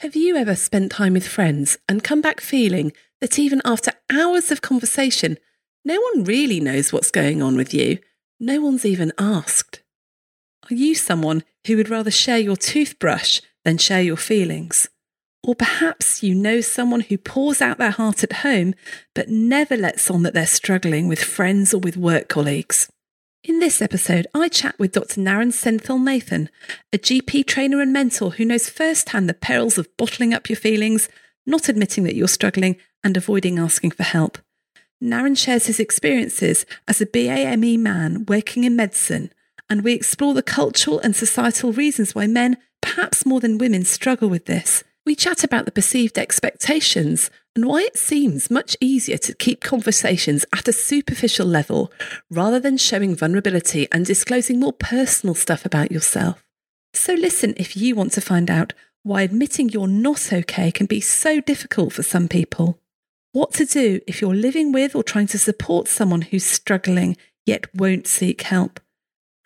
Have 0.00 0.14
you 0.14 0.36
ever 0.36 0.54
spent 0.54 0.92
time 0.92 1.14
with 1.14 1.26
friends 1.26 1.78
and 1.88 2.04
come 2.04 2.20
back 2.20 2.42
feeling 2.42 2.92
that 3.22 3.38
even 3.38 3.62
after 3.64 3.92
hours 4.12 4.50
of 4.50 4.60
conversation, 4.60 5.38
no 5.86 5.98
one 5.98 6.24
really 6.24 6.60
knows 6.60 6.92
what's 6.92 7.10
going 7.10 7.40
on 7.40 7.56
with 7.56 7.72
you? 7.72 7.96
No 8.38 8.60
one's 8.60 8.84
even 8.84 9.10
asked. 9.18 9.80
Are 10.70 10.74
you 10.74 10.94
someone 10.94 11.44
who 11.66 11.78
would 11.78 11.88
rather 11.88 12.10
share 12.10 12.36
your 12.36 12.58
toothbrush 12.58 13.40
than 13.64 13.78
share 13.78 14.02
your 14.02 14.18
feelings? 14.18 14.86
Or 15.42 15.54
perhaps 15.54 16.22
you 16.22 16.34
know 16.34 16.60
someone 16.60 17.00
who 17.00 17.16
pours 17.16 17.62
out 17.62 17.78
their 17.78 17.90
heart 17.90 18.22
at 18.22 18.34
home 18.44 18.74
but 19.14 19.30
never 19.30 19.78
lets 19.78 20.10
on 20.10 20.24
that 20.24 20.34
they're 20.34 20.46
struggling 20.46 21.08
with 21.08 21.24
friends 21.24 21.72
or 21.72 21.78
with 21.78 21.96
work 21.96 22.28
colleagues. 22.28 22.90
In 23.46 23.60
this 23.60 23.80
episode, 23.80 24.26
I 24.34 24.48
chat 24.48 24.76
with 24.76 24.90
Dr. 24.90 25.20
Naren 25.20 25.52
Senthil 25.52 26.02
Nathan, 26.02 26.50
a 26.92 26.98
GP 26.98 27.46
trainer 27.46 27.80
and 27.80 27.92
mentor 27.92 28.32
who 28.32 28.44
knows 28.44 28.68
firsthand 28.68 29.28
the 29.28 29.34
perils 29.34 29.78
of 29.78 29.96
bottling 29.96 30.34
up 30.34 30.50
your 30.50 30.56
feelings, 30.56 31.08
not 31.46 31.68
admitting 31.68 32.02
that 32.02 32.16
you're 32.16 32.26
struggling, 32.26 32.76
and 33.04 33.16
avoiding 33.16 33.56
asking 33.56 33.92
for 33.92 34.02
help. 34.02 34.38
Naren 35.00 35.38
shares 35.38 35.66
his 35.66 35.78
experiences 35.78 36.66
as 36.88 37.00
a 37.00 37.06
BAME 37.06 37.78
man 37.78 38.26
working 38.26 38.64
in 38.64 38.74
medicine, 38.74 39.32
and 39.70 39.84
we 39.84 39.92
explore 39.92 40.34
the 40.34 40.42
cultural 40.42 40.98
and 40.98 41.14
societal 41.14 41.72
reasons 41.72 42.16
why 42.16 42.26
men, 42.26 42.56
perhaps 42.82 43.24
more 43.24 43.38
than 43.38 43.58
women, 43.58 43.84
struggle 43.84 44.28
with 44.28 44.46
this. 44.46 44.82
We 45.04 45.14
chat 45.14 45.44
about 45.44 45.66
the 45.66 45.70
perceived 45.70 46.18
expectations 46.18 47.30
and 47.56 47.64
why 47.64 47.80
it 47.80 47.96
seems 47.96 48.50
much 48.50 48.76
easier 48.82 49.16
to 49.16 49.34
keep 49.34 49.62
conversations 49.62 50.44
at 50.54 50.68
a 50.68 50.74
superficial 50.74 51.46
level 51.46 51.90
rather 52.30 52.60
than 52.60 52.76
showing 52.76 53.16
vulnerability 53.16 53.88
and 53.90 54.04
disclosing 54.04 54.60
more 54.60 54.74
personal 54.74 55.34
stuff 55.34 55.64
about 55.64 55.90
yourself. 55.90 56.44
So, 56.92 57.14
listen 57.14 57.54
if 57.56 57.74
you 57.74 57.94
want 57.94 58.12
to 58.12 58.20
find 58.20 58.50
out 58.50 58.74
why 59.04 59.22
admitting 59.22 59.70
you're 59.70 59.88
not 59.88 60.34
okay 60.34 60.70
can 60.70 60.84
be 60.84 61.00
so 61.00 61.40
difficult 61.40 61.94
for 61.94 62.02
some 62.02 62.28
people. 62.28 62.78
What 63.32 63.54
to 63.54 63.64
do 63.64 64.00
if 64.06 64.20
you're 64.20 64.34
living 64.34 64.70
with 64.70 64.94
or 64.94 65.02
trying 65.02 65.28
to 65.28 65.38
support 65.38 65.88
someone 65.88 66.22
who's 66.22 66.44
struggling 66.44 67.16
yet 67.46 67.74
won't 67.74 68.06
seek 68.06 68.42
help. 68.42 68.80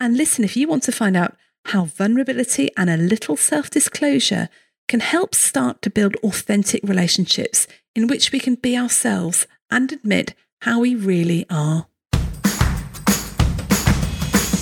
And 0.01 0.17
listen 0.17 0.43
if 0.43 0.57
you 0.57 0.67
want 0.67 0.83
to 0.83 0.91
find 0.91 1.15
out 1.15 1.37
how 1.65 1.85
vulnerability 1.85 2.71
and 2.75 2.89
a 2.89 2.97
little 2.97 3.37
self 3.37 3.69
disclosure 3.69 4.49
can 4.89 4.99
help 4.99 5.33
start 5.33 5.81
to 5.81 5.89
build 5.89 6.15
authentic 6.17 6.81
relationships 6.83 7.67
in 7.95 8.07
which 8.07 8.31
we 8.31 8.39
can 8.39 8.55
be 8.55 8.77
ourselves 8.77 9.47
and 9.69 9.91
admit 9.91 10.33
how 10.61 10.79
we 10.79 10.95
really 10.95 11.45
are. 11.49 11.87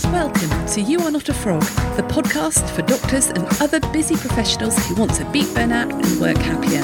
Welcome 0.06 0.66
to 0.68 0.82
You 0.82 1.00
Are 1.02 1.12
Not 1.12 1.30
a 1.30 1.34
Frog, 1.34 1.62
the 1.96 2.04
podcast 2.04 2.68
for 2.72 2.82
doctors 2.82 3.28
and 3.28 3.46
other 3.62 3.80
busy 3.92 4.16
professionals 4.16 4.78
who 4.88 4.96
want 4.96 5.14
to 5.16 5.30
beat 5.32 5.48
burnout 5.48 5.92
and 5.92 6.22
work 6.22 6.38
happier. 6.38 6.82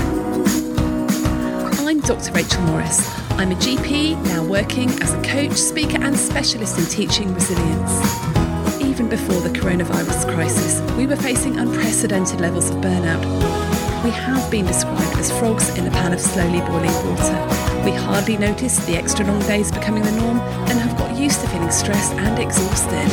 I'm 1.87 2.01
Dr. 2.01 2.31
Rachel 2.33 2.61
Morris. 2.63 3.07
I'm 3.31 3.51
a 3.51 3.55
GP 3.55 4.23
now 4.25 4.43
working 4.45 4.89
as 5.01 5.13
a 5.13 5.21
coach, 5.23 5.53
speaker, 5.53 6.01
and 6.01 6.15
specialist 6.15 6.77
in 6.77 6.85
teaching 6.85 7.33
resilience 7.33 8.35
even 8.95 9.09
before 9.09 9.41
the 9.41 9.49
coronavirus 9.49 10.33
crisis, 10.33 10.79
we 10.95 11.05
were 11.05 11.17
facing 11.17 11.59
unprecedented 11.59 12.39
levels 12.39 12.69
of 12.69 12.77
burnout. 12.77 13.74
We 14.05 14.11
have 14.11 14.51
been 14.51 14.67
described 14.67 15.17
as 15.17 15.31
frogs 15.31 15.75
in 15.79 15.87
a 15.87 15.89
pan 15.89 16.13
of 16.13 16.21
slowly 16.21 16.59
boiling 16.59 16.93
water. 17.09 17.81
We 17.83 17.91
hardly 17.91 18.37
notice 18.37 18.77
the 18.85 18.95
extra 18.95 19.25
long 19.25 19.39
days 19.47 19.71
becoming 19.71 20.03
the 20.03 20.11
norm 20.11 20.39
and 20.69 20.79
have 20.79 20.95
got 20.95 21.17
used 21.17 21.41
to 21.41 21.47
feeling 21.47 21.71
stressed 21.71 22.13
and 22.13 22.37
exhausted. 22.37 23.09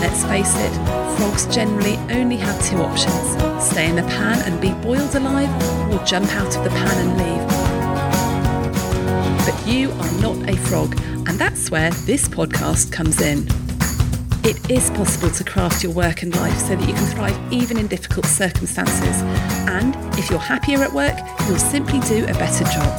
Let's 0.00 0.24
face 0.24 0.54
it, 0.56 0.72
frogs 1.16 1.52
generally 1.52 1.96
only 2.16 2.36
have 2.36 2.64
two 2.64 2.76
options 2.76 3.34
stay 3.60 3.88
in 3.88 3.96
the 3.96 4.02
pan 4.02 4.40
and 4.46 4.60
be 4.60 4.72
boiled 4.86 5.16
alive, 5.16 5.50
or 5.92 5.98
jump 6.04 6.32
out 6.36 6.56
of 6.56 6.62
the 6.62 6.70
pan 6.70 7.08
and 7.08 7.18
leave. 7.18 7.48
But 9.44 9.66
you 9.66 9.90
are 9.90 10.12
not 10.20 10.48
a 10.48 10.56
frog, 10.56 10.96
and 11.26 11.36
that's 11.40 11.72
where 11.72 11.90
this 11.90 12.28
podcast 12.28 12.92
comes 12.92 13.20
in. 13.20 13.63
It 14.46 14.70
is 14.70 14.90
possible 14.90 15.30
to 15.30 15.42
craft 15.42 15.82
your 15.82 15.92
work 15.92 16.22
and 16.22 16.36
life 16.36 16.58
so 16.58 16.76
that 16.76 16.86
you 16.86 16.92
can 16.92 17.06
thrive 17.06 17.52
even 17.52 17.78
in 17.78 17.86
difficult 17.86 18.26
circumstances. 18.26 19.22
And 19.66 19.96
if 20.18 20.28
you're 20.28 20.38
happier 20.38 20.82
at 20.82 20.92
work, 20.92 21.16
you'll 21.48 21.56
simply 21.56 21.98
do 22.00 22.24
a 22.24 22.34
better 22.34 22.64
job. 22.64 22.92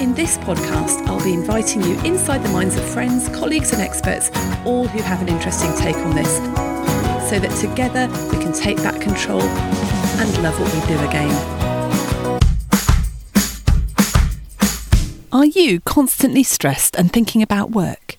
In 0.00 0.14
this 0.14 0.38
podcast, 0.38 1.04
I'll 1.08 1.24
be 1.24 1.32
inviting 1.32 1.82
you 1.82 1.98
inside 2.02 2.44
the 2.44 2.48
minds 2.50 2.76
of 2.76 2.84
friends, 2.84 3.28
colleagues, 3.30 3.72
and 3.72 3.82
experts, 3.82 4.30
all 4.64 4.86
who 4.86 5.02
have 5.02 5.20
an 5.20 5.28
interesting 5.28 5.74
take 5.76 5.96
on 5.96 6.14
this, 6.14 6.36
so 7.28 7.40
that 7.40 7.50
together 7.60 8.06
we 8.30 8.40
can 8.40 8.52
take 8.52 8.76
back 8.76 9.00
control 9.00 9.42
and 9.42 10.42
love 10.44 10.60
what 10.60 10.72
we 10.72 10.80
do 10.86 10.96
again. 11.08 12.40
Are 15.32 15.46
you 15.46 15.80
constantly 15.80 16.44
stressed 16.44 16.94
and 16.94 17.12
thinking 17.12 17.42
about 17.42 17.72
work? 17.72 18.18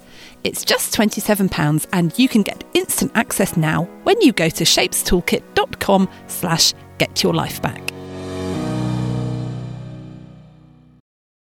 It's 0.43 0.65
just 0.65 0.93
£27 0.95 1.85
and 1.93 2.17
you 2.17 2.27
can 2.27 2.41
get 2.41 2.63
instant 2.73 3.11
access 3.15 3.55
now 3.55 3.83
when 4.03 4.19
you 4.21 4.31
go 4.31 4.49
to 4.49 4.63
shapestoolkit.com 4.63 6.09
slash 6.27 6.73
get 6.97 7.21
your 7.23 7.33
life 7.33 7.61
back. 7.61 7.91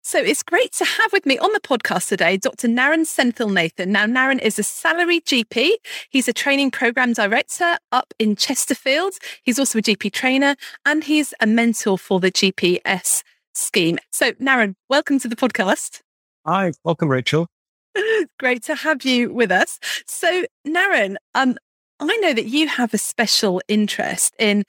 So 0.06 0.20
it's 0.20 0.44
great 0.44 0.72
to 0.74 0.86
have 0.86 1.12
with 1.12 1.26
me 1.26 1.40
on 1.40 1.52
the 1.54 1.60
podcast 1.60 2.10
today 2.10 2.38
Dr. 2.38 2.68
Naren 2.68 3.02
Senthil 3.02 3.52
Nathan. 3.52 3.92
Now, 3.94 4.06
Naren 4.06 4.40
is 4.40 4.60
a 4.60 4.64
salary 4.64 5.22
GP. 5.22 5.72
He's 6.12 6.28
a 6.28 6.34
training 6.34 6.70
program 6.70 7.14
director 7.14 7.80
up 7.92 8.14
in 8.20 8.36
Chesterfield. 8.36 9.14
He's 9.42 9.58
also 9.58 9.80
a 9.80 9.82
GP 9.82 10.12
trainer 10.12 10.56
and 10.86 11.06
he's 11.06 11.34
a 11.40 11.48
mentor 11.48 11.98
for 11.98 12.20
the 12.20 12.32
GPS 12.32 13.24
scheme. 13.56 13.98
So, 14.12 14.34
Naren, 14.34 14.76
welcome 14.88 15.18
to 15.20 15.28
the 15.28 15.36
podcast. 15.36 16.02
Hi, 16.46 16.74
welcome, 16.84 17.10
Rachel. 17.10 17.48
Great 18.40 18.64
to 18.64 18.76
have 18.76 19.04
you 19.04 19.34
with 19.34 19.52
us. 19.52 19.80
So, 20.08 20.46
Naren, 20.68 21.16
um, 21.36 21.58
I 22.00 22.18
know 22.18 22.34
that 22.34 22.48
you 22.48 22.68
have 22.68 22.94
a 22.94 22.98
special 22.98 23.62
interest 23.68 24.34
in 24.40 24.64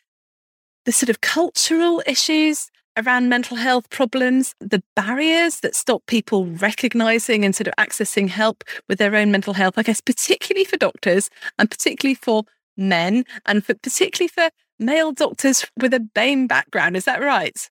the 0.84 0.92
sort 0.92 1.10
of 1.10 1.20
cultural 1.20 2.02
issues 2.06 2.70
around 2.96 3.28
mental 3.28 3.56
health 3.56 3.90
problems, 3.90 4.54
the 4.60 4.82
barriers 4.94 5.60
that 5.60 5.74
stop 5.74 6.04
people 6.06 6.46
recognizing 6.46 7.44
and 7.44 7.54
sort 7.54 7.66
of 7.66 7.74
accessing 7.76 8.28
help 8.28 8.62
with 8.88 8.98
their 8.98 9.16
own 9.16 9.32
mental 9.32 9.54
health, 9.54 9.74
I 9.76 9.82
guess, 9.82 10.00
particularly 10.00 10.64
for 10.64 10.76
doctors 10.76 11.28
and 11.58 11.70
particularly 11.70 12.14
for 12.14 12.44
men 12.76 13.24
and 13.46 13.64
for 13.64 13.74
particularly 13.74 14.28
for 14.28 14.50
male 14.78 15.12
doctors 15.12 15.66
with 15.80 15.94
a 15.94 16.00
BAME 16.00 16.46
background. 16.46 16.96
Is 16.96 17.04
that 17.06 17.20
right? 17.20 17.68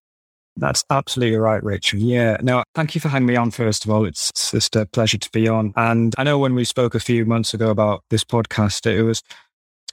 That's 0.55 0.83
absolutely 0.89 1.37
right, 1.37 1.63
Rachel. 1.63 1.99
Yeah. 1.99 2.37
No, 2.41 2.63
thank 2.75 2.93
you 2.93 3.01
for 3.01 3.09
having 3.09 3.25
me 3.25 3.35
on, 3.35 3.51
first 3.51 3.85
of 3.85 3.91
all. 3.91 4.05
It's 4.05 4.31
just 4.51 4.75
a 4.75 4.85
pleasure 4.85 5.17
to 5.17 5.29
be 5.31 5.47
on. 5.47 5.73
And 5.75 6.13
I 6.17 6.23
know 6.23 6.37
when 6.37 6.53
we 6.53 6.63
spoke 6.63 6.93
a 6.93 6.99
few 6.99 7.25
months 7.25 7.53
ago 7.53 7.69
about 7.69 8.03
this 8.09 8.23
podcast, 8.23 8.85
it 8.85 9.01
was 9.01 9.23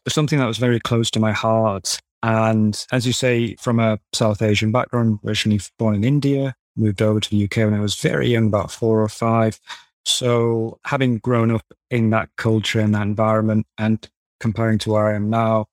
something 0.09 0.39
that 0.39 0.47
was 0.47 0.59
very 0.59 0.81
close 0.81 1.11
to 1.13 1.21
my 1.21 1.33
heart. 1.33 1.99
And 2.23 2.85
as 2.93 3.07
you 3.07 3.15
say, 3.15 3.55
from 3.57 3.81
a 3.81 3.99
South 4.13 4.43
Asian 4.43 4.71
background, 4.71 5.21
originally 5.25 5.61
born 5.79 5.95
in 5.95 6.05
India, 6.05 6.55
moved 6.77 7.01
over 7.01 7.21
to 7.21 7.31
the 7.31 7.45
UK 7.45 7.57
when 7.59 7.75
I 7.75 7.81
was 7.81 7.95
very 7.95 8.29
young, 8.29 8.49
about 8.49 8.71
four 8.71 9.03
or 9.03 9.09
five. 9.09 9.59
So 10.05 10.79
having 10.85 11.19
grown 11.19 11.51
up 11.51 11.65
in 11.91 12.11
that 12.11 12.29
culture 12.37 12.81
and 12.81 12.95
that 12.95 13.03
environment 13.03 13.67
and 13.79 14.07
comparing 14.41 14.79
to 14.81 14.91
where 14.91 15.07
I 15.09 15.15
am 15.15 15.31
now, 15.31 15.67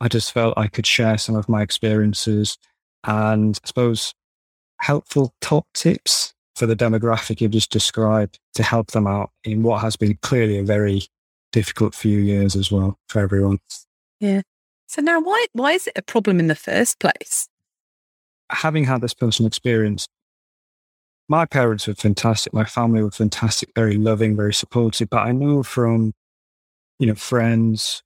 I 0.00 0.08
just 0.08 0.32
felt 0.32 0.56
I 0.56 0.68
could 0.68 0.86
share 0.86 1.18
some 1.18 1.36
of 1.36 1.48
my 1.48 1.60
experiences 1.62 2.56
and 3.04 3.58
I 3.62 3.66
suppose 3.66 4.14
helpful 4.80 5.34
top 5.40 5.66
tips 5.74 6.34
for 6.56 6.66
the 6.66 6.76
demographic 6.76 7.40
you've 7.40 7.52
just 7.52 7.70
described 7.70 8.38
to 8.54 8.62
help 8.62 8.90
them 8.90 9.06
out 9.06 9.30
in 9.44 9.62
what 9.62 9.80
has 9.80 9.96
been 9.96 10.18
clearly 10.22 10.58
a 10.58 10.62
very 10.62 11.02
difficult 11.52 11.94
few 11.94 12.18
years 12.18 12.56
as 12.56 12.70
well 12.70 12.98
for 13.08 13.20
everyone. 13.20 13.58
Yeah. 14.20 14.42
So 14.86 15.02
now 15.02 15.20
why 15.20 15.46
why 15.52 15.72
is 15.72 15.86
it 15.86 15.94
a 15.96 16.02
problem 16.02 16.40
in 16.40 16.48
the 16.48 16.54
first 16.54 16.98
place? 16.98 17.48
Having 18.50 18.84
had 18.84 19.00
this 19.00 19.14
personal 19.14 19.46
experience, 19.46 20.08
my 21.28 21.46
parents 21.46 21.86
were 21.86 21.94
fantastic, 21.94 22.52
my 22.52 22.64
family 22.64 23.02
were 23.02 23.12
fantastic, 23.12 23.70
very 23.76 23.96
loving, 23.96 24.34
very 24.36 24.52
supportive. 24.52 25.08
But 25.08 25.26
I 25.26 25.32
know 25.32 25.62
from, 25.62 26.12
you 26.98 27.06
know, 27.06 27.14
friends, 27.14 28.02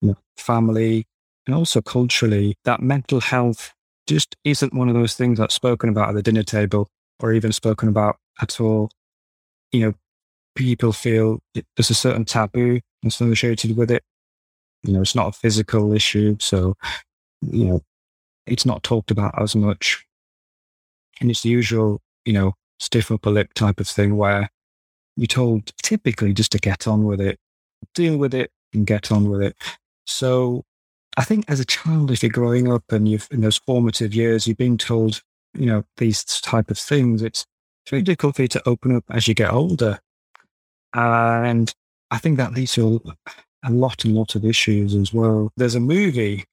you 0.00 0.08
know, 0.08 0.16
family, 0.36 1.04
and 1.46 1.54
also 1.56 1.82
culturally 1.82 2.54
that 2.64 2.80
mental 2.80 3.20
health 3.20 3.72
just 4.08 4.36
isn't 4.44 4.74
one 4.74 4.88
of 4.88 4.94
those 4.94 5.14
things 5.14 5.38
that's 5.38 5.54
spoken 5.54 5.88
about 5.88 6.08
at 6.08 6.14
the 6.14 6.22
dinner 6.22 6.42
table 6.42 6.88
or 7.20 7.32
even 7.32 7.52
spoken 7.52 7.88
about 7.88 8.16
at 8.40 8.60
all. 8.60 8.90
You 9.70 9.80
know, 9.80 9.94
people 10.56 10.92
feel 10.92 11.40
there's 11.54 11.90
a 11.90 11.94
certain 11.94 12.24
taboo 12.24 12.80
associated 13.04 13.76
with 13.76 13.90
it. 13.90 14.02
You 14.82 14.94
know, 14.94 15.02
it's 15.02 15.14
not 15.14 15.28
a 15.28 15.32
physical 15.32 15.92
issue. 15.92 16.36
So, 16.40 16.74
you 17.42 17.64
know, 17.66 17.82
it's 18.46 18.66
not 18.66 18.82
talked 18.82 19.10
about 19.10 19.40
as 19.40 19.54
much. 19.54 20.04
And 21.20 21.30
it's 21.30 21.42
the 21.42 21.50
usual, 21.50 22.00
you 22.24 22.32
know, 22.32 22.54
stiff 22.78 23.10
upper 23.10 23.30
lip 23.30 23.52
type 23.54 23.80
of 23.80 23.88
thing 23.88 24.16
where 24.16 24.48
you're 25.16 25.26
told 25.26 25.72
typically 25.82 26.32
just 26.32 26.52
to 26.52 26.58
get 26.58 26.86
on 26.86 27.04
with 27.04 27.20
it, 27.20 27.38
deal 27.94 28.16
with 28.16 28.34
it 28.34 28.50
and 28.72 28.86
get 28.86 29.10
on 29.10 29.28
with 29.28 29.42
it. 29.42 29.56
So 30.06 30.64
I 31.18 31.24
think 31.24 31.46
as 31.48 31.58
a 31.58 31.64
child, 31.64 32.12
if 32.12 32.22
you're 32.22 32.30
growing 32.30 32.70
up 32.70 32.92
and 32.92 33.08
you've 33.08 33.26
in 33.32 33.40
those 33.40 33.56
formative 33.56 34.14
years, 34.14 34.46
you've 34.46 34.56
been 34.56 34.78
told, 34.78 35.20
you 35.52 35.66
know, 35.66 35.84
these 35.96 36.22
type 36.24 36.70
of 36.70 36.78
things, 36.78 37.22
it's, 37.22 37.44
it's 37.82 37.90
very 37.90 38.02
difficult 38.02 38.36
for 38.36 38.42
you 38.42 38.48
to 38.48 38.68
open 38.68 38.94
up 38.94 39.02
as 39.10 39.26
you 39.26 39.34
get 39.34 39.52
older. 39.52 39.98
And 40.94 41.74
I 42.12 42.18
think 42.18 42.36
that 42.36 42.54
leads 42.54 42.74
to 42.74 43.02
a 43.64 43.70
lot 43.72 44.04
and 44.04 44.14
lot 44.14 44.36
of 44.36 44.44
issues 44.44 44.94
as 44.94 45.12
well. 45.12 45.50
There's 45.56 45.74
a 45.74 45.80
movie, 45.80 46.44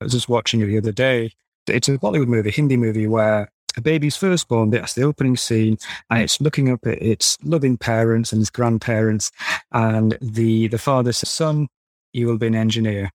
I 0.00 0.04
was 0.04 0.12
just 0.12 0.28
watching 0.28 0.60
it 0.60 0.66
the 0.66 0.78
other 0.78 0.92
day. 0.92 1.32
It's 1.66 1.88
a 1.88 1.98
Bollywood 1.98 2.28
movie, 2.28 2.52
Hindi 2.52 2.76
movie, 2.76 3.08
where 3.08 3.50
a 3.76 3.80
baby's 3.80 4.16
first 4.16 4.46
born. 4.46 4.70
That's 4.70 4.94
the 4.94 5.02
opening 5.02 5.36
scene, 5.36 5.78
and 6.10 6.22
it's 6.22 6.40
looking 6.40 6.70
up 6.70 6.86
at 6.86 7.02
its 7.02 7.38
loving 7.42 7.76
parents 7.76 8.32
and 8.32 8.40
its 8.40 8.50
grandparents. 8.50 9.32
And 9.72 10.16
the, 10.20 10.68
the 10.68 10.78
father 10.78 11.12
says, 11.12 11.28
Son, 11.28 11.66
you 12.12 12.28
will 12.28 12.38
be 12.38 12.46
an 12.46 12.54
engineer. 12.54 13.10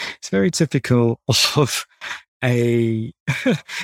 It's 0.00 0.28
very 0.28 0.50
typical 0.50 1.20
of 1.28 1.86
a, 2.44 3.12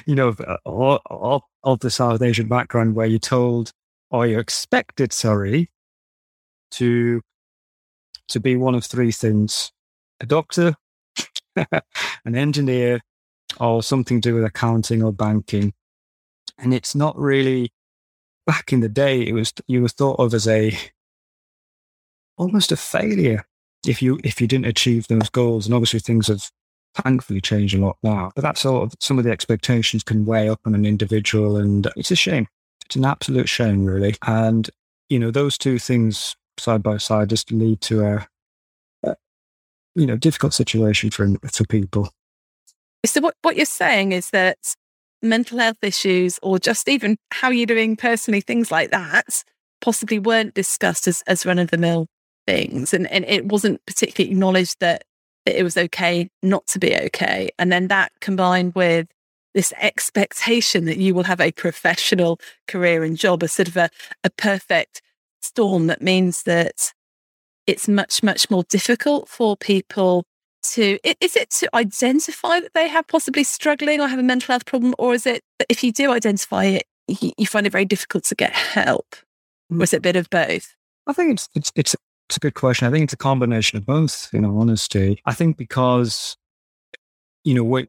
you 0.06 0.14
know, 0.14 0.28
of, 0.28 0.40
uh, 0.40 1.40
of 1.64 1.80
the 1.80 1.90
South 1.90 2.22
Asian 2.22 2.48
background 2.48 2.94
where 2.94 3.06
you're 3.06 3.18
told, 3.18 3.72
or 4.10 4.26
you're 4.26 4.40
expected, 4.40 5.12
sorry, 5.12 5.70
to 6.72 7.22
to 8.28 8.40
be 8.40 8.56
one 8.56 8.74
of 8.74 8.84
three 8.84 9.12
things 9.12 9.72
a 10.20 10.26
doctor, 10.26 10.74
an 11.56 12.34
engineer, 12.34 13.00
or 13.58 13.82
something 13.82 14.20
to 14.20 14.30
do 14.30 14.34
with 14.34 14.44
accounting 14.44 15.02
or 15.02 15.12
banking. 15.12 15.74
And 16.58 16.72
it's 16.72 16.94
not 16.94 17.18
really 17.18 17.72
back 18.46 18.72
in 18.72 18.80
the 18.80 18.88
day, 18.88 19.22
it 19.22 19.32
was 19.32 19.52
you 19.66 19.82
were 19.82 19.88
thought 19.88 20.18
of 20.18 20.34
as 20.34 20.48
a 20.48 20.76
almost 22.36 22.72
a 22.72 22.76
failure 22.76 23.44
if 23.86 24.02
you 24.02 24.20
if 24.24 24.40
you 24.40 24.46
didn't 24.46 24.66
achieve 24.66 25.08
those 25.08 25.30
goals. 25.30 25.66
And 25.66 25.74
obviously 25.74 26.00
things 26.00 26.28
have 26.28 26.50
thankfully 26.94 27.40
changed 27.40 27.74
a 27.74 27.78
lot 27.78 27.96
now. 28.02 28.32
But 28.34 28.42
that 28.42 28.58
sort 28.58 28.84
of 28.84 28.94
some 29.00 29.18
of 29.18 29.24
the 29.24 29.30
expectations 29.30 30.02
can 30.02 30.24
weigh 30.24 30.48
up 30.48 30.60
on 30.64 30.74
an 30.74 30.84
individual 30.84 31.56
and 31.56 31.90
it's 31.96 32.10
a 32.10 32.16
shame. 32.16 32.46
It's 32.86 32.96
an 32.96 33.04
absolute 33.04 33.48
shame, 33.48 33.84
really. 33.84 34.16
And, 34.26 34.68
you 35.08 35.18
know, 35.18 35.30
those 35.30 35.56
two 35.56 35.78
things 35.78 36.36
side 36.58 36.82
by 36.82 36.98
side 36.98 37.30
just 37.30 37.50
lead 37.50 37.80
to 37.82 38.04
a, 38.04 38.26
a 39.04 39.16
you 39.94 40.06
know 40.06 40.16
difficult 40.16 40.54
situation 40.54 41.10
for 41.10 41.28
for 41.50 41.64
people. 41.66 42.10
So 43.04 43.20
what 43.20 43.34
what 43.42 43.56
you're 43.56 43.66
saying 43.66 44.12
is 44.12 44.30
that 44.30 44.58
mental 45.22 45.58
health 45.58 45.78
issues 45.82 46.38
or 46.42 46.58
just 46.58 46.88
even 46.88 47.16
how 47.30 47.50
you're 47.50 47.66
doing 47.66 47.96
personally 47.96 48.40
things 48.40 48.72
like 48.72 48.90
that 48.90 49.44
possibly 49.80 50.18
weren't 50.18 50.54
discussed 50.54 51.06
as, 51.06 51.22
as 51.28 51.46
run 51.46 51.60
of 51.60 51.70
the 51.70 51.78
mill 51.78 52.08
things 52.46 52.92
and, 52.92 53.10
and 53.10 53.24
it 53.24 53.46
wasn't 53.46 53.84
particularly 53.86 54.32
acknowledged 54.32 54.80
that, 54.80 55.04
that 55.46 55.58
it 55.58 55.62
was 55.62 55.76
okay 55.76 56.28
not 56.42 56.66
to 56.66 56.78
be 56.78 56.96
okay 56.96 57.50
and 57.58 57.70
then 57.70 57.88
that 57.88 58.12
combined 58.20 58.74
with 58.74 59.06
this 59.54 59.72
expectation 59.78 60.86
that 60.86 60.96
you 60.96 61.14
will 61.14 61.24
have 61.24 61.40
a 61.40 61.52
professional 61.52 62.40
career 62.66 63.04
and 63.04 63.16
job 63.16 63.42
a 63.42 63.48
sort 63.48 63.68
of 63.68 63.76
a, 63.76 63.90
a 64.24 64.30
perfect 64.30 65.02
storm 65.40 65.86
that 65.88 66.00
means 66.00 66.44
that 66.44 66.92
it's 67.66 67.86
much, 67.86 68.22
much 68.22 68.50
more 68.50 68.64
difficult 68.64 69.28
for 69.28 69.56
people 69.56 70.24
to 70.64 70.96
is 71.20 71.34
it 71.34 71.50
to 71.50 71.68
identify 71.74 72.60
that 72.60 72.72
they 72.72 72.86
have 72.86 73.06
possibly 73.08 73.42
struggling 73.42 74.00
or 74.00 74.06
have 74.06 74.20
a 74.20 74.22
mental 74.22 74.52
health 74.52 74.64
problem 74.64 74.94
or 74.96 75.12
is 75.12 75.26
it 75.26 75.42
that 75.58 75.66
if 75.68 75.82
you 75.82 75.90
do 75.90 76.12
identify 76.12 76.64
it 76.64 76.84
you, 77.08 77.46
find 77.46 77.66
it 77.66 77.72
very 77.72 77.84
difficult 77.84 78.24
to 78.24 78.34
get 78.34 78.52
help? 78.52 79.16
Or 79.70 79.82
is 79.82 79.92
it 79.92 79.96
a 79.96 79.98
mm-hmm. 79.98 80.02
bit 80.02 80.16
of 80.16 80.30
both? 80.30 80.74
I 81.06 81.12
think 81.12 81.32
it's 81.32 81.48
it's 81.54 81.72
it's, 81.74 81.96
it's 82.32 82.38
a 82.38 82.40
good 82.40 82.54
question. 82.54 82.88
I 82.88 82.90
think 82.90 83.04
it's 83.04 83.12
a 83.12 83.18
combination 83.18 83.76
of 83.76 83.84
both 83.84 84.30
you 84.32 84.40
know 84.40 84.58
honesty. 84.58 85.20
I 85.26 85.34
think 85.34 85.58
because 85.58 86.38
you 87.44 87.52
know 87.52 87.62
when, 87.62 87.88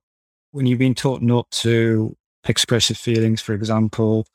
when 0.51 0.65
you've 0.65 0.79
been 0.79 0.95
taught 0.95 1.21
not 1.21 1.49
to 1.51 2.13
express 2.43 2.89
your 2.89 2.97
feelings 2.97 3.41
for 3.41 3.53
example 3.53 4.27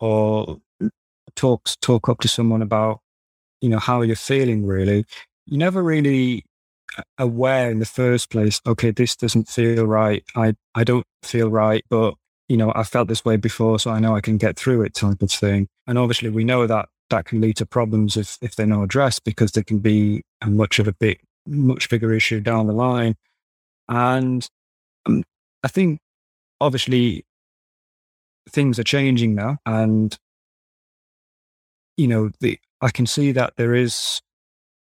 or 0.00 0.58
talk 1.36 1.68
talk 1.80 2.08
up 2.08 2.18
to 2.20 2.28
someone 2.28 2.60
about 2.60 3.02
you 3.60 3.68
know 3.68 3.78
how 3.78 4.02
you're 4.02 4.16
feeling 4.16 4.66
really 4.66 5.04
you 5.46 5.56
never 5.56 5.80
really 5.80 6.44
uh, 6.98 7.02
aware 7.18 7.70
in 7.70 7.78
the 7.78 7.86
first 7.86 8.30
place 8.30 8.60
okay 8.66 8.90
this 8.90 9.14
doesn't 9.14 9.48
feel 9.48 9.86
right. 9.86 10.24
I 10.34 10.54
i 10.74 10.82
don't 10.82 11.06
feel 11.22 11.50
right 11.50 11.84
but 11.88 12.14
you 12.48 12.56
know 12.56 12.72
i 12.74 12.82
felt 12.82 13.06
this 13.06 13.24
way 13.24 13.36
before 13.36 13.78
so 13.78 13.92
i 13.92 14.00
know 14.00 14.16
i 14.16 14.20
can 14.20 14.38
get 14.38 14.58
through 14.58 14.82
it 14.82 14.94
type 14.94 15.22
of 15.22 15.30
thing. 15.30 15.68
And 15.86 15.98
obviously 15.98 16.30
we 16.30 16.42
know 16.42 16.66
that 16.66 16.88
that 17.10 17.24
can 17.24 17.40
lead 17.40 17.56
to 17.56 17.66
problems 17.66 18.16
if 18.16 18.38
if 18.40 18.56
they're 18.56 18.66
not 18.66 18.82
addressed 18.82 19.24
because 19.24 19.52
there 19.52 19.64
can 19.64 19.78
be 19.78 20.22
a 20.40 20.46
much 20.48 20.78
of 20.78 20.88
a 20.88 20.92
big 20.92 21.20
much 21.46 21.88
bigger 21.88 22.12
issue 22.12 22.40
down 22.40 22.66
the 22.66 22.72
line 22.72 23.16
and 23.88 24.48
um, 25.06 25.24
i 25.64 25.68
think 25.68 25.98
obviously 26.60 27.24
things 28.48 28.78
are 28.78 28.84
changing 28.84 29.34
now 29.34 29.58
and 29.66 30.18
you 31.96 32.08
know, 32.08 32.30
the, 32.40 32.58
I 32.80 32.90
can 32.90 33.06
see 33.06 33.32
that 33.32 33.54
there 33.56 33.74
is 33.74 34.20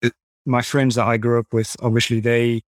uh, 0.04 0.10
my 0.46 0.62
friends 0.62 0.96
that 0.96 1.06
I 1.06 1.18
grew 1.18 1.40
up 1.40 1.48
with. 1.52 1.76
Obviously, 1.82 2.20
they 2.20 2.62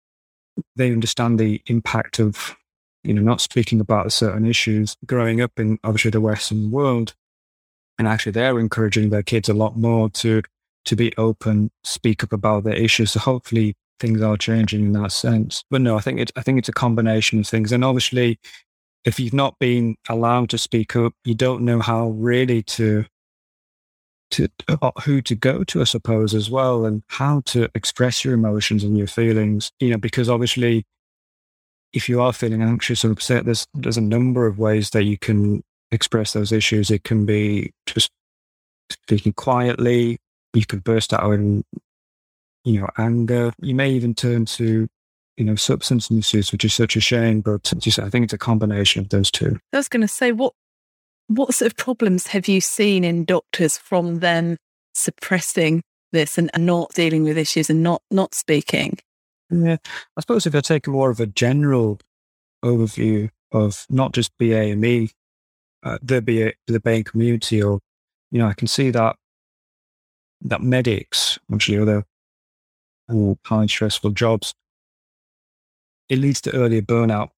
they 0.75 0.91
understand 0.91 1.39
the 1.39 1.61
impact 1.67 2.19
of 2.19 2.55
you 3.03 3.13
know 3.13 3.21
not 3.21 3.41
speaking 3.41 3.79
about 3.79 4.11
certain 4.11 4.45
issues 4.45 4.95
growing 5.05 5.41
up 5.41 5.51
in 5.57 5.79
obviously 5.83 6.11
the 6.11 6.21
Western 6.21 6.71
world, 6.71 7.15
and 7.97 8.07
actually 8.07 8.31
they're 8.33 8.59
encouraging 8.59 9.09
their 9.09 9.23
kids 9.23 9.49
a 9.49 9.53
lot 9.53 9.77
more 9.77 10.09
to 10.09 10.41
to 10.85 10.95
be 10.95 11.15
open, 11.17 11.71
speak 11.83 12.23
up 12.23 12.33
about 12.33 12.65
their 12.65 12.75
issues. 12.75 13.11
So 13.11 13.19
hopefully 13.19 13.75
things 13.99 14.21
are 14.21 14.35
changing 14.35 14.83
in 14.85 14.91
that 14.93 15.13
sense. 15.13 15.63
But 15.69 15.81
no, 15.81 15.97
I 15.97 16.01
think 16.01 16.19
it's 16.19 16.31
I 16.35 16.41
think 16.41 16.59
it's 16.59 16.69
a 16.69 16.73
combination 16.73 17.39
of 17.39 17.47
things, 17.47 17.71
and 17.71 17.83
obviously. 17.85 18.39
If 19.05 19.19
you've 19.19 19.33
not 19.33 19.59
been 19.59 19.97
allowed 20.07 20.49
to 20.51 20.57
speak 20.57 20.95
up, 20.95 21.11
you 21.25 21.35
don't 21.35 21.63
know 21.63 21.81
how 21.81 22.07
really 22.11 22.63
to 22.63 23.03
to 24.33 24.47
uh, 24.67 24.91
who 25.03 25.21
to 25.21 25.35
go 25.35 25.63
to, 25.63 25.81
I 25.81 25.83
suppose, 25.85 26.33
as 26.33 26.49
well, 26.49 26.85
and 26.85 27.03
how 27.07 27.41
to 27.47 27.69
express 27.75 28.25
your 28.25 28.33
emotions 28.33 28.83
and 28.83 28.97
your 28.97 29.07
feelings. 29.07 29.71
You 29.79 29.91
know, 29.91 29.97
because 29.97 30.29
obviously, 30.29 30.85
if 31.93 32.09
you 32.09 32.21
are 32.21 32.33
feeling 32.33 32.61
anxious 32.61 33.05
or 33.05 33.11
upset, 33.11 33.45
there's 33.45 33.67
there's 33.73 33.97
a 33.97 34.01
number 34.01 34.47
of 34.47 34.57
ways 34.57 34.89
that 34.91 35.03
you 35.03 35.17
can 35.17 35.63
express 35.93 36.33
those 36.33 36.51
issues. 36.51 36.89
It 36.89 37.03
can 37.03 37.25
be 37.25 37.71
just 37.85 38.11
speaking 38.89 39.33
quietly. 39.33 40.17
You 40.53 40.65
could 40.65 40.83
burst 40.83 41.13
out 41.13 41.31
in, 41.31 41.63
you 42.63 42.81
know, 42.81 42.89
anger. 42.97 43.53
You 43.61 43.75
may 43.75 43.91
even 43.91 44.13
turn 44.13 44.45
to 44.45 44.87
you 45.37 45.45
know, 45.45 45.55
substance 45.55 46.11
misuse, 46.11 46.51
which 46.51 46.65
is 46.65 46.73
such 46.73 46.95
a 46.95 47.01
shame. 47.01 47.41
But 47.41 47.73
just, 47.79 47.99
I 47.99 48.09
think 48.09 48.25
it's 48.25 48.33
a 48.33 48.37
combination 48.37 49.01
of 49.01 49.09
those 49.09 49.31
two. 49.31 49.59
I 49.71 49.77
was 49.77 49.89
going 49.89 50.01
to 50.01 50.07
say, 50.07 50.31
what 50.31 50.53
what 51.27 51.53
sort 51.53 51.71
of 51.71 51.77
problems 51.77 52.27
have 52.27 52.47
you 52.47 52.61
seen 52.61 53.03
in 53.03 53.25
doctors 53.25 53.77
from 53.77 54.19
them 54.19 54.57
suppressing 54.93 55.81
this 56.11 56.37
and, 56.37 56.51
and 56.53 56.65
not 56.65 56.93
dealing 56.93 57.23
with 57.23 57.37
issues 57.37 57.69
and 57.69 57.81
not 57.81 58.01
not 58.11 58.35
speaking? 58.35 58.99
Yeah, 59.49 59.77
I 60.17 60.21
suppose 60.21 60.45
if 60.45 60.55
I 60.55 60.61
take 60.61 60.87
more 60.87 61.09
of 61.09 61.19
a 61.19 61.25
general 61.25 61.99
overview 62.63 63.29
of 63.51 63.85
not 63.89 64.13
just 64.13 64.31
BAME, 64.37 65.11
uh, 65.83 65.97
the 66.01 66.21
BA, 66.21 66.53
the 66.67 66.79
BAME 66.79 67.05
community, 67.05 67.61
or 67.61 67.79
you 68.31 68.39
know, 68.39 68.47
I 68.47 68.53
can 68.53 68.67
see 68.67 68.89
that 68.91 69.15
that 70.41 70.61
medics, 70.61 71.39
actually 71.53 71.77
other 71.77 72.03
uh, 73.09 73.35
high 73.45 73.65
stressful 73.65 74.11
jobs, 74.11 74.53
it 76.09 76.19
leads 76.19 76.41
to 76.41 76.55
earlier 76.55 76.81
burnout 76.81 77.29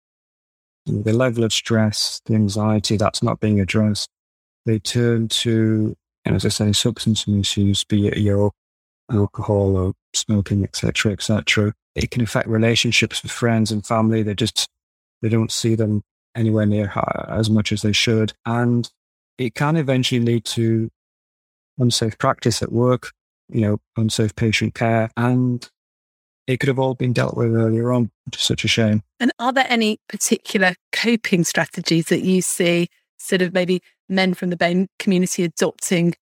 the 0.85 1.13
level 1.13 1.43
of 1.43 1.51
stress, 1.51 2.21
the 2.25 2.35
anxiety 2.35 2.97
that's 2.97 3.23
not 3.23 3.39
being 3.39 3.59
addressed, 3.59 4.09
they 4.65 4.79
turn 4.79 5.27
to, 5.27 5.95
and 6.23 6.35
as 6.35 6.45
I 6.45 6.49
say, 6.49 6.71
substance 6.73 7.27
misuse, 7.27 7.83
be 7.83 8.07
it 8.07 8.17
your 8.17 8.51
alcohol 9.11 9.77
or 9.77 9.93
smoking, 10.13 10.63
etc., 10.63 11.11
etc. 11.11 11.73
It 11.95 12.11
can 12.11 12.21
affect 12.21 12.47
relationships 12.47 13.23
with 13.23 13.31
friends 13.31 13.71
and 13.71 13.85
family. 13.85 14.23
They 14.23 14.35
just 14.35 14.67
they 15.21 15.29
don't 15.29 15.51
see 15.51 15.75
them 15.75 16.03
anywhere 16.35 16.65
near 16.65 16.91
as 17.27 17.49
much 17.49 17.71
as 17.71 17.81
they 17.81 17.91
should, 17.91 18.33
and 18.45 18.91
it 19.37 19.55
can 19.55 19.75
eventually 19.75 20.21
lead 20.21 20.45
to 20.45 20.89
unsafe 21.77 22.17
practice 22.17 22.61
at 22.61 22.71
work. 22.71 23.11
You 23.49 23.61
know, 23.61 23.77
unsafe 23.95 24.35
patient 24.35 24.73
care, 24.73 25.11
and 25.15 25.69
it 26.47 26.59
could 26.59 26.67
have 26.67 26.79
all 26.79 26.95
been 26.95 27.13
dealt 27.13 27.37
with 27.37 27.53
earlier 27.53 27.91
on. 27.91 28.09
Which 28.25 28.37
is 28.37 28.43
such 28.43 28.65
a 28.65 28.67
shame. 28.67 29.03
And 29.19 29.31
are 29.37 29.53
there 29.53 29.67
any 29.69 29.99
particular 30.09 30.75
coping 30.91 31.43
strategies 31.43 32.05
that 32.05 32.21
you 32.21 32.41
see, 32.41 32.89
sort 33.19 33.43
of 33.43 33.53
maybe 33.53 33.81
men 34.09 34.33
from 34.33 34.49
the 34.49 34.57
BAME 34.57 34.87
community 34.97 35.43
adopting 35.43 36.15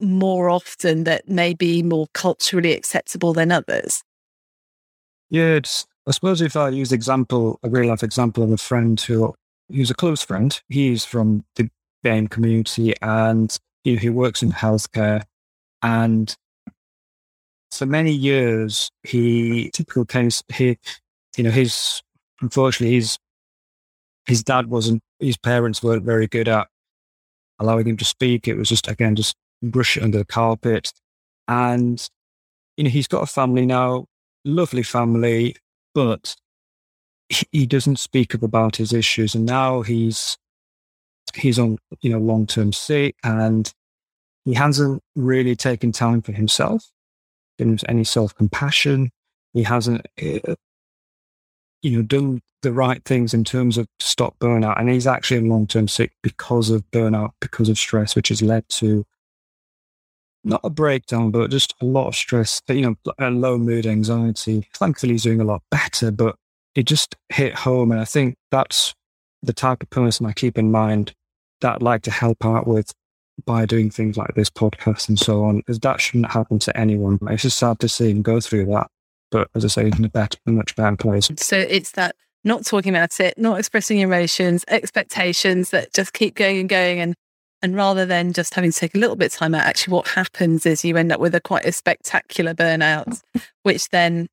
more 0.00 0.50
often 0.50 1.04
that 1.04 1.28
may 1.28 1.54
be 1.54 1.82
more 1.82 2.08
culturally 2.12 2.72
acceptable 2.72 3.32
than 3.32 3.52
others? 3.52 4.02
Yeah, 5.30 5.54
it's, 5.54 5.86
I 6.06 6.10
suppose 6.10 6.40
if 6.40 6.56
I 6.56 6.70
use 6.70 6.92
example, 6.92 7.58
a 7.62 7.68
real 7.68 7.88
life 7.88 8.02
example 8.02 8.42
of 8.42 8.50
a 8.50 8.56
friend 8.56 9.00
who 9.00 9.34
who's 9.68 9.90
a 9.90 9.94
close 9.94 10.22
friend, 10.22 10.60
he's 10.68 11.04
from 11.04 11.44
the 11.56 11.70
BAME 12.04 12.30
community 12.30 12.94
and 13.00 13.58
know, 13.84 14.00
he 14.00 14.10
works 14.10 14.42
in 14.42 14.52
healthcare. 14.52 15.22
And 15.82 16.34
for 17.70 17.86
many 17.86 18.12
years, 18.12 18.90
he, 19.02 19.70
typical 19.72 20.04
case, 20.04 20.42
he, 20.52 20.78
you 21.36 21.44
know, 21.44 21.50
his, 21.50 22.02
unfortunately, 22.40 22.94
his, 22.94 23.18
his 24.26 24.42
dad 24.42 24.68
wasn't, 24.68 25.02
his 25.18 25.36
parents 25.36 25.82
weren't 25.82 26.04
very 26.04 26.26
good 26.26 26.48
at 26.48 26.68
allowing 27.58 27.86
him 27.86 27.96
to 27.98 28.04
speak. 28.04 28.48
It 28.48 28.56
was 28.56 28.68
just, 28.68 28.88
again, 28.88 29.16
just 29.16 29.36
brush 29.62 29.96
it 29.96 30.02
under 30.02 30.18
the 30.18 30.24
carpet. 30.24 30.92
And, 31.48 32.06
you 32.76 32.84
know, 32.84 32.90
he's 32.90 33.08
got 33.08 33.22
a 33.22 33.26
family 33.26 33.66
now, 33.66 34.06
lovely 34.44 34.82
family, 34.82 35.56
but 35.94 36.36
he 37.52 37.66
doesn't 37.66 37.98
speak 37.98 38.34
up 38.34 38.42
about 38.42 38.76
his 38.76 38.92
issues. 38.92 39.34
And 39.34 39.46
now 39.46 39.82
he's, 39.82 40.36
he's 41.34 41.58
on, 41.58 41.78
you 42.00 42.10
know, 42.10 42.18
long 42.18 42.46
term 42.46 42.72
sick 42.72 43.16
and 43.24 43.72
he 44.44 44.54
hasn't 44.54 45.02
really 45.16 45.56
taken 45.56 45.90
time 45.92 46.20
for 46.20 46.32
himself, 46.32 46.90
given 47.58 47.78
any 47.88 48.04
self 48.04 48.34
compassion. 48.34 49.10
He 49.52 49.62
hasn't, 49.62 50.06
uh, 50.20 50.54
you 51.82 51.96
know, 51.96 52.02
done 52.02 52.42
the 52.62 52.72
right 52.72 53.02
things 53.04 53.32
in 53.32 53.44
terms 53.44 53.78
of 53.78 53.86
stop 54.00 54.38
burnout. 54.38 54.78
And 54.78 54.90
he's 54.90 55.06
actually 55.06 55.38
in 55.38 55.48
long 55.48 55.66
term 55.66 55.88
sick 55.88 56.12
because 56.22 56.70
of 56.70 56.90
burnout, 56.90 57.30
because 57.40 57.68
of 57.68 57.78
stress, 57.78 58.14
which 58.14 58.28
has 58.28 58.42
led 58.42 58.68
to 58.70 59.04
not 60.44 60.60
a 60.62 60.70
breakdown, 60.70 61.30
but 61.30 61.50
just 61.50 61.74
a 61.80 61.84
lot 61.84 62.08
of 62.08 62.14
stress, 62.14 62.60
you 62.68 62.82
know, 62.82 62.96
a 63.18 63.30
low 63.30 63.56
mood, 63.56 63.86
anxiety. 63.86 64.68
Thankfully, 64.74 65.14
he's 65.14 65.22
doing 65.22 65.40
a 65.40 65.44
lot 65.44 65.62
better, 65.70 66.10
but 66.10 66.36
it 66.74 66.84
just 66.84 67.16
hit 67.28 67.54
home. 67.54 67.92
And 67.92 68.00
I 68.00 68.04
think 68.04 68.36
that's 68.50 68.94
the 69.42 69.52
type 69.52 69.82
of 69.82 69.90
person 69.90 70.26
I 70.26 70.32
keep 70.32 70.58
in 70.58 70.70
mind 70.70 71.12
that 71.60 71.76
I'd 71.76 71.82
like 71.82 72.02
to 72.02 72.10
help 72.10 72.44
out 72.44 72.66
with 72.66 72.92
by 73.44 73.66
doing 73.66 73.90
things 73.90 74.16
like 74.16 74.34
this 74.34 74.50
podcast 74.50 75.08
and 75.08 75.18
so 75.18 75.44
on, 75.44 75.58
because 75.58 75.80
that 75.80 76.00
shouldn't 76.00 76.30
happen 76.30 76.58
to 76.60 76.76
anyone. 76.76 77.18
It's 77.28 77.42
just 77.42 77.58
sad 77.58 77.80
to 77.80 77.88
see 77.88 78.10
him 78.10 78.22
go 78.22 78.40
through 78.40 78.66
that. 78.66 78.88
But 79.30 79.48
as 79.54 79.64
I 79.64 79.68
say, 79.68 79.86
in 79.86 80.04
a, 80.04 80.08
better, 80.08 80.38
a 80.46 80.52
much 80.52 80.76
better 80.76 80.96
place. 80.96 81.28
So 81.38 81.58
it's 81.58 81.92
that 81.92 82.14
not 82.44 82.64
talking 82.64 82.94
about 82.94 83.18
it, 83.18 83.36
not 83.36 83.58
expressing 83.58 83.98
emotions, 83.98 84.64
expectations 84.68 85.70
that 85.70 85.92
just 85.92 86.12
keep 86.12 86.34
going 86.34 86.58
and 86.58 86.68
going. 86.68 87.00
And 87.00 87.14
and 87.62 87.74
rather 87.74 88.04
than 88.04 88.34
just 88.34 88.54
having 88.54 88.70
to 88.70 88.78
take 88.78 88.94
a 88.94 88.98
little 88.98 89.16
bit 89.16 89.32
of 89.32 89.38
time 89.38 89.54
out, 89.54 89.64
actually 89.64 89.94
what 89.94 90.08
happens 90.08 90.66
is 90.66 90.84
you 90.84 90.98
end 90.98 91.10
up 91.10 91.18
with 91.18 91.34
a 91.34 91.40
quite 91.40 91.64
a 91.64 91.72
spectacular 91.72 92.52
burnout, 92.52 93.22
which 93.62 93.88
then 93.88 94.28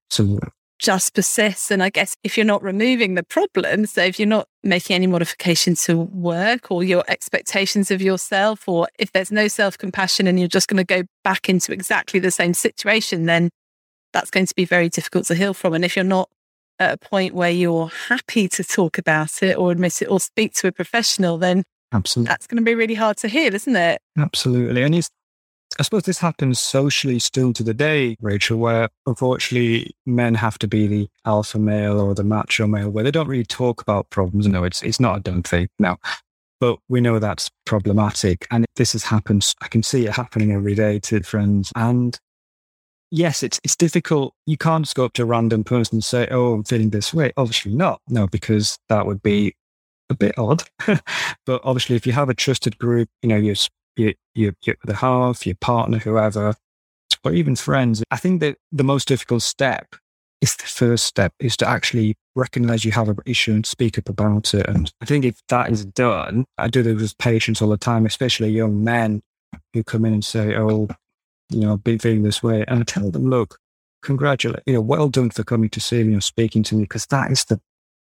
just 0.82 1.14
persists. 1.14 1.72
And 1.72 1.82
I 1.82 1.90
guess 1.90 2.18
if 2.24 2.36
you're 2.36 2.46
not 2.46 2.64
removing 2.64 3.16
the 3.16 3.24
problem, 3.24 3.86
so 3.86 4.02
if 4.02 4.20
you're 4.20 4.28
not 4.28 4.48
making 4.64 4.96
any 4.96 5.08
modifications 5.08 5.84
to 5.86 5.98
work 5.98 6.72
or 6.72 6.84
your 6.84 7.04
expectations 7.08 7.92
of 7.92 8.02
yourself, 8.02 8.68
or 8.68 8.88
if 9.00 9.12
there's 9.12 9.32
no 9.32 9.48
self 9.48 9.78
compassion 9.78 10.28
and 10.28 10.40
you're 10.40 10.48
just 10.48 10.68
going 10.68 10.84
to 10.84 10.84
go 10.84 11.04
back 11.24 11.48
into 11.48 11.72
exactly 11.72 12.20
the 12.20 12.32
same 12.32 12.54
situation, 12.54 13.26
then 13.28 13.50
that's 14.12 14.32
going 14.32 14.48
to 14.48 14.56
be 14.56 14.66
very 14.66 14.90
difficult 14.90 15.26
to 15.28 15.36
heal 15.36 15.54
from. 15.54 15.74
And 15.74 15.86
if 15.86 15.96
you're 15.96 16.04
not 16.04 16.30
at 16.80 16.94
a 16.94 16.98
point 16.98 17.36
where 17.36 17.52
you're 17.52 17.88
happy 18.10 18.50
to 18.50 18.64
talk 18.64 18.98
about 18.98 19.44
it 19.44 19.58
or 19.58 19.72
admit 19.72 20.02
it 20.02 20.06
or 20.06 20.20
speak 20.20 20.54
to 20.56 20.68
a 20.68 20.72
professional, 20.72 21.38
then 21.38 21.64
Absolutely. 21.94 22.30
That's 22.30 22.48
going 22.48 22.58
to 22.58 22.64
be 22.64 22.74
really 22.74 22.96
hard 22.96 23.18
to 23.18 23.28
hear, 23.28 23.54
isn't 23.54 23.76
it? 23.76 24.02
Absolutely. 24.18 24.84
And 24.84 24.96
I 25.82 25.84
suppose 25.84 26.04
this 26.04 26.20
happens 26.20 26.60
socially 26.60 27.18
still 27.18 27.54
to 27.54 27.64
the 27.64 27.74
day, 27.74 28.16
Rachel, 28.22 28.60
where 28.60 28.90
unfortunately 29.08 29.96
men 30.06 30.36
have 30.36 30.60
to 30.60 30.68
be 30.68 30.86
the 30.86 31.10
alpha 31.26 31.58
male 31.58 32.00
or 32.00 32.14
the 32.14 32.24
macho 32.24 32.68
male, 32.68 32.92
where 32.92 33.04
they 33.04 33.10
don't 33.10 33.28
really 33.28 33.44
talk 33.44 33.82
about 33.82 34.08
problems. 34.12 34.48
No, 34.48 34.64
it's 34.64 34.84
it's 34.84 35.00
not 35.00 35.18
a 35.18 35.22
dumb 35.22 35.42
thing 35.42 35.70
now. 35.80 35.98
But 36.60 36.78
we 36.88 37.02
know 37.02 37.18
that's 37.18 37.50
problematic. 37.66 38.46
And 38.52 38.68
this 38.76 38.92
has 38.92 39.06
happened. 39.06 39.56
I 39.64 39.70
can 39.70 39.82
see 39.82 40.06
it 40.06 40.12
happening 40.14 40.52
every 40.52 40.76
day 40.76 41.00
to 41.00 41.24
friends. 41.24 41.72
And 41.76 42.16
yes, 43.10 43.42
it's 43.42 43.60
it's 43.64 43.76
difficult. 43.76 44.36
You 44.46 44.58
can't 44.58 44.86
just 44.86 44.96
go 44.96 45.06
up 45.06 45.14
to 45.14 45.24
a 45.24 45.26
random 45.26 45.64
person 45.64 45.96
and 45.96 46.04
say, 46.04 46.28
Oh, 46.30 46.54
I'm 46.54 46.64
feeling 46.64 46.92
this 46.92 47.12
way. 47.12 47.34
Obviously 47.38 47.74
not. 47.74 48.02
No, 48.08 48.28
because 48.28 48.78
that 48.90 49.08
would 49.08 49.24
be 49.24 49.56
a 50.12 50.14
bit 50.14 50.38
odd. 50.38 50.62
but 51.48 51.60
obviously, 51.64 51.96
if 51.96 52.06
you 52.06 52.14
have 52.14 52.30
a 52.30 52.36
trusted 52.36 52.78
group, 52.78 53.10
you 53.24 53.30
know, 53.30 53.38
your, 53.38 53.56
your, 53.96 54.14
your, 54.36 54.54
your 54.64 54.76
the 54.84 54.96
half, 54.96 55.46
your 55.46 55.56
partner, 55.56 56.00
whoever, 56.00 56.56
or 57.24 57.34
even 57.34 57.56
friends, 57.56 58.04
I 58.12 58.18
think 58.18 58.42
that 58.42 58.58
the 58.72 58.84
most 58.84 59.08
difficult 59.08 59.44
step 59.44 59.96
is 60.42 60.56
the 60.56 60.66
first 60.66 61.06
step 61.06 61.34
is 61.40 61.56
to 61.58 61.68
actually 61.68 62.16
recognize 62.36 62.84
you 62.84 62.92
have 62.92 63.10
an 63.10 63.18
issue 63.26 63.54
and 63.54 63.66
speak 63.66 63.98
up 63.98 64.10
about 64.10 64.54
it. 64.54 64.68
And 64.68 64.92
I 65.02 65.06
think 65.06 65.24
if 65.24 65.40
that 65.50 65.70
is 65.70 65.86
done, 65.86 66.46
I 66.58 66.68
do 66.68 66.82
this 66.82 67.00
with 67.00 67.18
patients 67.20 67.62
all 67.62 67.70
the 67.70 67.78
time, 67.78 68.06
especially 68.06 68.50
young 68.50 68.84
men 68.84 69.22
who 69.74 69.84
come 69.84 70.06
in 70.06 70.14
and 70.14 70.26
say, 70.26 70.56
Oh, 70.56 70.88
you 71.50 71.60
know, 71.60 71.74
I've 71.74 71.84
been 71.84 72.00
feeling 72.00 72.24
this 72.24 72.42
way. 72.42 72.66
And 72.68 72.80
I 72.80 72.84
tell 72.84 73.12
them, 73.12 73.30
look, 73.30 73.60
congratulate, 74.02 74.64
you 74.66 74.74
know, 74.74 74.82
well 74.82 75.10
done 75.10 75.30
for 75.30 75.44
coming 75.44 75.70
to 75.70 75.80
see 75.80 76.04
me 76.04 76.16
or 76.16 76.22
speaking 76.22 76.64
to 76.64 76.76
me, 76.76 76.84
because 76.84 77.06
that 77.08 77.32
is 77.32 77.46
the 77.46 77.60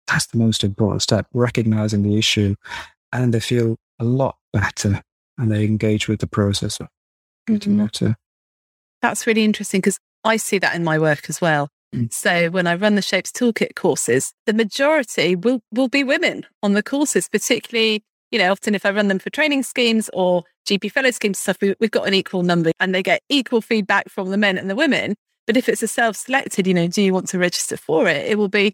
that's 0.08 0.28
the 0.28 0.38
most 0.38 0.64
important 0.64 1.02
step, 1.02 1.28
recognizing 1.34 2.04
the 2.04 2.18
issue. 2.18 2.56
And 3.12 3.34
they 3.34 3.40
feel 3.40 3.78
a 4.00 4.04
lot 4.04 4.38
better 4.52 5.02
and 5.38 5.52
they 5.52 5.66
engage 5.66 6.08
with 6.08 6.20
the 6.20 6.28
process 6.28 6.80
of 6.80 6.88
getting 7.48 7.74
mm-hmm. 7.74 7.86
better. 7.86 8.16
That's 9.02 9.28
really 9.28 9.44
interesting 9.44 9.82
because 9.82 10.00
I 10.24 10.38
see 10.38 10.60
that 10.60 10.76
in 10.76 10.84
my 10.84 10.98
work 10.98 11.30
as 11.30 11.42
well. 11.42 11.70
Mm. 11.94 12.12
So 12.12 12.50
when 12.50 12.68
I 12.68 12.76
run 12.76 12.96
the 12.96 13.02
Shapes 13.02 13.32
Toolkit 13.32 13.76
courses, 13.76 14.34
the 14.46 14.54
majority 14.54 15.36
will, 15.36 15.62
will 15.72 15.90
be 15.90 16.04
women 16.04 16.46
on 16.62 16.74
the 16.74 16.84
courses, 16.84 17.28
particularly, 17.30 18.04
you 18.32 18.40
know, 18.40 18.52
often 18.52 18.76
if 18.76 18.86
I 18.86 18.92
run 18.92 19.10
them 19.10 19.20
for 19.20 19.30
training 19.30 19.64
schemes 19.64 20.10
or 20.14 20.44
GP 20.68 20.92
fellow 20.92 21.12
schemes 21.12 21.40
stuff, 21.40 21.58
we, 21.62 21.76
we've 21.80 21.92
got 21.92 22.08
an 22.08 22.14
equal 22.14 22.44
number 22.44 22.72
and 22.80 22.96
they 22.96 23.04
get 23.04 23.22
equal 23.30 23.62
feedback 23.62 24.10
from 24.10 24.30
the 24.30 24.38
men 24.38 24.58
and 24.58 24.70
the 24.70 24.76
women. 24.76 25.16
But 25.46 25.58
if 25.58 25.68
it's 25.68 25.84
a 25.84 25.88
self-selected, 25.88 26.66
you 26.66 26.74
know, 26.74 26.88
do 26.88 27.02
you 27.02 27.14
want 27.14 27.28
to 27.30 27.40
register 27.40 27.76
for 27.76 28.08
it? 28.08 28.26
It 28.26 28.38
will 28.38 28.50
be 28.50 28.74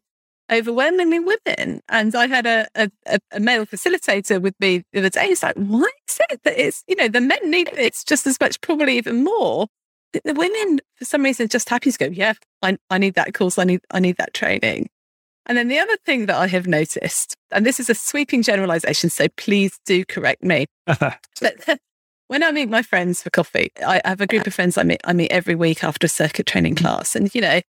overwhelmingly 0.52 1.20
women. 1.20 1.82
And 1.90 2.16
I 2.16 2.28
had 2.28 2.46
a, 2.46 2.68
a, 2.76 2.90
a, 3.32 3.40
male 3.40 3.66
facilitator 3.66 4.42
with 4.42 4.56
me 4.60 4.84
the 4.92 5.00
other 5.00 5.10
day. 5.10 5.28
He's 5.28 5.44
like, 5.44 5.56
why 5.56 5.90
is 6.10 6.20
it 6.30 6.42
that 6.44 6.58
it's, 6.58 6.84
you 6.88 6.96
know, 6.96 7.08
the 7.08 7.22
men 7.22 7.40
need 7.44 7.70
it 7.70 8.04
just 8.06 8.26
as 8.28 8.40
much, 8.40 8.60
probably 8.62 8.98
even 8.98 9.24
more. 9.24 9.68
The 10.12 10.34
women, 10.34 10.80
for 10.96 11.06
some 11.06 11.24
reason, 11.24 11.48
just 11.50 11.70
happy 11.70 11.92
to 11.92 11.98
go, 11.98 12.06
yeah, 12.08 12.34
I, 12.64 12.78
I 12.90 12.98
need 12.98 13.14
that 13.14 13.34
course. 13.34 13.60
I 13.60 13.64
need, 13.64 13.82
I 13.92 14.00
need 14.00 14.18
that 14.18 14.34
training. 14.34 14.90
And 15.46 15.58
then 15.58 15.68
the 15.68 15.80
other 15.80 15.98
thing 16.06 16.28
that 16.28 16.36
I 16.36 16.48
have 16.48 16.68
noticed, 16.68 17.36
and 17.52 17.66
this 17.66 17.80
is 17.80 17.90
a 17.90 17.96
sweeping 17.96 18.44
generalization, 18.44 19.10
so 19.10 19.28
please 19.38 19.80
do 19.86 20.06
correct 20.06 20.44
me. 20.44 20.66
but 20.86 21.20
when 22.28 22.44
I 22.44 22.52
meet 22.52 22.70
my 22.70 22.82
friends 22.82 23.22
for 23.24 23.30
coffee, 23.30 23.72
I 23.86 24.02
have 24.06 24.22
a 24.22 24.28
group 24.28 24.46
of 24.48 24.54
friends 24.54 24.78
I 24.78 24.84
meet, 24.84 25.02
I 25.06 25.14
meet 25.14 25.32
every 25.32 25.56
week 25.56 25.84
after 25.84 26.06
a 26.06 26.10
circuit 26.10 26.46
training 26.46 26.76
mm. 26.76 26.82
class. 26.82 27.16
And, 27.16 27.34
you 27.34 27.42
know, 27.42 27.62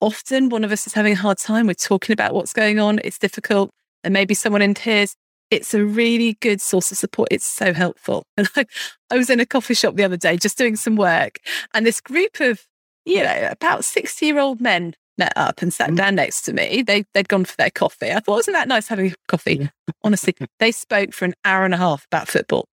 often 0.00 0.48
one 0.48 0.64
of 0.64 0.72
us 0.72 0.86
is 0.86 0.94
having 0.94 1.12
a 1.12 1.16
hard 1.16 1.38
time. 1.38 1.66
We're 1.66 1.74
talking 1.74 2.12
about 2.12 2.34
what's 2.34 2.52
going 2.52 2.78
on. 2.78 3.00
It's 3.04 3.18
difficult. 3.18 3.70
And 4.04 4.12
maybe 4.12 4.34
someone 4.34 4.62
in 4.62 4.74
tears. 4.74 5.14
It's 5.50 5.72
a 5.72 5.82
really 5.82 6.34
good 6.40 6.60
source 6.60 6.92
of 6.92 6.98
support. 6.98 7.28
It's 7.30 7.46
so 7.46 7.72
helpful. 7.72 8.22
And 8.36 8.48
I, 8.54 8.66
I 9.10 9.16
was 9.16 9.30
in 9.30 9.40
a 9.40 9.46
coffee 9.46 9.74
shop 9.74 9.96
the 9.96 10.04
other 10.04 10.16
day 10.16 10.36
just 10.36 10.58
doing 10.58 10.76
some 10.76 10.94
work, 10.94 11.38
and 11.72 11.86
this 11.86 12.00
group 12.00 12.40
of, 12.40 12.60
you 13.06 13.22
know, 13.22 13.48
about 13.50 13.84
60 13.84 14.26
year 14.26 14.38
old 14.38 14.60
men 14.60 14.94
met 15.16 15.32
up 15.36 15.60
and 15.62 15.72
sat 15.72 15.90
mm. 15.90 15.96
down 15.96 16.14
next 16.14 16.42
to 16.42 16.52
me. 16.52 16.82
They, 16.82 17.04
they'd 17.14 17.28
gone 17.28 17.44
for 17.44 17.56
their 17.56 17.70
coffee. 17.70 18.12
I 18.12 18.20
thought, 18.20 18.36
wasn't 18.36 18.56
that 18.56 18.68
nice 18.68 18.88
having 18.88 19.14
coffee? 19.26 19.68
Honestly, 20.04 20.34
they 20.60 20.70
spoke 20.70 21.12
for 21.12 21.24
an 21.24 21.34
hour 21.44 21.64
and 21.64 21.74
a 21.74 21.78
half 21.78 22.06
about 22.06 22.28
football. 22.28 22.66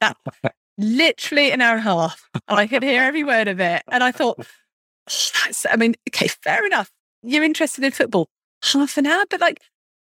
That, 0.00 0.16
literally 0.78 1.52
an 1.52 1.60
hour 1.60 1.76
and 1.76 1.80
a 1.86 1.90
half. 1.90 2.28
And 2.48 2.58
I 2.58 2.66
could 2.66 2.82
hear 2.82 3.02
every 3.02 3.24
word 3.24 3.48
of 3.48 3.60
it. 3.60 3.82
And 3.88 4.02
I 4.02 4.12
thought, 4.12 4.44
that's, 5.06 5.66
I 5.70 5.76
mean, 5.76 5.94
okay, 6.08 6.28
fair 6.28 6.64
enough. 6.66 6.90
You're 7.22 7.44
interested 7.44 7.84
in 7.84 7.92
football, 7.92 8.28
half 8.64 8.96
an 8.96 9.06
hour, 9.06 9.24
but 9.28 9.40
like, 9.40 9.60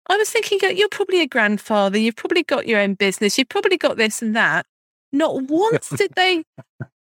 I 0.09 0.17
was 0.17 0.31
thinking, 0.31 0.59
you're 0.77 0.89
probably 0.89 1.21
a 1.21 1.27
grandfather. 1.27 1.99
You've 1.99 2.17
probably 2.17 2.43
got 2.43 2.67
your 2.67 2.81
own 2.81 2.95
business. 2.95 3.39
You've 3.39 3.49
probably 3.49 3.77
got 3.77 3.97
this 3.97 4.21
and 4.21 4.35
that. 4.35 4.67
Not 5.13 5.43
once 5.43 5.91
did 5.91 6.13
they 6.17 6.45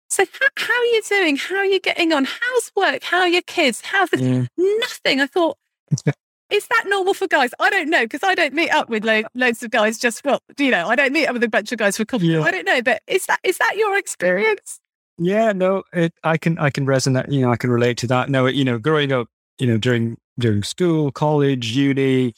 say, 0.10 0.26
how, 0.40 0.48
how, 0.58 0.74
are 0.74 0.86
you 0.86 1.02
doing? 1.08 1.38
How 1.38 1.58
are 1.58 1.66
you 1.66 1.80
getting 1.80 2.14
on? 2.14 2.26
How's 2.26 2.72
work? 2.76 3.04
How 3.04 3.22
are 3.22 3.28
your 3.28 3.42
kids? 3.44 3.82
How's 3.82 4.10
yeah. 4.14 4.46
nothing? 4.58 5.22
I 5.22 5.28
thought, 5.28 5.58
is 6.52 6.68
that 6.68 6.84
normal 6.88 7.14
for 7.14 7.28
guys? 7.28 7.52
I 7.60 7.70
don't 7.70 7.90
know 7.90 8.04
because 8.04 8.24
I 8.24 8.36
don't 8.36 8.54
meet 8.54 8.70
up 8.70 8.90
with 8.90 9.04
lo- 9.04 9.24
loads 9.34 9.64
of 9.64 9.72
guys. 9.72 9.98
Just 9.98 10.24
well, 10.24 10.42
you 10.60 10.70
know, 10.70 10.88
I 10.88 10.96
don't 10.96 11.14
meet 11.14 11.28
up 11.28 11.34
with 11.34 11.44
a 11.44 11.50
bunch 11.50 11.72
of 11.72 11.80
guys 11.80 11.98
for 11.98 12.06
coffee. 12.06 12.28
Yeah. 12.28 12.42
I 12.42 12.52
don't 12.52 12.66
know, 12.66 12.82
but 12.82 13.02
is 13.08 13.26
that 13.28 13.40
is 13.44 13.58
that 13.58 13.78
your 13.78 13.98
experience? 13.98 14.81
Yeah, 15.24 15.52
no, 15.52 15.84
it, 15.94 16.14
I 16.24 16.38
can 16.38 16.58
I 16.58 16.72
can 16.72 16.88
resonate. 16.88 17.32
You 17.32 17.42
know, 17.42 17.52
I 17.52 17.56
can 17.56 17.70
relate 17.70 17.98
to 18.00 18.08
that. 18.08 18.30
No, 18.30 18.48
you 18.48 18.66
know, 18.66 18.80
growing 18.80 19.12
up, 19.12 19.28
you 19.60 19.68
know, 19.68 19.78
during 19.78 20.18
during 20.40 20.64
school, 20.64 21.12
college, 21.12 21.72
uni, 21.74 22.34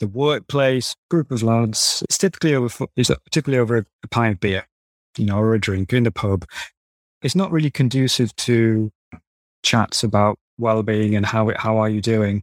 the 0.00 0.06
workplace, 0.08 0.94
group 1.10 1.30
of 1.30 1.42
lads, 1.42 2.02
it's 2.04 2.18
typically 2.18 2.54
over 2.54 2.86
it's 2.96 3.10
typically 3.30 3.56
over 3.56 3.78
a 3.78 4.08
pint 4.08 4.34
of 4.34 4.40
beer, 4.40 4.66
you 5.16 5.24
know, 5.24 5.38
or 5.38 5.54
a 5.54 5.60
drink 5.60 5.94
in 5.94 6.02
the 6.02 6.12
pub. 6.12 6.44
It's 7.22 7.34
not 7.34 7.50
really 7.50 7.70
conducive 7.70 8.36
to 8.36 8.92
chats 9.62 10.04
about 10.04 10.38
well-being 10.58 11.16
and 11.16 11.24
how 11.24 11.48
it, 11.48 11.56
how 11.56 11.78
are 11.78 11.88
you 11.88 12.02
doing. 12.02 12.42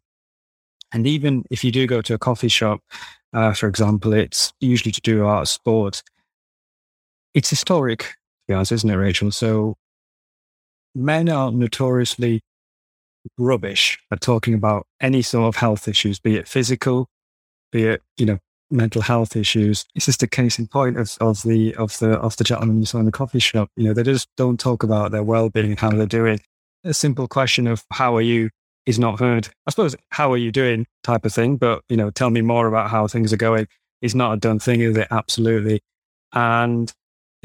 And 0.93 1.05
even 1.05 1.43
if 1.51 1.63
you 1.63 1.71
do 1.71 1.85
go 1.85 2.01
to 2.01 2.15
a 2.15 2.17
coffee 2.19 2.47
shop, 2.47 2.81
uh, 3.33 3.53
for 3.53 3.67
example, 3.67 4.13
it's 4.13 4.51
usually 4.59 4.91
to 4.91 5.01
do 5.01 5.25
art 5.25 5.47
sports. 5.47 6.01
It's 7.35 7.49
historic, 7.51 7.99
to 7.99 8.22
honest, 8.53 8.71
isn't 8.71 8.89
it, 8.89 8.95
Rachel? 8.95 9.31
So 9.31 9.75
men 10.95 11.29
are 11.29 11.51
notoriously 11.51 12.41
rubbish 13.37 13.99
at 14.11 14.21
talking 14.21 14.53
about 14.53 14.85
any 15.01 15.21
sort 15.21 15.47
of 15.47 15.55
health 15.55 15.87
issues, 15.87 16.19
be 16.19 16.35
it 16.35 16.47
physical, 16.47 17.07
be 17.71 17.85
it, 17.85 18.01
you 18.17 18.25
know, 18.25 18.39
mental 18.69 19.01
health 19.01 19.35
issues. 19.35 19.85
It's 19.95 20.05
just 20.05 20.23
a 20.23 20.27
case 20.27 20.59
in 20.59 20.67
point 20.67 20.97
of, 20.97 21.15
of 21.21 21.43
the 21.43 21.75
of 21.75 21.97
the 21.99 22.19
of 22.19 22.35
the 22.37 22.43
gentleman 22.43 22.79
you 22.79 22.85
saw 22.85 22.99
in 22.99 23.05
the 23.05 23.11
coffee 23.11 23.39
shop. 23.39 23.69
You 23.75 23.85
know, 23.85 23.93
they 23.93 24.03
just 24.03 24.27
don't 24.35 24.59
talk 24.59 24.83
about 24.83 25.11
their 25.11 25.23
well 25.23 25.49
being 25.49 25.71
and 25.71 25.79
how 25.79 25.91
they're 25.91 26.05
doing. 26.05 26.41
A 26.83 26.93
simple 26.93 27.27
question 27.27 27.67
of 27.67 27.85
how 27.91 28.15
are 28.15 28.21
you 28.21 28.49
is 28.85 28.99
not 28.99 29.19
heard. 29.19 29.47
I 29.65 29.71
suppose 29.71 29.95
how 30.09 30.31
are 30.33 30.37
you 30.37 30.51
doing 30.51 30.85
type 31.03 31.25
of 31.25 31.33
thing, 31.33 31.57
but 31.57 31.83
you 31.87 31.95
know, 31.95 32.09
tell 32.09 32.29
me 32.29 32.41
more 32.41 32.67
about 32.67 32.89
how 32.89 33.07
things 33.07 33.31
are 33.31 33.37
going 33.37 33.67
is 34.01 34.13
not 34.13 34.33
a 34.33 34.37
done 34.37 34.59
thing, 34.59 34.81
is 34.81 34.97
it? 34.97 35.07
Absolutely. 35.09 35.81
And 36.33 36.91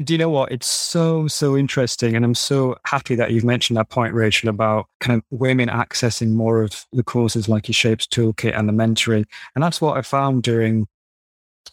do 0.03 0.13
you 0.13 0.17
know 0.17 0.29
what? 0.29 0.51
It's 0.51 0.67
so, 0.67 1.27
so 1.27 1.57
interesting. 1.57 2.15
And 2.15 2.23
I'm 2.23 2.35
so 2.35 2.77
happy 2.85 3.15
that 3.15 3.31
you've 3.31 3.43
mentioned 3.43 3.77
that 3.77 3.89
point, 3.89 4.13
Rachel, 4.13 4.49
about 4.49 4.87
kind 5.01 5.17
of 5.17 5.23
women 5.29 5.67
accessing 5.67 6.31
more 6.31 6.63
of 6.63 6.85
the 6.93 7.03
courses 7.03 7.49
like 7.49 7.67
your 7.67 7.73
Shapes 7.73 8.07
Toolkit 8.07 8.57
and 8.57 8.69
the 8.69 8.73
mentoring. 8.73 9.25
And 9.55 9.63
that's 9.63 9.81
what 9.81 9.97
I 9.97 10.01
found 10.01 10.43
during 10.43 10.87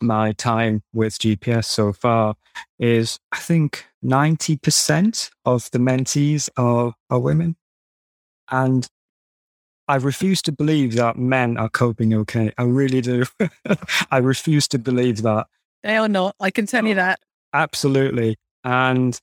my 0.00 0.33
time 0.33 0.83
with 0.92 1.18
GPS 1.18 1.66
so 1.66 1.92
far 1.92 2.35
is 2.78 3.18
I 3.30 3.38
think 3.38 3.87
90% 4.04 5.30
of 5.45 5.71
the 5.71 5.78
mentees 5.78 6.49
are, 6.56 6.95
are 7.09 7.21
women. 7.21 7.56
And 8.50 8.88
I 9.87 9.97
refuse 9.97 10.42
to 10.42 10.52
believe 10.52 10.97
that 10.97 11.16
men 11.16 11.56
are 11.59 11.68
coping 11.68 12.12
okay. 12.12 12.52
I 12.59 12.64
really 12.64 13.00
do. 13.00 13.25
I 14.11 14.18
refuse 14.18 14.66
to 14.68 14.78
believe 14.78 15.23
that. 15.23 15.47
They 15.85 15.97
are 15.97 16.09
not. 16.09 16.35
I 16.40 16.50
can 16.50 16.66
tell 16.66 16.85
you 16.85 16.97
that. 16.97 17.21
Absolutely. 17.56 18.36
And 18.64 19.18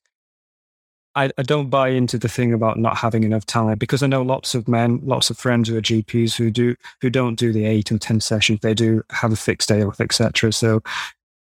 I, 1.14 1.30
I, 1.38 1.44
don't 1.44 1.70
buy 1.70 1.90
into 1.90 2.18
the 2.18 2.28
thing 2.28 2.52
about 2.52 2.80
not 2.80 2.98
having 2.98 3.24
enough 3.24 3.46
time 3.46 3.78
because 3.78 4.02
I 4.02 4.08
know 4.08 4.24
lots 4.24 4.56
of 4.56 4.68
men, 4.68 5.00
lots 5.04 5.30
of 5.30 5.38
friends 5.38 5.70
who 5.70 5.78
are 5.78 5.82
GPs 5.82 6.36
who 6.36 6.50
do 6.50 6.76
who 7.02 7.12
don't 7.12 7.36
do 7.36 7.54
the 7.54 7.66
eight 7.66 7.92
or 7.92 8.00
ten 8.00 8.20
sessions. 8.20 8.62
They 8.62 8.74
do 8.74 9.04
have 9.12 9.32
a 9.32 9.36
fixed 9.36 9.70
day 9.70 9.84
off, 9.84 10.02
etc. 10.02 10.52
So 10.52 10.82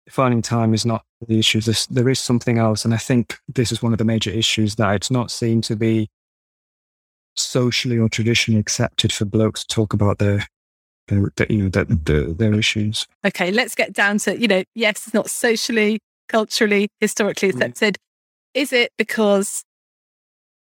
finding 0.07 0.43
time 0.43 0.75
is 0.75 0.85
not 0.85 1.03
the 1.27 1.39
issue. 1.39 1.61
There 1.89 2.09
is 2.09 2.19
something 2.19 2.59
else, 2.59 2.85
and 2.85 2.93
I 2.93 2.97
think 2.97 3.39
this 3.47 3.71
is 3.71 3.81
one 3.81 3.91
of 3.91 3.97
the 3.97 4.05
major 4.05 4.29
issues 4.29 4.75
that 4.75 4.93
it's 4.93 5.09
not 5.09 5.31
seen 5.31 5.61
to 5.61 5.75
be 5.75 6.07
socially 7.35 7.97
or 7.97 8.07
traditionally 8.07 8.59
accepted 8.59 9.11
for 9.11 9.25
blokes 9.25 9.65
to 9.65 9.75
talk 9.75 9.93
about 9.93 10.19
their 10.19 10.45
their, 11.07 11.31
you 11.49 11.63
know 11.63 11.69
their, 11.69 11.85
their 12.33 12.53
issues. 12.53 13.07
Okay, 13.25 13.51
let's 13.51 13.73
get 13.73 13.93
down 13.93 14.19
to 14.19 14.39
you 14.39 14.47
know 14.47 14.63
yes, 14.75 15.07
it's 15.07 15.13
not 15.13 15.31
socially 15.31 15.99
culturally, 16.27 16.89
historically 16.99 17.49
accepted? 17.49 17.95
Mm. 17.95 18.61
Is 18.61 18.73
it 18.73 18.91
because 18.97 19.63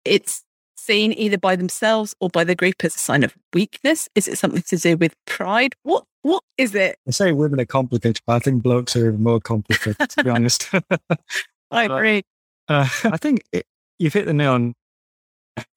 it's 0.05 0.43
seen 0.75 1.13
either 1.13 1.37
by 1.37 1.55
themselves 1.55 2.15
or 2.19 2.29
by 2.29 2.43
the 2.43 2.55
group 2.55 2.75
as 2.83 2.95
a 2.95 2.99
sign 2.99 3.23
of 3.23 3.35
weakness? 3.53 4.07
Is 4.15 4.27
it 4.27 4.37
something 4.37 4.61
to 4.63 4.77
do 4.77 4.97
with 4.97 5.13
pride? 5.25 5.73
What 5.83 6.05
what 6.21 6.43
is 6.57 6.75
it? 6.75 6.97
I 7.07 7.11
say 7.11 7.31
women 7.31 7.59
are 7.59 7.65
complicated, 7.65 8.21
but 8.25 8.35
I 8.35 8.39
think 8.39 8.63
blokes 8.63 8.95
are 8.95 9.07
even 9.07 9.23
more 9.23 9.39
complicated, 9.39 10.09
to 10.09 10.23
be 10.23 10.29
honest. 10.29 10.69
I 11.71 11.83
agree. 11.85 12.23
Uh, 12.67 12.87
I 13.05 13.17
think 13.17 13.43
it, 13.51 13.65
you've 13.99 14.13
hit 14.13 14.25
the 14.25 14.33
nail 14.33 14.53
on 14.53 14.73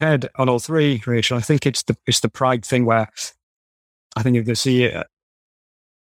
head 0.00 0.28
on 0.36 0.48
all 0.48 0.58
three, 0.58 1.02
Rachel. 1.06 1.38
I 1.38 1.40
think 1.40 1.66
it's 1.66 1.82
the 1.82 1.96
it's 2.06 2.20
the 2.20 2.28
pride 2.28 2.64
thing 2.64 2.84
where 2.84 3.08
I 4.16 4.22
think 4.22 4.36
if 4.36 4.46
they 4.46 4.54
see 4.54 4.84
it 4.84 5.06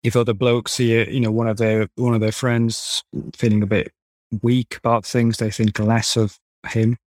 if 0.03 0.15
other 0.15 0.33
blokes 0.33 0.73
see 0.73 1.09
you 1.09 1.19
know, 1.19 1.31
one 1.31 1.47
of 1.47 1.57
their 1.57 1.87
one 1.95 2.13
of 2.13 2.21
their 2.21 2.31
friends 2.31 3.03
feeling 3.35 3.61
a 3.61 3.67
bit 3.67 3.91
weak 4.41 4.77
about 4.77 5.05
things, 5.05 5.37
they 5.37 5.51
think 5.51 5.77
less 5.79 6.15
of 6.15 6.39
him, 6.67 6.97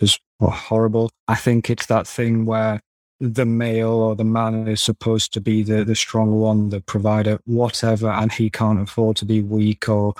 is 0.00 0.18
horrible. 0.40 1.10
I 1.28 1.36
think 1.36 1.70
it's 1.70 1.86
that 1.86 2.06
thing 2.06 2.44
where 2.44 2.80
the 3.20 3.46
male 3.46 3.92
or 3.92 4.16
the 4.16 4.24
man 4.24 4.66
is 4.66 4.82
supposed 4.82 5.32
to 5.32 5.40
be 5.40 5.62
the, 5.62 5.84
the 5.84 5.94
strong 5.94 6.40
one, 6.40 6.70
the 6.70 6.80
provider, 6.80 7.38
whatever, 7.44 8.08
and 8.08 8.32
he 8.32 8.50
can't 8.50 8.80
afford 8.80 9.16
to 9.18 9.24
be 9.24 9.40
weak 9.40 9.88
or 9.88 10.14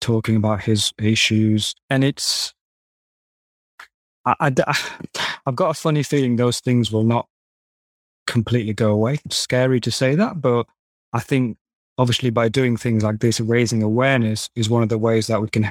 talking 0.00 0.36
about 0.36 0.62
his 0.62 0.92
issues. 0.98 1.74
And 1.88 2.04
it's, 2.04 2.52
I, 4.26 4.34
I, 4.40 4.52
I've 5.46 5.56
got 5.56 5.70
a 5.70 5.74
funny 5.74 6.02
feeling 6.02 6.36
those 6.36 6.60
things 6.60 6.92
will 6.92 7.04
not 7.04 7.26
completely 8.26 8.74
go 8.74 8.92
away. 8.92 9.20
It's 9.24 9.36
scary 9.36 9.80
to 9.80 9.90
say 9.90 10.14
that, 10.14 10.42
but 10.42 10.66
I 11.14 11.20
think 11.20 11.56
obviously 11.98 12.30
by 12.30 12.48
doing 12.48 12.76
things 12.76 13.02
like 13.02 13.20
this 13.20 13.40
raising 13.40 13.82
awareness 13.82 14.48
is 14.54 14.68
one 14.68 14.82
of 14.82 14.88
the 14.88 14.98
ways 14.98 15.26
that 15.28 15.40
we 15.40 15.48
can 15.48 15.70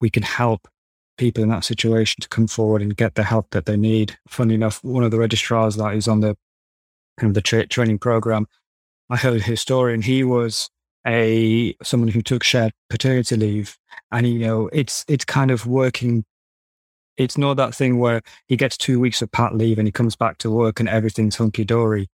we 0.00 0.10
can 0.10 0.22
help 0.22 0.68
people 1.16 1.42
in 1.42 1.48
that 1.48 1.64
situation 1.64 2.20
to 2.20 2.28
come 2.28 2.46
forward 2.46 2.82
and 2.82 2.96
get 2.96 3.14
the 3.14 3.22
help 3.22 3.50
that 3.50 3.66
they 3.66 3.76
need. 3.76 4.18
Funny 4.28 4.54
enough 4.54 4.82
one 4.82 5.04
of 5.04 5.10
the 5.10 5.18
registrars 5.18 5.76
that 5.76 5.94
is 5.94 6.08
on 6.08 6.20
the 6.20 6.36
kind 7.18 7.30
of 7.30 7.34
the 7.34 7.42
tra- 7.42 7.66
training 7.66 7.96
program 7.96 8.44
i 9.08 9.16
heard 9.16 9.42
his 9.42 9.60
story 9.60 9.94
and 9.94 10.04
he 10.04 10.24
was 10.24 10.68
a 11.06 11.76
someone 11.82 12.08
who 12.08 12.22
took 12.22 12.42
shared 12.42 12.72
paternity 12.88 13.36
leave. 13.36 13.76
And 14.10 14.26
you 14.26 14.38
know 14.38 14.68
it's 14.72 15.04
it's 15.08 15.24
kind 15.24 15.50
of 15.50 15.66
working 15.66 16.24
it's 17.16 17.38
not 17.38 17.54
that 17.54 17.74
thing 17.74 17.98
where 17.98 18.22
he 18.48 18.56
gets 18.56 18.76
two 18.76 18.98
weeks 18.98 19.22
of 19.22 19.30
pat 19.30 19.54
leave 19.54 19.78
and 19.78 19.86
he 19.86 19.92
comes 19.92 20.16
back 20.16 20.38
to 20.38 20.50
work 20.50 20.80
and 20.80 20.88
everything's 20.88 21.36
hunky 21.36 21.64
dory 21.64 22.08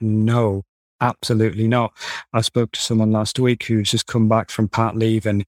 no 0.00 0.62
Absolutely 1.00 1.66
not. 1.66 1.92
I 2.32 2.42
spoke 2.42 2.72
to 2.72 2.80
someone 2.80 3.10
last 3.10 3.38
week 3.38 3.64
who's 3.64 3.90
just 3.90 4.06
come 4.06 4.28
back 4.28 4.50
from 4.50 4.68
pat 4.68 4.96
leave 4.96 5.26
and 5.26 5.44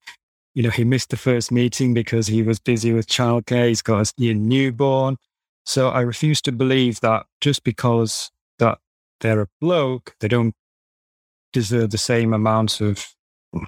you 0.55 0.63
know, 0.63 0.71
he 0.71 0.85
missed 0.85 1.11
the 1.11 1.17
first 1.17 1.51
meeting 1.51 1.95
because 1.95 2.27
he 2.27 2.43
was 2.43 2.59
busy 2.59 2.93
with 2.93 3.07
childcare. 3.07 3.69
He's 3.69 3.83
got 3.83 4.13
a 4.19 4.35
newborn. 4.35 5.17
So 5.65 5.89
I 5.89 6.01
refuse 6.01 6.43
to 6.43 6.53
believe 6.53 7.01
that 7.01 7.27
just 7.41 7.65
because 7.65 8.31
that 8.59 8.79
they're 9.21 9.41
a 9.41 9.49
bloke, 9.61 10.15
they 10.21 10.29
don't 10.29 10.55
deserve 11.53 11.91
the 11.91 11.99
same 11.99 12.35
amount 12.35 12.81
of 12.81 13.15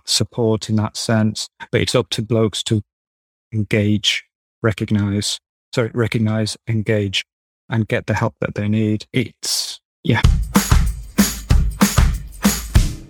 support 0.04 0.68
in 0.68 0.76
that 0.76 0.96
sense. 0.96 1.48
But 1.70 1.80
it's 1.80 1.94
up 1.94 2.10
to 2.10 2.22
blokes 2.22 2.62
to 2.64 2.82
engage, 3.52 4.24
recognize, 4.62 5.38
sorry, 5.74 5.90
recognize, 5.94 6.56
engage, 6.68 7.24
and 7.68 7.88
get 7.88 8.06
the 8.06 8.14
help 8.14 8.34
that 8.40 8.56
they 8.56 8.68
need. 8.68 9.06
It's 9.12 9.80
yeah. 10.02 10.20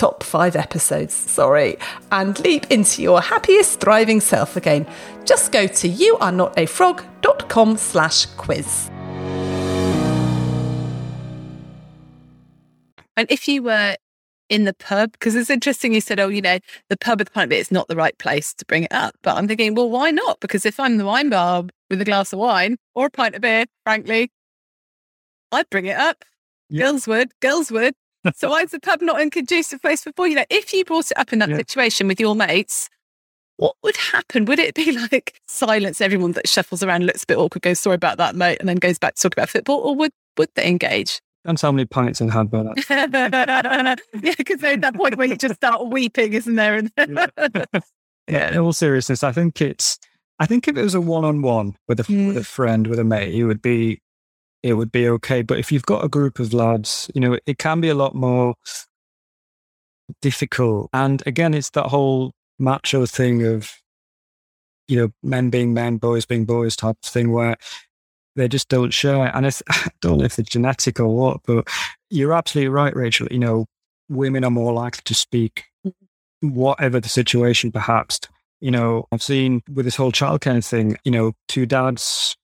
top 0.00 0.22
five 0.22 0.56
episodes, 0.56 1.12
sorry, 1.12 1.76
and 2.10 2.40
leap 2.40 2.66
into 2.70 3.02
your 3.02 3.20
happiest, 3.20 3.80
thriving 3.80 4.18
self 4.18 4.56
again. 4.56 4.86
Just 5.26 5.52
go 5.52 5.66
to 5.66 5.88
youarenotafrog.com 5.88 7.76
slash 7.76 8.24
quiz. 8.38 8.88
And 13.14 13.30
if 13.30 13.46
you 13.46 13.62
were 13.62 13.96
in 14.48 14.64
the 14.64 14.72
pub, 14.72 15.12
because 15.12 15.34
it's 15.34 15.50
interesting 15.50 15.92
you 15.92 16.00
said, 16.00 16.18
oh, 16.18 16.28
you 16.28 16.40
know, 16.40 16.58
the 16.88 16.96
pub 16.96 17.20
at 17.20 17.26
the 17.26 17.32
pint 17.32 17.50
bit 17.50 17.58
is 17.58 17.70
not 17.70 17.86
the 17.88 17.96
right 17.96 18.16
place 18.16 18.54
to 18.54 18.64
bring 18.64 18.84
it 18.84 18.92
up. 18.92 19.14
But 19.22 19.36
I'm 19.36 19.46
thinking, 19.46 19.74
well, 19.74 19.90
why 19.90 20.10
not? 20.10 20.40
Because 20.40 20.64
if 20.64 20.80
I'm 20.80 20.96
the 20.96 21.04
wine 21.04 21.28
bar 21.28 21.64
with 21.90 22.00
a 22.00 22.06
glass 22.06 22.32
of 22.32 22.38
wine 22.38 22.78
or 22.94 23.06
a 23.06 23.10
pint 23.10 23.34
of 23.34 23.42
beer, 23.42 23.66
frankly, 23.84 24.32
I'd 25.52 25.68
bring 25.68 25.84
it 25.84 25.98
up. 25.98 26.24
Yep. 26.70 26.86
Girls 26.86 27.06
would, 27.06 27.28
girls 27.40 27.70
would 27.70 27.94
so 28.34 28.50
why 28.50 28.62
is 28.62 28.70
the 28.70 28.80
pub 28.80 29.00
not 29.00 29.20
a 29.20 29.30
conducive 29.30 29.80
place 29.80 30.02
for 30.02 30.26
You 30.26 30.34
know, 30.34 30.44
if 30.50 30.72
you 30.72 30.84
brought 30.84 31.10
it 31.10 31.18
up 31.18 31.32
in 31.32 31.38
that 31.40 31.48
yeah. 31.48 31.56
situation 31.56 32.08
with 32.08 32.20
your 32.20 32.34
mates, 32.34 32.88
what 33.56 33.76
would 33.82 33.96
happen? 33.96 34.46
Would 34.46 34.58
it 34.58 34.74
be 34.74 34.92
like 35.12 35.40
silence 35.46 36.00
everyone 36.00 36.32
that 36.32 36.48
shuffles 36.48 36.82
around, 36.82 37.06
looks 37.06 37.24
a 37.24 37.26
bit 37.26 37.38
awkward, 37.38 37.62
goes, 37.62 37.78
sorry 37.78 37.96
about 37.96 38.16
that, 38.18 38.34
mate, 38.34 38.58
and 38.58 38.68
then 38.68 38.76
goes 38.76 38.98
back 38.98 39.14
to 39.14 39.22
talk 39.22 39.34
about 39.34 39.50
football? 39.50 39.78
Or 39.80 39.94
would, 39.94 40.12
would 40.38 40.48
they 40.54 40.66
engage? 40.66 41.20
That's 41.44 41.62
how 41.62 41.72
many 41.72 41.86
pints 41.86 42.20
in 42.20 42.28
had 42.28 42.50
by 42.50 42.62
that. 42.62 44.00
yeah, 44.22 44.34
because 44.36 44.60
there's 44.60 44.80
that 44.80 44.94
point 44.94 45.16
where 45.16 45.26
you 45.26 45.36
just 45.36 45.56
start 45.56 45.88
weeping, 45.88 46.32
isn't 46.32 46.54
there? 46.54 46.82
yeah, 48.28 48.50
in 48.50 48.58
all 48.58 48.72
seriousness, 48.72 49.22
I 49.22 49.32
think 49.32 49.60
it's. 49.60 49.98
I 50.38 50.46
think 50.46 50.68
if 50.68 50.76
it 50.76 50.82
was 50.82 50.94
a 50.94 51.00
one-on-one 51.00 51.76
with 51.86 52.00
a 52.00 52.04
mm. 52.04 52.28
with 52.28 52.36
a 52.38 52.44
friend, 52.44 52.86
with 52.86 52.98
a 52.98 53.04
mate, 53.04 53.34
it 53.34 53.44
would 53.44 53.60
be 53.60 54.00
it 54.62 54.74
would 54.74 54.92
be 54.92 55.08
okay. 55.08 55.42
But 55.42 55.58
if 55.58 55.72
you've 55.72 55.86
got 55.86 56.04
a 56.04 56.08
group 56.08 56.38
of 56.38 56.52
lads, 56.52 57.10
you 57.14 57.20
know, 57.20 57.38
it 57.46 57.58
can 57.58 57.80
be 57.80 57.88
a 57.88 57.94
lot 57.94 58.14
more 58.14 58.54
difficult. 60.20 60.90
And 60.92 61.22
again, 61.26 61.54
it's 61.54 61.70
that 61.70 61.86
whole 61.86 62.32
macho 62.58 63.06
thing 63.06 63.46
of, 63.46 63.72
you 64.88 64.96
know, 64.96 65.10
men 65.22 65.50
being 65.50 65.72
men, 65.72 65.96
boys 65.96 66.26
being 66.26 66.44
boys 66.44 66.76
type 66.76 66.96
of 67.02 67.10
thing 67.10 67.32
where 67.32 67.56
they 68.36 68.48
just 68.48 68.68
don't 68.68 68.92
share. 68.92 69.34
And 69.34 69.46
I 69.68 69.88
don't 70.00 70.18
know 70.18 70.24
if 70.24 70.38
it's 70.38 70.50
genetic 70.50 71.00
or 71.00 71.08
what, 71.08 71.40
but 71.46 71.68
you're 72.10 72.32
absolutely 72.32 72.68
right, 72.68 72.94
Rachel. 72.94 73.28
You 73.30 73.38
know, 73.38 73.66
women 74.08 74.44
are 74.44 74.50
more 74.50 74.72
likely 74.72 75.02
to 75.04 75.14
speak, 75.14 75.64
whatever 76.40 77.00
the 77.00 77.08
situation, 77.08 77.72
perhaps. 77.72 78.20
You 78.60 78.70
know, 78.70 79.06
I've 79.10 79.22
seen 79.22 79.62
with 79.72 79.86
this 79.86 79.96
whole 79.96 80.12
childcare 80.12 80.66
thing, 80.66 80.96
you 81.04 81.12
know, 81.12 81.32
two 81.48 81.64
dads 81.64 82.36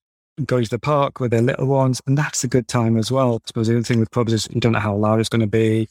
going 0.45 0.65
to 0.65 0.71
the 0.71 0.79
park 0.79 1.21
with 1.21 1.31
their 1.31 1.43
little 1.43 1.67
ones, 1.67 2.01
and 2.07 2.17
that's 2.17 2.45
a 2.45 2.49
good 2.49 2.69
time 2.69 2.97
as 2.97 3.11
well. 3.11 3.37
I 3.37 3.47
suppose 3.47 3.69
the 3.69 3.75
other 3.75 3.83
thing 3.83 4.01
with 4.01 4.11
pubs 4.11 4.33
is 4.33 4.49
you 4.53 4.61
don't 4.61 4.73
know 4.73 4.81
how 4.81 4.95
loud 4.95 5.21
it's 5.21 5.29
going 5.29 5.41
to 5.41 5.47
be, 5.47 5.89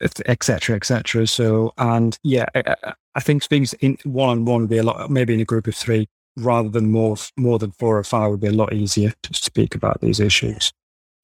etc., 0.00 0.76
etc. 0.76 1.26
So, 1.26 1.72
and 1.78 2.18
yeah, 2.22 2.46
I, 2.54 2.74
I 3.14 3.20
think 3.20 3.42
speaking 3.42 3.78
in 3.80 3.98
one 4.10 4.28
on 4.30 4.44
one 4.44 4.60
would 4.62 4.70
be 4.70 4.78
a 4.78 4.82
lot, 4.82 5.10
maybe 5.10 5.34
in 5.34 5.40
a 5.40 5.44
group 5.44 5.66
of 5.66 5.74
three 5.74 6.08
rather 6.36 6.68
than 6.68 6.90
more 6.90 7.16
more 7.36 7.58
than 7.58 7.72
four 7.72 7.98
or 7.98 8.04
five 8.04 8.30
would 8.30 8.40
be 8.40 8.46
a 8.46 8.52
lot 8.52 8.72
easier 8.72 9.12
to 9.22 9.34
speak 9.34 9.74
about 9.74 10.00
these 10.00 10.20
issues. 10.20 10.72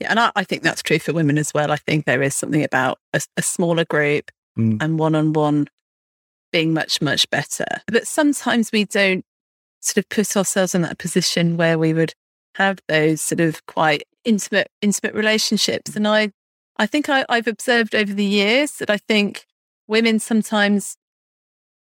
Yeah, 0.01 0.09
and 0.11 0.21
I, 0.21 0.33
I 0.37 0.45
think 0.45 0.63
that's 0.63 0.83
true 0.83 0.99
for 0.99 1.13
women 1.13 1.39
as 1.39 1.55
well. 1.55 1.71
I 1.71 1.77
think 1.77 2.05
there 2.05 2.23
is 2.23 2.35
something 2.35 2.63
about 2.63 2.99
a, 3.15 3.21
a 3.37 3.43
smaller 3.43 3.85
group 3.85 4.31
mm. 4.59 4.77
and 4.83 4.99
one 4.99 5.15
on 5.15 5.33
one 5.33 5.69
being 6.53 6.75
much 6.75 7.01
much 7.01 7.29
better. 7.31 7.67
But 7.87 8.07
sometimes 8.07 8.73
we 8.73 8.85
don't 8.85 9.25
sort 9.81 9.99
of 9.99 10.09
put 10.09 10.37
ourselves 10.37 10.75
in 10.75 10.83
that 10.83 10.99
position 10.99 11.57
where 11.57 11.79
we 11.79 11.95
would 11.95 12.13
have 12.57 12.79
those 12.89 13.21
sort 13.21 13.41
of 13.41 13.65
quite 13.67 14.05
intimate 14.25 14.71
intimate 14.83 15.15
relationships. 15.15 15.97
And 15.97 16.07
I 16.07 16.31
I 16.77 16.87
think 16.87 17.09
I, 17.09 17.25
I've 17.29 17.47
observed 17.47 17.95
over 17.95 18.13
the 18.13 18.25
years 18.25 18.73
that 18.79 18.91
I 18.91 18.99
think 18.99 19.47
women 19.89 20.19
sometimes 20.19 20.97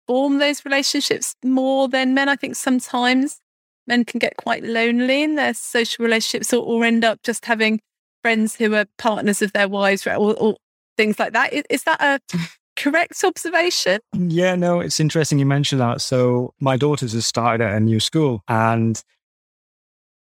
form 0.06 0.38
those 0.38 0.64
relationships 0.64 1.34
more 1.44 1.88
than 1.88 2.14
men. 2.14 2.28
I 2.28 2.36
think 2.36 2.56
sometimes 2.56 3.40
men 3.86 4.04
can 4.04 4.18
get 4.18 4.36
quite 4.36 4.64
lonely 4.64 5.22
in 5.22 5.34
their 5.34 5.54
social 5.54 6.04
relationships 6.04 6.52
or, 6.52 6.64
or 6.64 6.84
end 6.84 7.04
up 7.04 7.22
just 7.22 7.44
having 7.44 7.80
friends 8.22 8.56
who 8.56 8.74
are 8.74 8.86
partners 8.98 9.42
of 9.42 9.52
their 9.52 9.68
wives 9.68 10.06
or, 10.06 10.34
or 10.34 10.56
things 10.96 11.18
like 11.18 11.32
that. 11.32 11.52
Is, 11.52 11.64
is 11.70 11.84
that 11.84 12.00
a 12.00 12.38
correct 12.76 13.22
observation? 13.24 14.00
Mm, 14.14 14.28
yeah, 14.30 14.54
no, 14.54 14.80
it's 14.80 15.00
interesting 15.00 15.38
you 15.38 15.46
mentioned 15.46 15.80
that. 15.80 16.00
So 16.00 16.54
my 16.60 16.76
daughters 16.76 17.12
have 17.12 17.24
started 17.24 17.64
at 17.64 17.74
a 17.74 17.80
new 17.80 18.00
school 18.00 18.42
and 18.48 19.02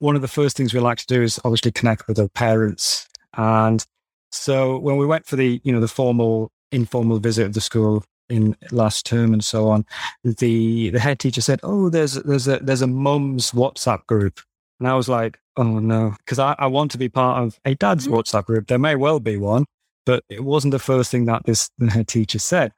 one 0.01 0.15
of 0.15 0.23
the 0.23 0.27
first 0.27 0.57
things 0.57 0.73
we 0.73 0.79
like 0.79 0.97
to 0.97 1.05
do 1.05 1.21
is 1.21 1.39
obviously 1.45 1.71
connect 1.71 2.07
with 2.07 2.17
their 2.17 2.27
parents. 2.27 3.07
And 3.37 3.85
so 4.31 4.79
when 4.79 4.97
we 4.97 5.05
went 5.05 5.27
for 5.27 5.35
the, 5.35 5.61
you 5.63 5.71
know, 5.71 5.79
the 5.79 5.87
formal, 5.87 6.51
informal 6.71 7.19
visit 7.19 7.45
of 7.45 7.53
the 7.53 7.61
school 7.61 8.03
in 8.27 8.57
last 8.71 9.05
term 9.05 9.31
and 9.31 9.43
so 9.43 9.69
on, 9.69 9.85
the 10.23 10.89
the 10.89 10.99
head 10.99 11.19
teacher 11.19 11.41
said, 11.41 11.59
"Oh, 11.61 11.89
there's 11.89 12.15
there's 12.15 12.47
a 12.47 12.57
there's 12.57 12.81
a 12.81 12.87
mum's 12.87 13.51
WhatsApp 13.51 14.05
group," 14.07 14.39
and 14.79 14.87
I 14.87 14.95
was 14.95 15.07
like, 15.07 15.37
"Oh 15.55 15.79
no," 15.79 16.15
because 16.17 16.39
I, 16.39 16.55
I 16.57 16.65
want 16.65 16.89
to 16.91 16.97
be 16.97 17.09
part 17.09 17.43
of 17.43 17.59
a 17.63 17.75
dad's 17.75 18.07
mm-hmm. 18.07 18.15
WhatsApp 18.15 18.45
group. 18.45 18.67
There 18.67 18.79
may 18.79 18.95
well 18.95 19.19
be 19.19 19.37
one, 19.37 19.65
but 20.05 20.23
it 20.29 20.43
wasn't 20.43 20.71
the 20.71 20.79
first 20.79 21.11
thing 21.11 21.25
that 21.25 21.45
this 21.45 21.69
the 21.77 21.91
head 21.91 22.07
teacher 22.07 22.39
said. 22.39 22.71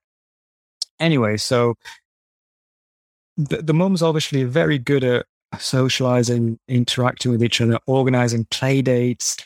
Anyway, 1.00 1.38
so 1.38 1.76
the, 3.38 3.62
the 3.62 3.74
mum's 3.74 4.04
obviously 4.04 4.44
very 4.44 4.78
good 4.78 5.04
at 5.04 5.26
socializing, 5.60 6.60
interacting 6.68 7.32
with 7.32 7.44
each 7.44 7.62
other, 7.62 7.80
organizing 7.88 8.46
play 8.46 8.82
dates, 8.82 9.38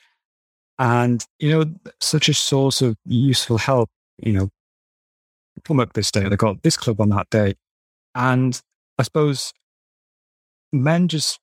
and 0.79 1.25
you 1.39 1.51
know, 1.51 1.65
such 1.99 2.29
a 2.29 2.33
source 2.33 2.81
of 2.81 2.95
useful 3.05 3.57
help. 3.57 3.89
You 4.17 4.33
know, 4.33 4.49
come 5.63 5.79
up 5.79 5.93
this 5.93 6.11
day, 6.11 6.27
they 6.27 6.35
got 6.35 6.63
this 6.63 6.77
club 6.77 7.01
on 7.01 7.09
that 7.09 7.29
day, 7.29 7.55
and 8.15 8.59
I 8.97 9.03
suppose 9.03 9.53
men 10.71 11.07
just 11.07 11.39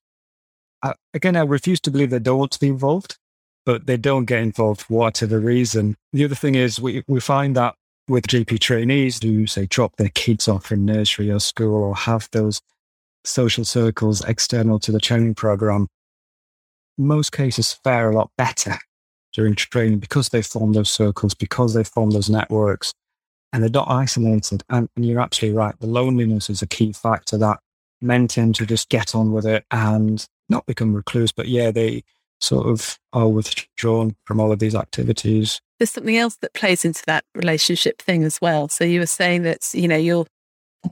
uh, 0.85 0.93
again, 1.15 1.35
I 1.35 1.41
refuse 1.41 1.81
to 1.81 1.91
believe 1.91 2.11
they 2.11 2.19
don't 2.19 2.39
want 2.39 2.53
to 2.53 2.61
be 2.61 2.69
involved, 2.69 3.17
but 3.65 3.87
they 3.87 3.97
don't 3.97 4.27
get 4.27 4.43
involved 4.43 4.83
for 4.83 4.93
whatever 4.93 5.41
reason. 5.41 5.97
The 6.13 6.27
other 6.27 6.35
thing 6.35 6.55
is 6.55 6.79
we 6.79 7.03
we 7.09 7.21
find 7.21 7.57
that 7.57 7.75
with 8.07 8.27
GP 8.27 8.59
trainees 8.61 9.23
who 9.23 9.47
say 9.47 9.67
drop 9.67 9.97
their 9.97 10.11
kids 10.11 10.47
off 10.47 10.71
in 10.71 10.85
nursery 10.85 11.31
or 11.31 11.41
school 11.41 11.83
or 11.83 11.97
have 11.97 12.29
those 12.33 12.61
social 13.25 13.65
circles 13.65 14.25
external 14.25 14.79
to 14.81 14.93
the 14.93 15.01
training 15.01 15.35
program, 15.35 15.89
most 16.97 17.33
cases 17.33 17.73
fare 17.73 18.11
a 18.11 18.15
lot 18.15 18.31
better 18.39 18.79
during 19.33 19.55
training 19.55 19.99
because 19.99 20.29
they 20.29 20.43
form 20.43 20.73
those 20.73 20.91
circles, 20.91 21.35
because 21.35 21.75
they 21.75 21.85
form 21.85 22.11
those 22.11 22.31
networks, 22.31 22.93
and 23.53 23.63
they're 23.63 23.71
not 23.71 23.91
isolated. 23.91 24.63
And, 24.69 24.89
and 24.97 25.05
you're 25.05 25.21
absolutely 25.21 25.59
right. 25.59 25.75
The 25.81 25.87
loneliness 25.87 26.49
is 26.49 26.63
a 26.63 26.67
key 26.67 26.93
factor 26.93 27.37
that 27.39 27.59
men 28.01 28.29
tend 28.29 28.55
to 28.57 28.67
just 28.67 28.89
get 28.89 29.15
on 29.15 29.33
with 29.33 29.47
it 29.47 29.65
and 29.71 30.25
not 30.49 30.67
become 30.67 30.95
recluse, 30.95 31.33
but 31.33 31.49
yeah, 31.49 31.71
they 31.71 32.05
sort 32.41 32.67
of 32.67 32.99
are 33.13 33.29
withdrawn 33.29 34.15
from 34.25 34.41
all 34.41 34.53
of 34.53 34.59
these 34.59 34.75
activities. 34.75 35.61
There's 35.79 35.91
something 35.91 36.17
else 36.17 36.37
that 36.37 36.53
plays 36.53 36.85
into 36.85 37.03
that 37.07 37.25
relationship 37.35 38.01
thing 38.01 38.23
as 38.23 38.41
well. 38.41 38.69
So 38.69 38.85
you 38.85 39.01
were 39.01 39.07
saying 39.07 39.43
that, 39.43 39.71
you 39.73 39.89
know, 39.89 39.97
you're 39.97 40.27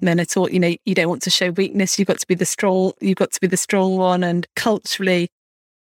men 0.01 0.21
are 0.21 0.25
taught, 0.25 0.53
you 0.53 0.61
know, 0.61 0.75
you 0.85 0.95
don't 0.95 1.09
want 1.09 1.23
to 1.23 1.31
show 1.31 1.51
weakness. 1.51 1.99
You've 1.99 2.09
got 2.09 2.21
to 2.21 2.27
be 2.27 2.35
the 2.35 2.47
strong, 2.47 2.93
you've 3.01 3.17
got 3.17 3.33
to 3.33 3.41
be 3.41 3.47
the 3.47 3.57
strong 3.57 3.97
one. 3.97 4.25
And 4.25 4.47
culturally, 4.57 5.29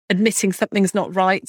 admitting 0.08 0.52
something's 0.52 0.94
not 0.94 1.14
right 1.14 1.48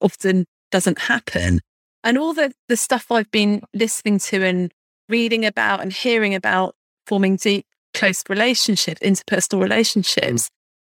often 0.00 0.44
doesn't 0.70 0.98
happen. 0.98 1.60
And 2.02 2.18
all 2.18 2.34
the, 2.34 2.52
the 2.68 2.76
stuff 2.76 3.10
I've 3.10 3.30
been 3.30 3.62
listening 3.72 4.18
to 4.18 4.44
and 4.44 4.72
reading 5.08 5.44
about 5.44 5.80
and 5.80 5.92
hearing 5.92 6.34
about 6.34 6.74
forming 7.06 7.36
deep, 7.36 7.66
close 7.94 8.22
relationships, 8.28 9.00
interpersonal 9.00 9.62
relationships, 9.62 10.44
mm. 10.44 10.48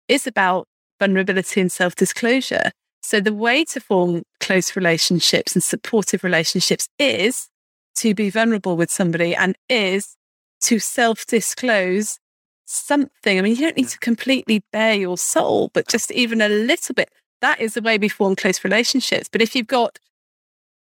is 0.08 0.26
about 0.26 0.68
vulnerability 1.00 1.60
and 1.60 1.72
self 1.72 1.96
disclosure. 1.96 2.72
So 3.04 3.20
the 3.20 3.34
way 3.34 3.66
to 3.66 3.80
form 3.80 4.24
close 4.40 4.76
relationships 4.76 5.54
and 5.54 5.64
supportive 5.64 6.24
relationships 6.24 6.88
is 7.00 7.50
to 7.96 8.14
be 8.14 8.30
vulnerable 8.30 8.78
with 8.78 8.92
somebody 8.92 9.36
and 9.36 9.56
is 9.68 10.16
to 10.62 10.80
self 10.80 11.26
disclose 11.26 12.20
something. 12.66 13.38
I 13.38 13.42
mean, 13.42 13.56
you 13.56 13.62
don't 13.62 13.78
need 13.78 13.90
to 13.90 14.00
completely 14.00 14.64
bare 14.72 14.96
your 14.96 15.18
soul, 15.18 15.70
but 15.74 15.88
just 15.88 16.12
even 16.12 16.42
a 16.42 16.50
little 16.50 16.96
bit. 16.96 17.10
That 17.42 17.60
is 17.60 17.74
the 17.74 17.82
way 17.82 17.98
we 17.98 18.08
form 18.08 18.36
close 18.36 18.64
relationships. 18.64 19.28
But 19.32 19.42
if 19.42 19.56
you've 19.56 19.68
got 19.68 19.98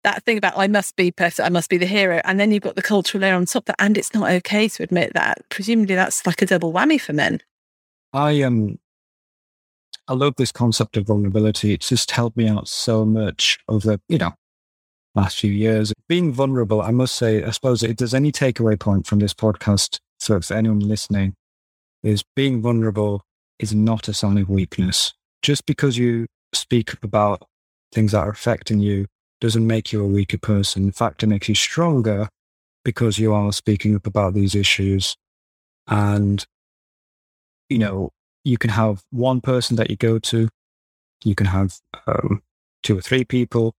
that 0.04 0.24
thing 0.24 0.38
about 0.38 0.58
I 0.58 0.68
must 0.68 0.96
be 0.96 1.12
perfect, 1.12 1.46
I 1.46 1.50
must 1.50 1.70
be 1.70 1.78
the 1.78 1.86
hero, 1.86 2.22
and 2.24 2.40
then 2.40 2.52
you've 2.52 2.64
got 2.64 2.76
the 2.76 2.82
cultural 2.82 3.22
layer 3.22 3.36
on 3.36 3.46
top 3.46 3.64
of 3.64 3.66
that, 3.68 3.76
and 3.80 3.98
it's 3.98 4.14
not 4.14 4.30
okay 4.32 4.68
to 4.68 4.84
admit 4.84 5.14
that. 5.14 5.40
Presumably, 5.50 5.96
that's 5.96 6.26
like 6.26 6.42
a 6.42 6.46
double 6.46 6.74
whammy 6.74 7.00
for 7.00 7.14
men. 7.14 7.42
I 8.14 8.42
um, 8.42 8.80
I 10.08 10.14
love 10.14 10.36
this 10.38 10.52
concept 10.52 10.98
of 10.98 11.06
vulnerability. 11.06 11.74
It's 11.74 11.90
just 11.90 12.12
helped 12.12 12.36
me 12.36 12.48
out 12.48 12.68
so 12.68 13.06
much 13.06 13.60
over, 13.68 13.92
the, 13.92 14.02
you 14.08 14.18
know, 14.18 14.34
last 15.16 15.40
few 15.40 15.52
years. 15.52 15.94
Being 16.08 16.32
vulnerable, 16.32 16.82
I 16.82 16.92
must 16.92 17.16
say, 17.16 17.44
I 17.44 17.52
suppose 17.52 17.84
if 17.84 17.98
there's 17.98 18.14
any 18.14 18.32
takeaway 18.32 18.80
point 18.80 19.08
from 19.08 19.20
this 19.20 19.34
podcast, 19.34 20.00
so 20.20 20.40
for 20.40 20.54
anyone 20.54 20.80
listening, 20.80 21.36
is 22.04 22.24
being 22.36 22.62
vulnerable 22.62 23.22
is 23.60 23.74
not 23.74 24.08
a 24.08 24.14
sign 24.14 24.38
of 24.38 24.50
weakness. 24.50 25.14
Just 25.42 25.66
because 25.66 25.98
you 25.98 26.28
speak 26.54 26.94
about 27.04 27.44
things 27.92 28.12
that 28.12 28.20
are 28.20 28.30
affecting 28.30 28.80
you 28.80 29.06
doesn't 29.42 29.66
make 29.66 29.92
you 29.92 30.04
a 30.04 30.08
weaker 30.08 30.38
person. 30.38 30.84
In 30.84 30.92
fact, 30.92 31.24
it 31.24 31.28
makes 31.28 31.50
you 31.50 31.56
stronger 31.56 32.30
because 32.84 33.20
you 33.20 33.34
are 33.34 33.52
speaking 33.52 33.96
up 33.96 34.08
about 34.08 34.34
these 34.34 34.56
issues. 34.56 35.16
And, 35.88 36.46
you 37.70 37.78
know, 37.78 38.12
you 38.44 38.58
can 38.58 38.70
have 38.70 39.04
one 39.12 39.42
person 39.42 39.76
that 39.78 39.90
you 39.90 39.96
go 39.96 40.20
to, 40.20 40.50
you 41.24 41.36
can 41.36 41.48
have 41.48 41.78
um, 42.08 42.42
two 42.84 42.98
or 42.98 43.02
three 43.02 43.26
people, 43.26 43.74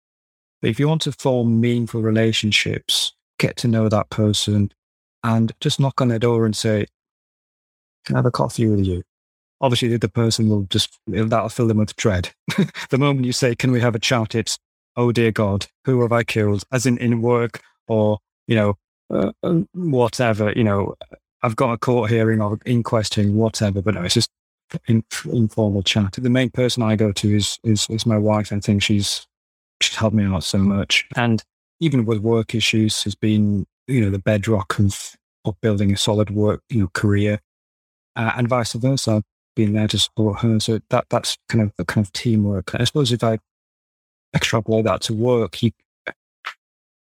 but 0.60 0.70
if 0.70 0.78
you 0.78 0.88
want 0.88 1.02
to 1.02 1.12
form 1.12 1.60
meaningful 1.60 2.02
relationships, 2.02 3.12
get 3.38 3.56
to 3.56 3.68
know 3.68 3.88
that 3.88 4.10
person 4.10 4.70
and 5.22 5.52
just 5.60 5.80
knock 5.80 6.00
on 6.00 6.08
their 6.08 6.18
door 6.18 6.44
and 6.44 6.56
say, 6.56 6.86
Can 8.04 8.16
I 8.16 8.18
have 8.18 8.26
a 8.26 8.30
coffee 8.30 8.68
with 8.68 8.84
you? 8.84 9.02
Obviously, 9.60 9.94
the 9.96 10.08
person 10.08 10.48
will 10.48 10.62
just, 10.70 10.98
that'll 11.06 11.48
fill 11.48 11.68
them 11.68 11.78
with 11.78 11.96
dread. 11.96 12.30
the 12.90 12.98
moment 12.98 13.26
you 13.26 13.32
say, 13.32 13.54
Can 13.54 13.72
we 13.72 13.80
have 13.80 13.94
a 13.94 14.00
chat? 14.00 14.34
It's, 14.34 14.58
Oh 14.96 15.12
dear 15.12 15.30
God, 15.30 15.66
who 15.84 16.02
have 16.02 16.12
I 16.12 16.24
killed? 16.24 16.64
As 16.72 16.84
in, 16.84 16.98
in 16.98 17.22
work 17.22 17.62
or, 17.86 18.18
you 18.46 18.56
know, 18.56 18.74
uh, 19.08 19.32
uh 19.42 19.60
whatever, 19.72 20.52
you 20.54 20.64
know, 20.64 20.94
I've 21.42 21.56
got 21.56 21.72
a 21.72 21.78
court 21.78 22.10
hearing 22.10 22.40
or 22.40 22.58
inquest 22.66 23.14
hearing, 23.14 23.36
whatever, 23.36 23.80
but 23.80 23.94
no, 23.94 24.02
it's 24.02 24.14
just 24.14 24.30
in, 24.88 25.04
informal 25.32 25.82
chat. 25.82 26.12
The 26.18 26.28
main 26.28 26.50
person 26.50 26.82
I 26.82 26.96
go 26.96 27.12
to 27.12 27.36
is, 27.36 27.58
is, 27.64 27.86
is 27.88 28.04
my 28.04 28.18
wife. 28.18 28.52
I 28.52 28.60
think 28.60 28.82
she's 28.82 29.26
helped 29.88 30.16
me 30.16 30.24
out 30.24 30.44
so 30.44 30.58
much. 30.58 31.06
And 31.16 31.42
even 31.80 32.04
with 32.04 32.18
work 32.18 32.54
issues 32.54 33.02
has 33.04 33.14
been, 33.14 33.66
you 33.86 34.00
know, 34.00 34.10
the 34.10 34.18
bedrock 34.18 34.78
of, 34.78 35.16
of 35.44 35.60
building 35.60 35.92
a 35.92 35.96
solid 35.96 36.30
work, 36.30 36.62
you 36.68 36.80
know, 36.80 36.90
career. 36.92 37.40
Uh, 38.16 38.32
and 38.36 38.48
vice 38.48 38.72
versa. 38.74 39.22
Been 39.56 39.72
there 39.72 39.88
to 39.88 39.98
support 39.98 40.40
her. 40.40 40.60
So 40.60 40.78
that 40.90 41.06
that's 41.10 41.36
kind 41.48 41.62
of 41.62 41.72
the 41.76 41.84
kind 41.84 42.06
of 42.06 42.12
teamwork. 42.12 42.74
I 42.74 42.84
suppose 42.84 43.10
if 43.10 43.24
I 43.24 43.38
extrapolate 44.34 44.84
that 44.84 45.00
to 45.02 45.14
work, 45.14 45.60
you, 45.62 45.72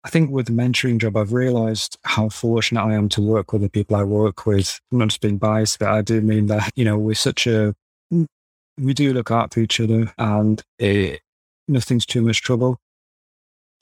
I 0.04 0.10
think 0.10 0.30
with 0.30 0.46
the 0.46 0.52
mentoring 0.52 0.98
job, 0.98 1.16
I've 1.16 1.32
realized 1.32 1.96
how 2.02 2.28
fortunate 2.28 2.82
I 2.82 2.94
am 2.94 3.08
to 3.10 3.22
work 3.22 3.52
with 3.52 3.62
the 3.62 3.70
people 3.70 3.96
I 3.96 4.02
work 4.02 4.44
with. 4.44 4.80
I'm 4.90 4.98
not 4.98 5.08
just 5.08 5.20
being 5.20 5.38
biased, 5.38 5.78
but 5.78 5.88
I 5.88 6.02
do 6.02 6.20
mean 6.20 6.46
that, 6.46 6.72
you 6.74 6.84
know, 6.84 6.98
we're 6.98 7.14
such 7.14 7.46
a, 7.46 7.74
we 8.10 8.92
do 8.94 9.12
look 9.12 9.30
out 9.30 9.54
for 9.54 9.60
each 9.60 9.78
other 9.78 10.12
and 10.18 10.60
it, 10.80 11.21
nothing's 11.68 12.06
too 12.06 12.22
much 12.22 12.42
trouble. 12.42 12.78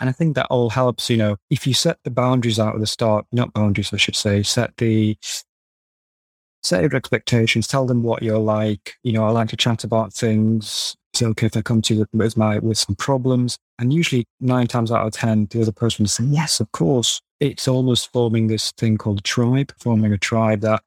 And 0.01 0.09
I 0.09 0.13
think 0.13 0.35
that 0.35 0.47
all 0.47 0.71
helps, 0.71 1.11
you 1.11 1.19
know, 1.19 1.37
if 1.51 1.67
you 1.67 1.75
set 1.75 1.99
the 2.05 2.11
boundaries 2.11 2.59
out 2.59 2.75
at 2.75 2.81
the 2.81 2.87
start, 2.87 3.27
not 3.33 3.53
boundaries, 3.53 3.93
I 3.93 3.99
should 3.99 4.17
say, 4.17 4.43
set 4.43 4.75
the, 4.79 5.17
set 6.63 6.81
your 6.81 6.97
expectations, 6.97 7.67
tell 7.67 7.85
them 7.85 8.03
what 8.03 8.23
you're 8.23 8.39
like. 8.39 8.95
You 9.03 9.13
know, 9.13 9.27
I 9.27 9.31
like 9.31 9.51
to 9.51 9.57
chat 9.57 9.85
about 9.85 10.15
things. 10.15 10.97
It's 11.13 11.23
okay 11.23 11.47
if 11.47 11.57
I 11.57 11.61
come 11.61 11.83
to 11.83 11.95
you 11.95 12.07
with, 12.15 12.37
my, 12.37 12.59
with 12.61 12.79
some 12.79 12.97
problems. 12.97 13.59
And 13.79 13.93
usually 13.93 14.25
nine 14.41 14.69
times 14.69 14.91
out 14.91 15.07
of 15.07 15.13
10, 15.13 15.49
the 15.51 15.61
other 15.61 15.73
person 15.73 16.05
will 16.05 16.09
say, 16.09 16.25
yes, 16.25 16.61
of 16.61 16.73
course. 16.73 17.21
It's 17.39 17.69
almost 17.69 18.11
forming 18.13 18.47
this 18.47 18.73
thing 18.73 18.97
called 18.97 19.19
a 19.19 19.23
tribe, 19.23 19.73
forming 19.79 20.13
a 20.13 20.19
tribe 20.19 20.61
that 20.61 20.83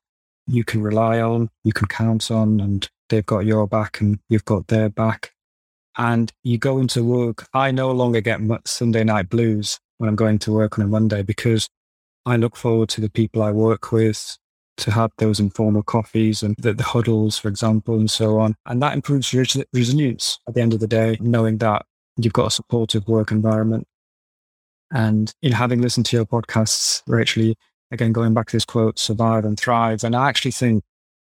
you 0.48 0.64
can 0.64 0.82
rely 0.82 1.20
on, 1.20 1.50
you 1.64 1.72
can 1.72 1.88
count 1.88 2.32
on, 2.32 2.60
and 2.60 2.90
they've 3.10 3.26
got 3.26 3.46
your 3.46 3.68
back 3.68 4.02
and 4.02 4.20
you've 4.30 4.46
got 4.46 4.68
their 4.68 4.90
back 4.90 5.33
and 5.98 6.32
you 6.44 6.58
go 6.58 6.80
into 6.80 7.04
work. 7.04 7.48
I 7.54 7.72
no 7.72 7.92
longer 7.92 8.22
get 8.22 8.42
Sunday 8.66 9.04
night 9.04 9.30
blues 9.30 9.80
when 9.98 10.10
I'm 10.10 10.16
going 10.16 10.40
to 10.40 10.52
work 10.52 10.78
on 10.78 10.86
a 10.86 10.88
Monday 10.88 11.22
because 11.22 11.70
I 12.26 12.38
look 12.38 12.56
forward 12.56 12.90
to 12.90 13.02
the 13.02 13.10
people 13.10 13.44
I 13.44 13.52
work 13.52 13.92
with 13.92 14.38
to 14.78 14.92
have 14.92 15.12
those 15.18 15.40
informal 15.40 15.84
coffees 15.84 16.42
and 16.42 16.56
the, 16.58 16.74
the 16.74 16.84
huddles, 16.84 17.38
for 17.38 17.48
example, 17.48 17.96
and 17.96 18.10
so 18.10 18.40
on. 18.40 18.56
And 18.66 18.82
that 18.82 18.94
improves 18.94 19.34
res- 19.34 19.64
resilience 19.72 20.40
at 20.48 20.56
the 20.56 20.62
end 20.62 20.74
of 20.74 20.80
the 20.80 20.88
day, 20.88 21.18
knowing 21.20 21.60
that 21.60 21.86
you've 22.18 22.34
got 22.34 22.48
a 22.48 22.52
supportive 22.52 23.08
work 23.08 23.32
environment. 23.32 23.88
And 24.92 25.32
in 25.42 25.52
having 25.52 25.82
listened 25.82 26.06
to 26.08 26.18
your 26.18 26.26
podcasts, 26.26 27.02
Rachel, 27.08 27.54
again, 27.92 28.14
going 28.14 28.34
back 28.34 28.48
to 28.48 28.56
this 28.56 28.66
quote, 28.66 28.98
survive 28.98 29.46
and 29.46 29.60
thrive. 29.60 30.04
And 30.04 30.16
I 30.16 30.30
actually 30.30 30.52
think 30.52 30.84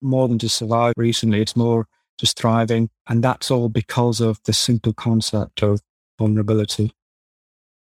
more 0.02 0.28
than 0.28 0.38
just 0.38 0.56
survive 0.56 0.94
recently, 0.96 1.40
it's 1.40 1.56
more 1.56 1.86
just 2.20 2.38
thriving. 2.38 2.90
And 3.08 3.24
that's 3.24 3.50
all 3.50 3.68
because 3.68 4.20
of 4.20 4.40
the 4.44 4.52
simple 4.52 4.92
concept 4.92 5.62
of 5.62 5.80
vulnerability, 6.18 6.92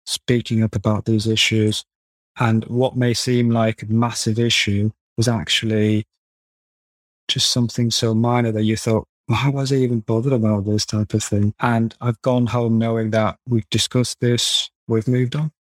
speaking 0.05 0.63
up 0.63 0.75
about 0.75 1.05
these 1.05 1.27
issues. 1.27 1.83
And 2.39 2.63
what 2.65 2.95
may 2.95 3.13
seem 3.13 3.49
like 3.49 3.83
a 3.83 3.87
massive 3.87 4.39
issue 4.39 4.91
was 5.17 5.27
actually 5.27 6.05
just 7.27 7.51
something 7.51 7.91
so 7.91 8.13
minor 8.13 8.51
that 8.51 8.63
you 8.63 8.77
thought, 8.77 9.05
why 9.27 9.49
was 9.49 9.71
I 9.71 9.75
even 9.77 9.99
bothered 9.99 10.33
about 10.33 10.65
this 10.65 10.85
type 10.85 11.13
of 11.13 11.23
thing? 11.23 11.53
And 11.59 11.93
I've 12.01 12.21
gone 12.21 12.47
home 12.47 12.77
knowing 12.77 13.11
that 13.11 13.37
we've 13.47 13.69
discussed 13.69 14.19
this, 14.19 14.69
we've 14.87 15.07
moved 15.07 15.35
on, 15.35 15.51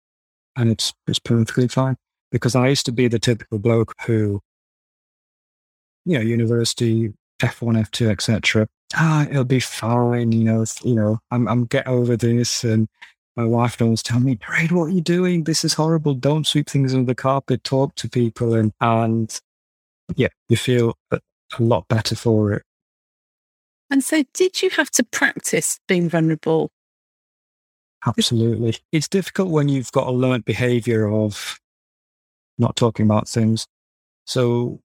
and 0.55 0.69
it's 0.69 0.93
it's 1.07 1.19
perfectly 1.19 1.67
fine. 1.67 1.97
Because 2.31 2.55
I 2.55 2.69
used 2.69 2.85
to 2.85 2.91
be 2.91 3.07
the 3.07 3.19
typical 3.19 3.59
bloke 3.59 3.93
who, 4.05 4.41
you 6.05 6.17
know, 6.17 6.23
university 6.23 7.13
F1, 7.41 7.77
F2, 7.89 8.09
etc. 8.09 8.67
Ah, 8.95 9.27
it'll 9.29 9.43
be 9.43 9.59
fine. 9.59 10.31
You 10.31 10.43
know, 10.43 10.65
you 10.83 10.95
know, 10.95 11.19
I'm, 11.31 11.47
I'm 11.47 11.65
get 11.65 11.87
over 11.87 12.15
this. 12.15 12.63
And 12.63 12.87
my 13.35 13.45
wife 13.45 13.79
would 13.79 13.85
always 13.85 14.03
tell 14.03 14.19
me, 14.19 14.35
Parade, 14.35 14.71
what 14.71 14.85
are 14.85 14.89
you 14.89 15.01
doing? 15.01 15.43
This 15.43 15.63
is 15.63 15.73
horrible. 15.73 16.13
Don't 16.13 16.47
sweep 16.47 16.69
things 16.69 16.93
under 16.93 17.05
the 17.05 17.15
carpet. 17.15 17.63
Talk 17.63 17.95
to 17.95 18.09
people. 18.09 18.53
And, 18.53 18.71
and 18.81 19.39
yeah, 20.15 20.29
you 20.49 20.57
feel 20.57 20.97
a, 21.11 21.19
a 21.57 21.63
lot 21.63 21.87
better 21.87 22.15
for 22.15 22.53
it. 22.53 22.63
And 23.89 24.03
so, 24.03 24.23
did 24.33 24.61
you 24.61 24.69
have 24.71 24.89
to 24.91 25.03
practice 25.03 25.79
being 25.87 26.09
vulnerable? 26.09 26.71
Absolutely. 28.07 28.77
It's 28.91 29.07
difficult 29.07 29.49
when 29.49 29.69
you've 29.69 29.91
got 29.91 30.07
a 30.07 30.11
learned 30.11 30.45
behavior 30.45 31.11
of 31.11 31.59
not 32.57 32.75
talking 32.75 33.05
about 33.05 33.27
things. 33.27 33.67
So, 34.25 34.79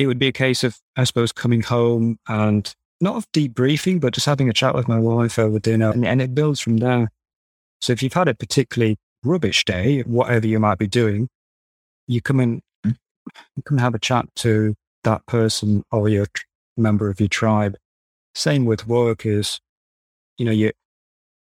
it 0.00 0.06
would 0.06 0.18
be 0.18 0.28
a 0.28 0.32
case 0.32 0.64
of, 0.64 0.78
I 0.96 1.04
suppose, 1.04 1.30
coming 1.30 1.60
home 1.60 2.18
and 2.26 2.74
not 3.02 3.16
of 3.16 3.30
debriefing, 3.32 4.00
but 4.00 4.14
just 4.14 4.24
having 4.24 4.48
a 4.48 4.54
chat 4.54 4.74
with 4.74 4.88
my 4.88 4.98
wife 4.98 5.38
over 5.38 5.58
dinner. 5.58 5.90
And, 5.90 6.06
and 6.06 6.22
it 6.22 6.34
builds 6.34 6.58
from 6.58 6.78
there. 6.78 7.10
So 7.82 7.92
if 7.92 8.02
you've 8.02 8.14
had 8.14 8.26
a 8.26 8.34
particularly 8.34 8.96
rubbish 9.22 9.62
day, 9.66 10.00
whatever 10.00 10.46
you 10.46 10.58
might 10.58 10.78
be 10.78 10.86
doing, 10.86 11.28
you 12.06 12.22
come 12.22 12.40
in, 12.40 12.62
mm. 12.84 12.96
you 13.56 13.62
come 13.62 13.76
and 13.76 13.80
have 13.82 13.94
a 13.94 13.98
chat 13.98 14.24
to 14.36 14.74
that 15.04 15.26
person 15.26 15.82
or 15.92 16.08
your 16.08 16.26
member 16.78 17.10
of 17.10 17.20
your 17.20 17.28
tribe. 17.28 17.76
Same 18.34 18.64
with 18.64 18.86
work 18.86 19.26
is, 19.26 19.60
you 20.38 20.46
know, 20.46 20.50
you, 20.50 20.72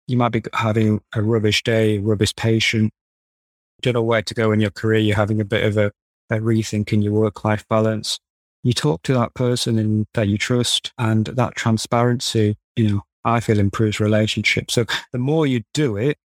you 0.07 0.17
might 0.17 0.33
be 0.33 0.43
having 0.51 0.99
a 1.15 1.21
rubbish 1.21 1.63
day, 1.63 1.97
rubbish 1.97 2.35
patient. 2.35 2.91
You 3.77 3.81
don't 3.83 3.93
know 3.93 4.03
where 4.03 4.21
to 4.21 4.33
go 4.33 4.51
in 4.51 4.59
your 4.59 4.71
career. 4.71 4.99
You're 4.99 5.15
having 5.15 5.39
a 5.39 5.45
bit 5.45 5.63
of 5.63 5.77
a, 5.77 5.93
a 6.29 6.39
rethink 6.39 6.91
in 6.91 7.01
your 7.01 7.13
work 7.13 7.45
life 7.45 7.65
balance 7.69 8.19
you 8.63 8.73
talk 8.73 9.03
to 9.03 9.13
that 9.13 9.33
person 9.33 9.79
in, 9.79 10.05
that 10.13 10.27
you 10.27 10.37
trust 10.37 10.91
and 10.97 11.25
that 11.25 11.55
transparency, 11.55 12.57
you 12.75 12.89
know, 12.89 13.01
I 13.23 13.39
feel 13.39 13.59
improves 13.59 13.99
relationships. 13.99 14.73
So 14.73 14.85
the 15.11 15.19
more 15.19 15.45
you 15.45 15.63
do 15.73 15.97
it, 15.97 16.17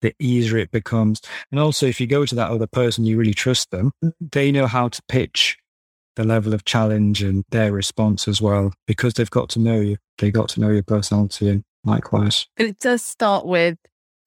the 0.00 0.14
easier 0.18 0.58
it 0.58 0.70
becomes. 0.70 1.20
And 1.50 1.60
also, 1.60 1.86
if 1.86 2.00
you 2.00 2.06
go 2.06 2.26
to 2.26 2.34
that 2.34 2.50
other 2.50 2.66
person, 2.66 3.04
you 3.04 3.16
really 3.16 3.34
trust 3.34 3.70
them, 3.70 3.92
mm-hmm. 4.04 4.26
they 4.32 4.50
know 4.52 4.66
how 4.66 4.88
to 4.88 5.02
pitch 5.08 5.56
the 6.16 6.24
level 6.24 6.52
of 6.52 6.64
challenge 6.64 7.22
and 7.22 7.44
their 7.50 7.72
response 7.72 8.28
as 8.28 8.42
well, 8.42 8.72
because 8.86 9.14
they've 9.14 9.30
got 9.30 9.48
to 9.50 9.58
know 9.58 9.80
you. 9.80 9.96
They 10.18 10.30
got 10.30 10.48
to 10.50 10.60
know 10.60 10.70
your 10.70 10.82
personality 10.82 11.48
and 11.48 11.64
likewise. 11.84 12.46
But 12.56 12.66
it 12.66 12.78
does 12.80 13.02
start 13.02 13.46
with 13.46 13.78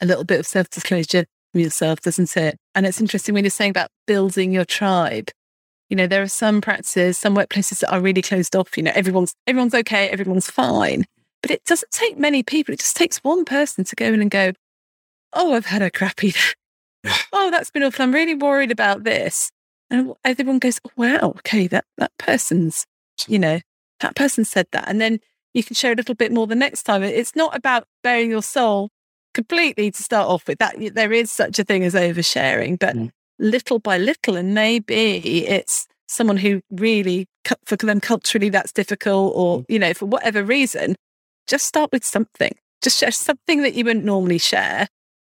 a 0.02 0.06
little 0.06 0.24
bit 0.24 0.40
of 0.40 0.48
self 0.48 0.70
disclosure 0.70 1.26
from 1.52 1.62
yourself, 1.62 2.02
doesn't 2.02 2.36
it? 2.36 2.58
And 2.74 2.86
it's 2.86 3.00
interesting 3.00 3.36
when 3.36 3.44
you're 3.44 3.52
saying 3.52 3.72
about 3.72 3.90
building 4.08 4.52
your 4.52 4.66
tribe 4.66 5.30
you 5.96 6.02
know, 6.02 6.08
there 6.08 6.22
are 6.22 6.28
some 6.28 6.60
practices, 6.60 7.18
some 7.18 7.38
workplaces 7.38 7.80
that 7.80 7.90
are 7.90 8.02
really 8.02 8.22
closed 8.22 8.54
off. 8.54 8.76
You 8.76 8.84
know, 8.84 8.92
everyone's 8.94 9.34
everyone's 9.48 9.74
okay, 9.74 10.10
everyone's 10.10 10.52
fine. 10.52 11.06
But 11.42 11.52
it 11.52 11.64
doesn't 11.64 11.90
take 11.92 12.18
many 12.20 12.44
people. 12.44 12.74
It 12.74 12.82
just 12.82 12.98
takes 12.98 13.20
one 13.20 13.46
person 13.46 13.86
to 13.86 13.96
go 13.96 14.08
in 14.08 14.20
and 14.20 14.30
go, 14.30 14.52
"Oh, 15.32 15.54
I've 15.54 15.68
had 15.68 15.82
a 15.82 15.90
crappy. 15.90 16.34
oh, 17.32 17.50
that's 17.50 17.72
been 17.72 17.84
awful. 17.84 18.04
I'm 18.04 18.14
really 18.14 18.36
worried 18.36 18.72
about 18.72 19.06
this." 19.06 19.52
And 19.90 20.12
everyone 20.26 20.60
goes, 20.60 20.82
oh, 20.84 20.92
"Wow, 20.98 21.36
okay, 21.38 21.66
that 21.68 21.86
that 21.98 22.12
person's, 22.18 22.86
you 23.26 23.40
know, 23.40 23.62
that 24.02 24.18
person 24.18 24.44
said 24.44 24.68
that." 24.74 24.90
And 24.90 25.00
then 25.00 25.20
you 25.54 25.64
can 25.64 25.76
share 25.76 25.94
a 25.94 25.96
little 25.96 26.16
bit 26.16 26.34
more 26.34 26.46
the 26.46 26.56
next 26.56 26.84
time. 26.84 27.04
It's 27.04 27.38
not 27.38 27.56
about 27.56 27.88
bearing 28.04 28.32
your 28.32 28.44
soul 28.44 28.90
completely 29.34 29.92
to 29.92 30.04
start 30.04 30.28
off 30.28 30.46
with. 30.46 30.58
That 30.60 30.76
there 30.94 31.14
is 31.14 31.32
such 31.32 31.58
a 31.58 31.64
thing 31.64 31.86
as 31.86 31.94
oversharing, 31.94 32.78
but 32.78 32.98
mm 32.98 33.12
little 33.40 33.80
by 33.80 33.98
little. 33.98 34.36
And 34.36 34.54
maybe 34.54 35.46
it's 35.48 35.88
someone 36.08 36.38
who 36.38 36.62
really, 36.72 37.28
for 37.66 37.76
them 37.76 38.00
culturally, 38.00 38.50
that's 38.50 38.72
difficult, 38.72 39.34
or, 39.36 39.60
mm. 39.60 39.66
you 39.70 39.80
know, 39.80 39.94
for 39.94 40.06
whatever 40.06 40.44
reason, 40.44 40.96
just 41.48 41.66
start 41.66 41.92
with 41.92 42.04
something. 42.04 42.54
Just 42.82 43.00
share 43.00 43.12
something 43.12 43.62
that 43.64 43.74
you 43.74 43.84
wouldn't 43.86 44.06
normally 44.06 44.38
share 44.38 44.88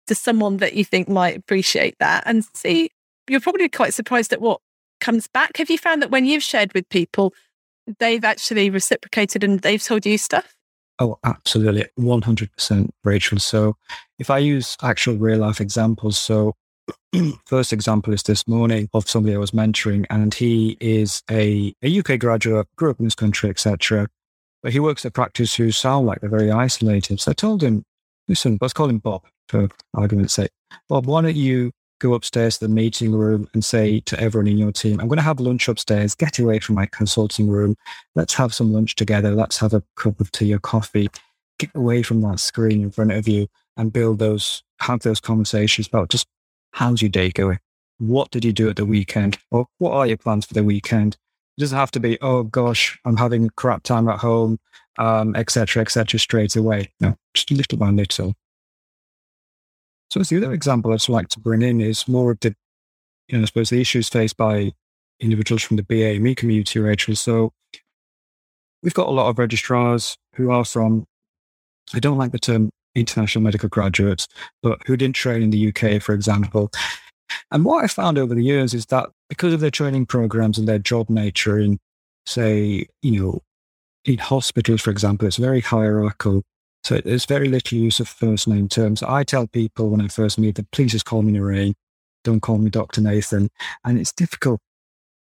to 0.06 0.14
someone 0.14 0.58
that 0.58 0.74
you 0.74 0.84
think 0.84 1.08
might 1.08 1.36
appreciate 1.36 1.96
that 1.98 2.24
and 2.26 2.44
see. 2.54 2.90
You're 3.28 3.40
probably 3.40 3.68
quite 3.68 3.94
surprised 3.94 4.32
at 4.32 4.40
what 4.40 4.60
comes 5.00 5.28
back. 5.28 5.56
Have 5.56 5.70
you 5.70 5.78
found 5.78 6.02
that 6.02 6.10
when 6.10 6.24
you've 6.24 6.42
shared 6.42 6.72
with 6.74 6.88
people, 6.88 7.32
they've 7.98 8.24
actually 8.24 8.70
reciprocated 8.70 9.44
and 9.44 9.60
they've 9.60 9.82
told 9.82 10.04
you 10.04 10.18
stuff? 10.18 10.54
Oh, 10.98 11.18
absolutely. 11.24 11.86
100%, 11.98 12.90
Rachel. 13.02 13.38
So 13.38 13.76
if 14.18 14.30
I 14.30 14.38
use 14.38 14.76
actual 14.82 15.16
real 15.16 15.38
life 15.38 15.60
examples, 15.60 16.18
so 16.18 16.54
first 17.46 17.72
example 17.72 18.12
is 18.12 18.22
this 18.22 18.46
morning 18.46 18.88
of 18.92 19.08
somebody 19.08 19.34
I 19.34 19.38
was 19.38 19.52
mentoring, 19.52 20.04
and 20.10 20.34
he 20.34 20.76
is 20.80 21.22
a, 21.30 21.74
a 21.82 21.98
UK 21.98 22.18
graduate, 22.18 22.66
grew 22.76 22.90
up 22.90 22.98
in 22.98 23.06
this 23.06 23.14
country, 23.14 23.50
etc. 23.50 24.08
But 24.62 24.72
he 24.72 24.80
works 24.80 25.04
at 25.04 25.10
a 25.10 25.12
practice 25.12 25.54
who 25.54 25.70
sound 25.70 26.06
like 26.06 26.20
they're 26.20 26.30
very 26.30 26.50
isolated. 26.50 27.20
So 27.20 27.30
I 27.30 27.34
told 27.34 27.62
him, 27.62 27.84
listen, 28.28 28.58
let's 28.60 28.72
call 28.72 28.88
him 28.88 28.98
Bob 28.98 29.24
for 29.48 29.68
argument's 29.94 30.34
sake. 30.34 30.50
Bob, 30.88 31.06
why 31.06 31.22
don't 31.22 31.36
you 31.36 31.70
go 32.00 32.14
upstairs 32.14 32.58
to 32.58 32.66
the 32.66 32.74
meeting 32.74 33.12
room 33.12 33.48
and 33.54 33.64
say 33.64 34.00
to 34.00 34.18
everyone 34.18 34.48
in 34.48 34.58
your 34.58 34.72
team, 34.72 35.00
I'm 35.00 35.08
going 35.08 35.18
to 35.18 35.22
have 35.22 35.40
lunch 35.40 35.68
upstairs, 35.68 36.14
get 36.14 36.38
away 36.38 36.58
from 36.58 36.74
my 36.74 36.86
consulting 36.86 37.48
room. 37.48 37.76
Let's 38.14 38.34
have 38.34 38.52
some 38.52 38.72
lunch 38.72 38.96
together. 38.96 39.34
Let's 39.34 39.58
have 39.58 39.74
a 39.74 39.82
cup 39.96 40.20
of 40.20 40.32
tea 40.32 40.52
or 40.54 40.58
coffee. 40.58 41.08
Get 41.58 41.70
away 41.74 42.02
from 42.02 42.20
that 42.22 42.40
screen 42.40 42.82
in 42.82 42.90
front 42.90 43.12
of 43.12 43.28
you 43.28 43.46
and 43.76 43.92
build 43.92 44.18
those, 44.18 44.62
have 44.80 45.00
those 45.00 45.20
conversations 45.20 45.86
about 45.86 46.10
just 46.10 46.26
How's 46.74 47.00
your 47.00 47.08
day 47.08 47.30
going? 47.30 47.60
What 47.98 48.32
did 48.32 48.44
you 48.44 48.52
do 48.52 48.68
at 48.68 48.74
the 48.74 48.84
weekend? 48.84 49.38
Or 49.52 49.68
what 49.78 49.92
are 49.92 50.08
your 50.08 50.16
plans 50.16 50.44
for 50.44 50.54
the 50.54 50.64
weekend? 50.64 51.16
It 51.56 51.60
doesn't 51.60 51.78
have 51.78 51.92
to 51.92 52.00
be, 52.00 52.18
oh 52.20 52.42
gosh, 52.42 52.98
I'm 53.04 53.16
having 53.16 53.46
a 53.46 53.50
crap 53.50 53.84
time 53.84 54.08
at 54.08 54.18
home, 54.18 54.58
um, 54.98 55.36
etc., 55.36 55.82
etc. 55.82 56.18
straight 56.18 56.56
away. 56.56 56.92
No, 56.98 57.14
just 57.32 57.52
little 57.52 57.78
by 57.78 57.90
little. 57.90 58.34
So 60.10 60.20
the 60.20 60.36
other 60.36 60.52
example 60.52 60.92
I'd 60.92 61.08
like 61.08 61.28
to 61.28 61.38
bring 61.38 61.62
in 61.62 61.80
is 61.80 62.08
more 62.08 62.32
of 62.32 62.40
the, 62.40 62.56
you 63.28 63.38
know, 63.38 63.42
I 63.42 63.46
suppose 63.46 63.70
the 63.70 63.80
issues 63.80 64.08
faced 64.08 64.36
by 64.36 64.72
individuals 65.20 65.62
from 65.62 65.76
the 65.76 65.84
BAME 65.84 66.36
community, 66.36 66.80
Rachel. 66.80 67.14
So 67.14 67.52
we've 68.82 68.94
got 68.94 69.06
a 69.06 69.12
lot 69.12 69.28
of 69.28 69.38
registrars 69.38 70.16
who 70.34 70.50
are 70.50 70.64
from, 70.64 71.06
I 71.92 72.00
don't 72.00 72.18
like 72.18 72.32
the 72.32 72.40
term 72.40 72.70
international 72.94 73.42
medical 73.42 73.68
graduates, 73.68 74.28
but 74.62 74.80
who 74.86 74.96
didn't 74.96 75.16
train 75.16 75.42
in 75.42 75.50
the 75.50 75.68
UK, 75.68 76.00
for 76.02 76.14
example. 76.14 76.70
And 77.50 77.64
what 77.64 77.84
I 77.84 77.86
found 77.88 78.18
over 78.18 78.34
the 78.34 78.42
years 78.42 78.74
is 78.74 78.86
that 78.86 79.08
because 79.28 79.52
of 79.52 79.60
their 79.60 79.70
training 79.70 80.06
programs 80.06 80.58
and 80.58 80.68
their 80.68 80.78
job 80.78 81.08
nature 81.10 81.58
in, 81.58 81.78
say, 82.26 82.86
you 83.02 83.20
know, 83.20 83.40
in 84.04 84.18
hospitals, 84.18 84.82
for 84.82 84.90
example, 84.90 85.26
it's 85.26 85.36
very 85.36 85.60
hierarchical. 85.60 86.42
So 86.84 86.98
there's 86.98 87.24
very 87.24 87.48
little 87.48 87.78
use 87.78 87.98
of 88.00 88.08
first 88.08 88.46
name 88.46 88.68
terms. 88.68 89.02
I 89.02 89.24
tell 89.24 89.46
people 89.46 89.88
when 89.88 90.02
I 90.02 90.08
first 90.08 90.38
meet 90.38 90.56
them, 90.56 90.68
please 90.70 90.92
just 90.92 91.06
call 91.06 91.22
me 91.22 91.32
Narain. 91.32 91.74
Don't 92.24 92.40
call 92.40 92.58
me 92.58 92.70
Dr. 92.70 93.00
Nathan. 93.00 93.48
And 93.84 93.98
it's 93.98 94.12
difficult, 94.12 94.60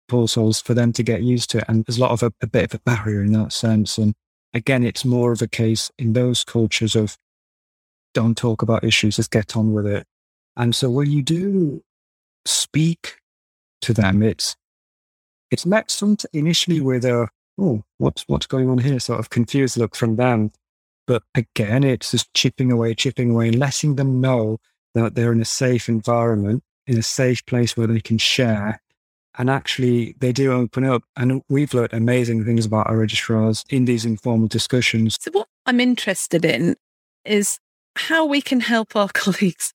poor 0.09 0.29
souls, 0.29 0.61
for 0.61 0.75
them 0.75 0.93
to 0.93 1.03
get 1.03 1.23
used 1.23 1.51
to 1.51 1.59
it. 1.59 1.65
And 1.69 1.85
there's 1.87 1.99
a 1.99 2.03
lot 2.03 2.11
of 2.11 2.23
a, 2.23 2.33
a 2.43 2.47
bit 2.47 2.65
of 2.65 2.75
a 2.75 2.83
barrier 2.85 3.23
in 3.23 3.33
that 3.33 3.53
sense. 3.53 3.97
And 3.97 4.15
again, 4.53 4.85
it's 4.85 5.05
more 5.05 5.33
of 5.33 5.41
a 5.41 5.49
case 5.49 5.91
in 5.99 6.13
those 6.13 6.45
cultures 6.45 6.95
of 6.95 7.17
don't 8.17 8.37
talk 8.37 8.63
about 8.63 8.83
issues, 8.83 9.17
just 9.17 9.31
get 9.31 9.57
on 9.57 9.75
with 9.75 9.87
it. 9.87 10.07
And 10.57 10.75
so 10.75 10.89
when 10.89 11.11
you 11.11 11.23
do 11.23 11.83
speak 12.47 13.19
to 13.83 13.93
them, 13.93 14.23
it's 14.23 14.57
it's 15.51 15.67
met 15.67 15.91
some 15.91 16.17
initially 16.33 16.81
with 16.81 17.05
a 17.05 17.29
oh, 17.59 17.83
what's 17.99 18.25
what's 18.27 18.47
going 18.47 18.71
on 18.71 18.79
here? 18.79 18.99
Sort 18.99 19.21
of 19.21 19.29
confused 19.29 19.77
look 19.77 19.95
from 19.95 20.17
them. 20.17 20.51
But 21.07 21.23
again, 21.35 21.85
it's 21.85 22.11
just 22.13 22.33
chipping 22.33 22.73
away, 22.73 22.95
chipping 22.95 23.31
away, 23.31 23.51
letting 23.51 23.97
them 23.97 24.21
know 24.21 24.59
that 24.95 25.15
they're 25.15 25.33
in 25.33 25.43
a 25.43 25.45
safe 25.45 25.89
environment, 25.89 26.65
in 26.87 26.99
a 26.99 27.03
safe 27.03 27.45
place 27.45 27.77
where 27.77 27.87
they 27.87 28.01
can 28.01 28.19
share. 28.19 28.81
And 29.39 29.51
actually, 29.51 30.17
they 30.21 30.33
do 30.33 30.53
open 30.53 30.85
up. 30.85 31.03
And 31.17 31.43
we've 31.51 31.75
learned 31.75 31.93
amazing 31.93 32.47
things 32.47 32.65
about 32.65 32.89
our 32.89 32.97
registrars 32.97 33.63
in 33.69 33.85
these 33.85 34.07
informal 34.07 34.49
discussions. 34.49 35.19
So, 35.21 35.31
what 35.33 35.49
I'm 35.67 35.81
interested 35.81 36.47
in 36.47 36.77
is 37.27 37.59
how 37.97 38.25
we 38.25 38.41
can 38.41 38.61
help 38.61 38.95
our 38.95 39.09
colleagues 39.15 39.73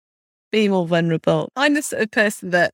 be 0.51 0.67
more 0.67 0.87
vulnerable. 0.87 1.49
I'm 1.55 1.73
the 1.73 1.81
sort 1.81 2.03
of 2.03 2.11
person 2.11 2.51
that, 2.51 2.73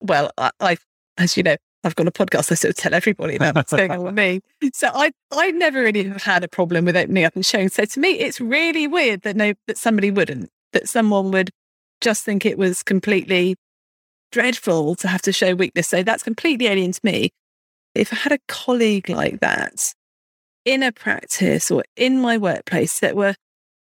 well, 0.00 0.30
I, 0.38 0.50
I 0.60 0.76
as 1.18 1.36
you 1.36 1.42
know, 1.42 1.56
I've 1.84 1.94
got 1.94 2.08
a 2.08 2.10
podcast. 2.10 2.52
I 2.52 2.54
sort 2.56 2.70
of 2.70 2.76
tell 2.76 2.94
everybody 2.94 3.36
about 3.36 3.54
what's 3.54 3.72
going 3.72 3.90
on 3.90 4.02
with 4.02 4.14
me. 4.14 4.40
So 4.74 4.90
I, 4.92 5.12
I 5.32 5.50
never 5.52 5.82
really 5.82 6.04
have 6.04 6.22
had 6.22 6.44
a 6.44 6.48
problem 6.48 6.84
with 6.84 6.96
opening 6.96 7.24
up 7.24 7.34
and 7.34 7.44
sharing. 7.44 7.68
So 7.68 7.84
to 7.84 8.00
me, 8.00 8.10
it's 8.10 8.40
really 8.40 8.86
weird 8.86 9.22
that 9.22 9.36
no, 9.36 9.54
that 9.66 9.78
somebody 9.78 10.10
wouldn't, 10.10 10.50
that 10.72 10.88
someone 10.88 11.30
would 11.30 11.50
just 12.00 12.24
think 12.24 12.44
it 12.44 12.58
was 12.58 12.82
completely 12.82 13.56
dreadful 14.32 14.94
to 14.96 15.08
have 15.08 15.22
to 15.22 15.32
show 15.32 15.54
weakness. 15.54 15.88
So 15.88 16.02
that's 16.02 16.22
completely 16.22 16.66
alien 16.66 16.92
to 16.92 17.00
me. 17.02 17.30
If 17.94 18.12
I 18.12 18.16
had 18.16 18.32
a 18.32 18.38
colleague 18.46 19.08
like 19.08 19.40
that 19.40 19.94
in 20.64 20.82
a 20.82 20.92
practice 20.92 21.70
or 21.70 21.82
in 21.96 22.20
my 22.20 22.36
workplace 22.36 23.00
that 23.00 23.16
were 23.16 23.34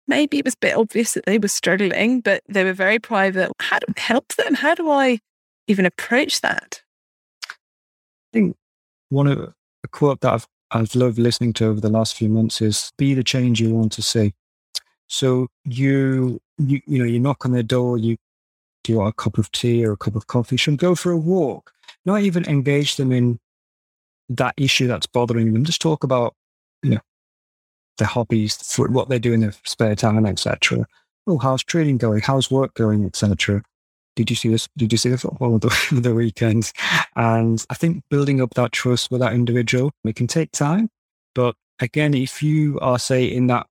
maybe 0.07 0.39
it 0.39 0.45
was 0.45 0.55
a 0.55 0.59
bit 0.61 0.75
obvious 0.75 1.13
that 1.13 1.25
they 1.25 1.39
were 1.39 1.47
struggling, 1.47 2.21
but 2.21 2.43
they 2.47 2.63
were 2.63 2.73
very 2.73 2.99
private. 2.99 3.51
How 3.59 3.79
do 3.79 3.87
I 3.95 3.99
help 3.99 4.33
them? 4.35 4.55
How 4.55 4.75
do 4.75 4.89
I 4.89 5.19
even 5.67 5.85
approach 5.85 6.41
that? 6.41 6.81
I 7.49 7.53
think 8.33 8.55
one 9.09 9.27
of 9.27 9.39
a 9.83 9.87
quote 9.87 10.21
that 10.21 10.33
I've 10.33 10.47
I've 10.71 10.95
loved 10.95 11.19
listening 11.19 11.51
to 11.53 11.65
over 11.65 11.81
the 11.81 11.89
last 11.89 12.15
few 12.15 12.29
months 12.29 12.61
is 12.61 12.91
be 12.97 13.13
the 13.13 13.23
change 13.23 13.59
you 13.59 13.75
want 13.75 13.91
to 13.93 14.01
see. 14.01 14.33
So 15.07 15.47
you 15.65 16.39
you 16.57 16.81
you 16.87 16.99
know 16.99 17.05
you 17.05 17.19
knock 17.19 17.45
on 17.45 17.51
their 17.51 17.63
door, 17.63 17.97
you 17.97 18.17
do 18.83 18.93
you 18.93 18.99
want 18.99 19.09
a 19.09 19.21
cup 19.21 19.37
of 19.37 19.51
tea 19.51 19.85
or 19.85 19.91
a 19.91 19.97
cup 19.97 20.15
of 20.15 20.27
coffee? 20.27 20.55
You 20.55 20.57
Should 20.57 20.77
go 20.77 20.95
for 20.95 21.11
a 21.11 21.17
walk. 21.17 21.73
Not 22.05 22.21
even 22.21 22.45
engage 22.45 22.95
them 22.95 23.11
in 23.11 23.39
that 24.29 24.53
issue 24.57 24.87
that's 24.87 25.07
bothering 25.07 25.53
them. 25.53 25.65
Just 25.65 25.81
talk 25.81 26.03
about 26.03 26.35
you 26.83 26.91
know 26.91 27.01
their 27.97 28.07
hobbies, 28.07 28.75
what 28.77 29.09
they 29.09 29.19
do 29.19 29.33
in 29.33 29.41
their 29.41 29.53
spare 29.65 29.95
time, 29.95 30.25
etc. 30.25 30.85
Oh, 31.27 31.37
how's 31.37 31.63
trading 31.63 31.97
going? 31.97 32.21
How's 32.21 32.49
work 32.49 32.73
going, 32.73 33.05
etc 33.05 33.63
did 34.15 34.29
you 34.29 34.35
see 34.35 34.49
this? 34.49 34.67
Did 34.77 34.91
you 34.91 34.97
see 34.97 35.09
the 35.09 35.17
football 35.17 35.57
the, 35.59 35.75
the 35.91 36.13
weekend? 36.13 36.71
And 37.15 37.63
I 37.69 37.73
think 37.75 38.03
building 38.09 38.41
up 38.41 38.53
that 38.55 38.71
trust 38.71 39.11
with 39.11 39.21
that 39.21 39.33
individual, 39.33 39.91
it 40.03 40.15
can 40.15 40.27
take 40.27 40.51
time. 40.51 40.89
But 41.33 41.55
again, 41.79 42.13
if 42.13 42.43
you 42.43 42.79
are, 42.79 42.99
say, 42.99 43.25
in 43.25 43.47
that 43.47 43.67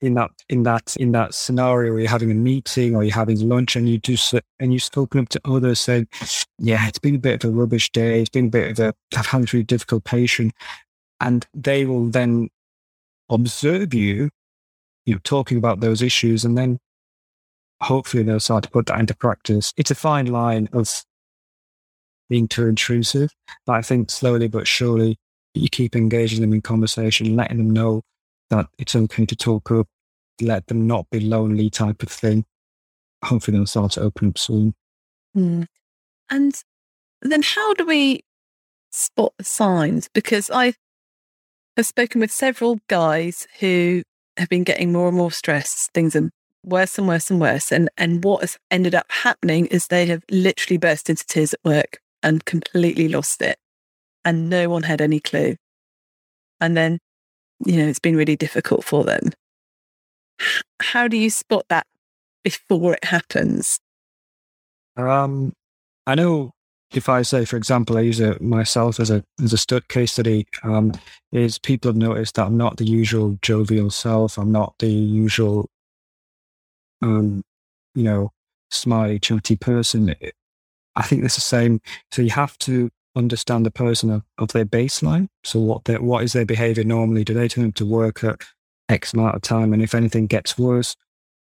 in 0.00 0.14
that 0.14 0.30
in 0.48 0.62
that 0.62 0.96
in 1.00 1.10
that 1.10 1.34
scenario 1.34 1.90
where 1.90 2.00
you're 2.00 2.08
having 2.08 2.30
a 2.30 2.34
meeting 2.34 2.94
or 2.94 3.02
you're 3.02 3.14
having 3.14 3.48
lunch 3.48 3.74
and 3.74 3.88
you 3.88 3.98
just 3.98 4.32
and 4.60 4.72
you 4.72 4.78
open 4.96 5.20
up 5.20 5.28
to 5.30 5.40
others 5.44 5.80
saying, 5.80 6.06
"Yeah, 6.58 6.86
it's 6.86 7.00
been 7.00 7.16
a 7.16 7.18
bit 7.18 7.42
of 7.42 7.50
a 7.50 7.52
rubbish 7.52 7.90
day. 7.90 8.20
It's 8.20 8.30
been 8.30 8.46
a 8.46 8.50
bit 8.50 8.70
of 8.70 8.78
a 8.78 8.94
I've 9.16 9.26
had 9.26 9.42
a 9.42 9.46
really 9.52 9.64
difficult 9.64 10.04
patient," 10.04 10.52
and 11.20 11.46
they 11.52 11.84
will 11.84 12.08
then 12.08 12.48
observe 13.30 13.94
you, 13.94 14.30
you 15.06 15.14
know, 15.14 15.20
talking 15.24 15.58
about 15.58 15.80
those 15.80 16.02
issues, 16.02 16.44
and 16.44 16.56
then 16.56 16.78
hopefully 17.80 18.22
they'll 18.22 18.40
start 18.40 18.64
to 18.64 18.70
put 18.70 18.86
that 18.86 19.00
into 19.00 19.16
practice. 19.16 19.72
It's 19.76 19.90
a 19.90 19.94
fine 19.94 20.26
line 20.26 20.68
of 20.72 20.88
being 22.28 22.48
too 22.48 22.66
intrusive, 22.66 23.30
but 23.66 23.72
I 23.74 23.82
think 23.82 24.10
slowly 24.10 24.48
but 24.48 24.66
surely 24.66 25.16
you 25.54 25.68
keep 25.68 25.96
engaging 25.96 26.40
them 26.40 26.52
in 26.52 26.60
conversation, 26.60 27.36
letting 27.36 27.58
them 27.58 27.70
know 27.70 28.02
that 28.50 28.66
it's 28.78 28.94
okay 28.94 29.26
to 29.26 29.36
talk 29.36 29.70
up, 29.70 29.86
let 30.40 30.66
them 30.66 30.86
not 30.86 31.08
be 31.10 31.20
lonely 31.20 31.70
type 31.70 32.02
of 32.02 32.08
thing. 32.08 32.44
Hopefully 33.24 33.56
they'll 33.56 33.66
start 33.66 33.92
to 33.92 34.02
open 34.02 34.28
up 34.28 34.38
soon. 34.38 34.74
Mm. 35.36 35.66
And 36.30 36.62
then 37.22 37.42
how 37.42 37.74
do 37.74 37.84
we 37.86 38.20
spot 38.90 39.32
the 39.38 39.44
signs? 39.44 40.08
Because 40.12 40.50
I 40.50 40.74
have 41.78 41.86
spoken 41.86 42.20
with 42.20 42.30
several 42.30 42.80
guys 42.88 43.46
who 43.60 44.02
have 44.36 44.48
been 44.48 44.64
getting 44.64 44.92
more 44.92 45.08
and 45.08 45.16
more 45.16 45.30
stressed. 45.30 45.92
Things 45.92 46.14
are 46.14 46.28
worse 46.64 46.98
and 46.98 47.08
worse 47.08 47.30
and 47.30 47.40
worse. 47.40 47.72
And 47.72 47.88
and 47.96 48.22
what 48.22 48.40
has 48.42 48.58
ended 48.70 48.94
up 48.94 49.06
happening 49.08 49.66
is 49.66 49.86
they 49.86 50.06
have 50.06 50.24
literally 50.30 50.76
burst 50.76 51.08
into 51.08 51.24
tears 51.26 51.54
at 51.54 51.60
work 51.64 52.00
and 52.22 52.44
completely 52.44 53.08
lost 53.08 53.40
it. 53.40 53.58
And 54.24 54.50
no 54.50 54.68
one 54.68 54.82
had 54.82 55.00
any 55.00 55.20
clue. 55.20 55.56
And 56.60 56.76
then, 56.76 56.98
you 57.64 57.76
know, 57.76 57.86
it's 57.86 58.00
been 58.00 58.16
really 58.16 58.36
difficult 58.36 58.84
for 58.84 59.04
them. 59.04 59.30
How 60.82 61.08
do 61.08 61.16
you 61.16 61.30
spot 61.30 61.64
that 61.68 61.86
before 62.42 62.94
it 62.94 63.04
happens? 63.04 63.78
Um, 64.96 65.52
I 66.06 66.16
know 66.16 66.50
if 66.92 67.08
I 67.08 67.22
say, 67.22 67.44
for 67.44 67.56
example, 67.56 67.98
I 67.98 68.02
use 68.02 68.20
it 68.20 68.40
myself 68.40 68.98
as 68.98 69.10
a 69.10 69.22
as 69.42 69.52
a 69.52 69.58
stud 69.58 69.88
case 69.88 70.12
study, 70.12 70.46
um, 70.62 70.92
is 71.32 71.58
people 71.58 71.90
have 71.90 71.96
noticed 71.96 72.36
that 72.36 72.46
I'm 72.46 72.56
not 72.56 72.78
the 72.78 72.86
usual 72.86 73.38
jovial 73.42 73.90
self. 73.90 74.38
I'm 74.38 74.52
not 74.52 74.74
the 74.78 74.88
usual 74.88 75.68
um, 77.02 77.42
you 77.94 78.02
know, 78.02 78.32
smiley, 78.70 79.18
chatty 79.18 79.56
person. 79.56 80.14
I 80.96 81.02
think 81.02 81.24
it's 81.24 81.34
the 81.34 81.40
same. 81.40 81.80
So 82.12 82.22
you 82.22 82.30
have 82.30 82.58
to 82.58 82.90
understand 83.16 83.66
the 83.66 83.70
person 83.70 84.10
of, 84.10 84.22
of 84.38 84.48
their 84.52 84.64
baseline. 84.64 85.28
So 85.44 85.60
what 85.60 85.84
their, 85.84 86.00
what 86.00 86.24
is 86.24 86.32
their 86.32 86.46
behavior 86.46 86.84
normally? 86.84 87.24
Do 87.24 87.34
they 87.34 87.48
turn 87.48 87.68
up 87.68 87.74
to 87.74 87.86
work 87.86 88.24
at 88.24 88.42
X 88.88 89.12
amount 89.12 89.36
of 89.36 89.42
time? 89.42 89.72
And 89.72 89.82
if 89.82 89.94
anything 89.94 90.26
gets 90.26 90.58
worse, 90.58 90.96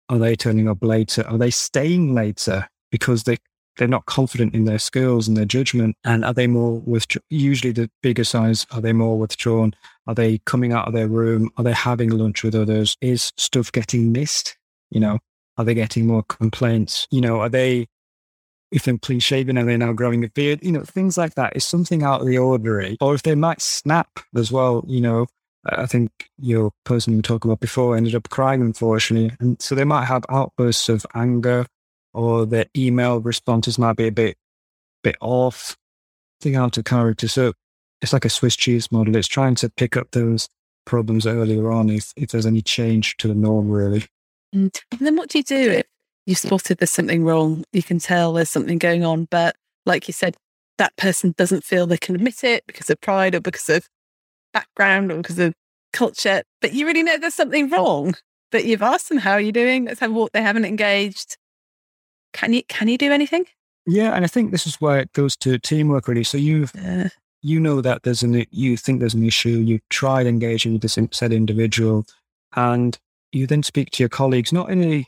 are 0.09 0.19
they 0.19 0.37
turning 0.37 0.69
up 0.69 0.83
later? 0.83 1.27
Are 1.27 1.39
they 1.39 1.51
staying 1.51 2.15
later 2.15 2.69
because 2.91 3.25
they 3.25 3.39
they're 3.77 3.89
not 3.89 4.07
confident 4.07 4.55
in 4.55 4.65
their 4.65 4.79
skills 4.79 5.29
and 5.29 5.37
their 5.37 5.45
judgment? 5.45 5.97
And 6.05 6.25
are 6.25 6.35
they 6.35 6.47
more 6.47 6.81
with 6.81 7.07
usually 7.31 7.73
the 7.73 7.91
bigger 8.03 8.25
size? 8.25 8.67
Are 8.71 8.81
they 8.81 8.93
more 8.93 9.19
withdrawn? 9.19 9.75
Are 10.07 10.15
they 10.15 10.39
coming 10.39 10.73
out 10.73 10.89
of 10.89 10.95
their 10.95 11.09
room? 11.09 11.51
Are 11.57 11.65
they 11.65 11.73
having 11.73 12.11
lunch 12.11 12.43
with 12.43 12.55
others? 12.55 12.97
Is 13.01 13.33
stuff 13.37 13.73
getting 13.73 14.13
missed? 14.13 14.57
You 14.91 15.01
know, 15.01 15.19
are 15.57 15.65
they 15.65 15.75
getting 15.75 16.07
more 16.07 16.23
complaints? 16.25 17.07
You 17.11 17.21
know, 17.21 17.41
are 17.41 17.49
they, 17.49 17.87
if 18.71 18.85
they're 18.85 18.99
clean 18.99 19.21
shaven, 19.21 19.59
are 19.59 19.65
they 19.65 19.77
now 19.77 19.93
growing 19.93 20.25
a 20.25 20.29
beard? 20.29 20.61
You 20.63 20.73
know, 20.73 20.83
things 20.83 21.17
like 21.17 21.35
that 21.35 21.57
is 21.57 21.65
something 21.65 22.03
out 22.03 22.21
of 22.21 22.27
the 22.27 22.39
ordinary. 22.39 22.97
Or 23.01 23.15
if 23.15 23.23
they 23.23 23.35
might 23.35 23.63
snap 23.63 24.09
as 24.35 24.53
well, 24.53 24.85
you 24.87 25.01
know, 25.01 25.27
I 25.65 25.87
think 25.87 26.11
your 26.39 26.73
person 26.85 27.15
we 27.15 27.23
talked 27.23 27.45
about 27.45 27.61
before 27.61 27.97
ended 27.97 28.15
up 28.15 28.29
crying, 28.31 28.61
unfortunately. 28.61 29.37
And 29.39 29.61
so 29.63 29.75
they 29.75 29.85
might 29.85 30.07
have 30.07 30.25
outbursts 30.29 30.89
of 30.89 31.07
anger 31.15 31.67
or 32.13 32.47
their 32.47 32.67
email 32.77 33.21
responses 33.21 33.79
might 33.79 33.97
be 33.97 34.07
a 34.07 34.13
bit, 34.13 34.37
bit 35.03 35.17
off, 35.21 35.77
out 36.57 36.77
of 36.77 36.85
character. 36.85 37.29
So 37.29 37.53
it's 38.01 38.13
like 38.13 38.25
a 38.25 38.29
Swiss 38.29 38.57
cheese 38.57 38.91
model. 38.91 39.15
It's 39.15 39.29
trying 39.29 39.55
to 39.57 39.71
pick 39.71 39.97
up 39.97 40.11
those 40.11 40.49
problems 40.85 41.25
earlier 41.25 41.71
on 41.71 41.89
if, 41.89 42.13
if 42.17 42.31
there's 42.31 42.47
any 42.47 42.63
change 42.63 43.17
to 43.19 43.29
the 43.29 43.35
norm, 43.35 43.71
really. 43.71 44.07
Mm. 44.55 44.77
And 44.91 45.01
then 45.01 45.17
what 45.17 45.29
do 45.29 45.39
you 45.39 45.45
do 45.45 45.71
if 45.71 45.87
you've 46.27 46.39
spotted 46.39 46.79
there's 46.79 46.91
something 46.91 47.25
wrong? 47.25 47.65
You 47.73 47.83
can 47.83 48.01
tell 48.01 48.33
there's 48.33 48.51
something 48.51 48.79
going 48.79 49.05
on, 49.05 49.29
but 49.31 49.55
like 49.87 50.09
you 50.09 50.13
said, 50.13 50.37
that 50.79 50.97
person 50.97 51.35
doesn't 51.39 51.65
feel 51.65 51.87
they 51.87 51.97
can 51.97 52.17
admit 52.17 52.43
it 52.43 52.65
because 52.67 52.91
of 52.91 53.01
pride 53.01 53.37
or 53.37 53.41
because 53.41 53.69
of 53.69 53.89
background 54.53 55.13
or 55.13 55.19
because 55.19 55.39
of 55.39 55.55
culture. 55.93 56.43
But 56.61 56.73
you 56.73 56.87
really 56.87 57.03
know 57.03 57.19
there's 57.19 57.35
something 57.35 57.71
wrong. 57.71 58.15
But 58.51 58.65
you've 58.67 58.83
asked 58.83 59.09
them, 59.09 59.19
how 59.19 59.33
are 59.33 59.41
you 59.41 59.53
doing? 59.53 59.87
Let's 59.87 60.01
have 60.01 60.11
a 60.11 60.15
walk. 60.15 60.33
They 60.33 60.43
haven't 60.43 60.67
engaged. 60.67 61.37
Can 62.33 62.53
you 62.53 62.63
can 62.65 62.89
you 62.89 62.99
do 62.99 63.13
anything? 63.13 63.47
Yeah, 63.87 64.15
and 64.15 64.25
I 64.25 64.29
think 64.29 64.53
this 64.53 64.67
is 64.67 64.77
where 64.81 65.01
it 65.01 65.13
goes 65.13 65.37
to 65.39 65.59
teamwork 65.59 66.09
really. 66.09 66.25
So 66.25 66.39
you've 66.39 66.73
Yeah. 66.75 67.09
you 67.43 67.59
know 67.61 67.81
that 67.81 68.03
there's 68.05 68.23
an 68.23 68.45
you 68.51 68.77
think 68.77 69.01
there's 69.01 69.15
an 69.15 69.25
issue, 69.27 69.51
you've 69.51 69.89
tried 69.89 70.27
engaging 70.27 70.73
with 70.73 70.83
this 70.83 70.99
said 71.13 71.33
individual, 71.33 72.07
and 72.55 72.99
you 73.33 73.47
then 73.47 73.63
speak 73.63 73.91
to 73.93 74.03
your 74.03 74.09
colleagues, 74.11 74.53
not 74.53 74.71
in 74.71 74.85
a, 74.85 75.07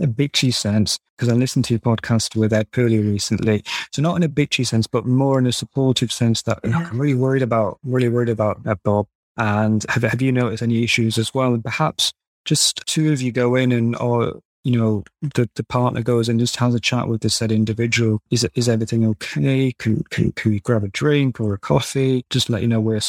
a 0.00 0.06
bitchy 0.06 0.52
sense, 0.52 0.98
because 1.16 1.28
I 1.32 1.36
listened 1.36 1.64
to 1.66 1.74
your 1.74 1.80
podcast 1.80 2.34
with 2.36 2.52
Ed 2.52 2.70
Pooley 2.72 2.98
recently. 3.00 3.62
So 3.92 4.02
not 4.02 4.16
in 4.16 4.22
a 4.24 4.28
bitchy 4.28 4.66
sense, 4.66 4.86
but 4.88 5.06
more 5.06 5.38
in 5.38 5.46
a 5.46 5.52
supportive 5.52 6.12
sense 6.12 6.42
that 6.42 6.62
"Look, 6.64 6.72
Yeah. 6.74 6.88
I'm 6.90 7.00
really 7.00 7.14
worried 7.14 7.42
about, 7.42 7.78
really 7.84 8.08
worried 8.08 8.28
about 8.28 8.60
uh, 8.66 8.74
Bob. 8.84 9.06
And 9.36 9.84
have 9.88 10.02
have 10.02 10.20
you 10.22 10.30
noticed 10.32 10.62
any 10.62 10.84
issues 10.84 11.16
as 11.18 11.32
well? 11.34 11.54
And 11.54 11.64
perhaps 11.64 12.12
just 12.44 12.82
two 12.86 13.12
of 13.12 13.22
you 13.22 13.32
go 13.32 13.54
in 13.56 13.72
and 13.72 13.96
or 13.96 14.40
you 14.64 14.76
know 14.76 15.04
the, 15.20 15.48
the 15.54 15.64
partner 15.64 16.02
goes 16.02 16.28
and 16.28 16.40
just 16.40 16.56
has 16.56 16.74
a 16.74 16.80
chat 16.80 17.06
with 17.06 17.20
the 17.20 17.30
said 17.30 17.52
individual. 17.52 18.20
Is 18.30 18.48
is 18.54 18.68
everything 18.68 19.06
okay? 19.08 19.72
Can 19.78 20.02
can 20.10 20.32
can 20.32 20.50
we 20.52 20.60
grab 20.60 20.84
a 20.84 20.88
drink 20.88 21.38
or 21.40 21.54
a 21.54 21.58
coffee? 21.58 22.24
Just 22.30 22.50
let 22.50 22.62
you 22.62 22.68
know 22.68 22.80
we're 22.80 23.00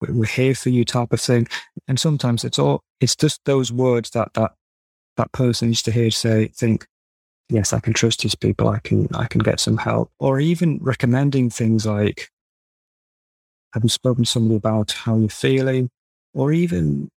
we're 0.00 0.26
here 0.26 0.54
for 0.54 0.70
you, 0.70 0.84
type 0.84 1.12
of 1.12 1.20
thing. 1.20 1.46
And 1.88 1.98
sometimes 1.98 2.44
it's 2.44 2.58
all 2.58 2.82
it's 3.00 3.16
just 3.16 3.40
those 3.44 3.72
words 3.72 4.10
that 4.10 4.34
that 4.34 4.52
that 5.16 5.32
person 5.32 5.68
used 5.68 5.84
to 5.86 5.92
hear 5.92 6.10
say 6.10 6.48
think. 6.48 6.86
Yes, 7.50 7.74
I 7.74 7.80
can 7.80 7.92
trust 7.92 8.22
these 8.22 8.34
people. 8.34 8.68
I 8.68 8.78
can 8.78 9.06
I 9.14 9.26
can 9.26 9.40
get 9.42 9.60
some 9.60 9.76
help, 9.76 10.10
or 10.18 10.40
even 10.40 10.78
recommending 10.80 11.50
things 11.50 11.84
like 11.86 12.30
having 13.74 13.90
spoken 13.90 14.24
to 14.24 14.30
somebody 14.30 14.56
about 14.56 14.92
how 14.92 15.18
you're 15.18 15.28
feeling, 15.28 15.90
or 16.32 16.52
even 16.52 17.10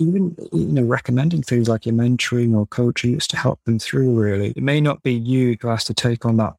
even 0.00 0.36
you 0.52 0.66
know 0.66 0.82
recommending 0.82 1.42
things 1.42 1.68
like 1.68 1.86
your 1.86 1.94
mentoring 1.94 2.54
or 2.54 2.66
coaching 2.66 3.16
is 3.16 3.26
to 3.28 3.36
help 3.36 3.60
them 3.64 3.78
through 3.78 4.14
really. 4.18 4.52
It 4.56 4.62
may 4.62 4.80
not 4.80 5.02
be 5.02 5.12
you 5.12 5.56
who 5.60 5.68
has 5.68 5.84
to 5.84 5.94
take 5.94 6.24
on 6.24 6.36
that 6.38 6.54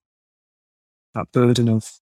that 1.14 1.32
burden 1.32 1.68
of 1.68 2.00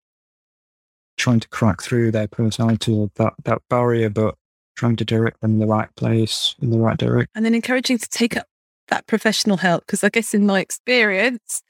trying 1.17 1.39
to 1.39 1.49
crack 1.49 1.81
through 1.81 2.11
their 2.11 2.27
personality 2.27 2.93
or 2.93 3.09
that 3.15 3.33
that 3.43 3.61
barrier 3.69 4.09
but 4.09 4.35
trying 4.75 4.95
to 4.95 5.03
direct 5.03 5.41
them 5.41 5.53
in 5.53 5.59
the 5.59 5.67
right 5.67 5.93
place 5.95 6.55
in 6.61 6.69
the 6.69 6.77
right 6.77 6.97
direction 6.97 7.29
And 7.35 7.45
then 7.45 7.53
encouraging 7.53 7.97
to 7.97 8.09
take 8.09 8.37
up 8.37 8.47
that 8.89 9.07
professional 9.07 9.57
help 9.57 9.85
because 9.85 10.03
I 10.03 10.09
guess 10.09 10.33
in 10.33 10.45
my 10.45 10.59
experience, 10.59 11.61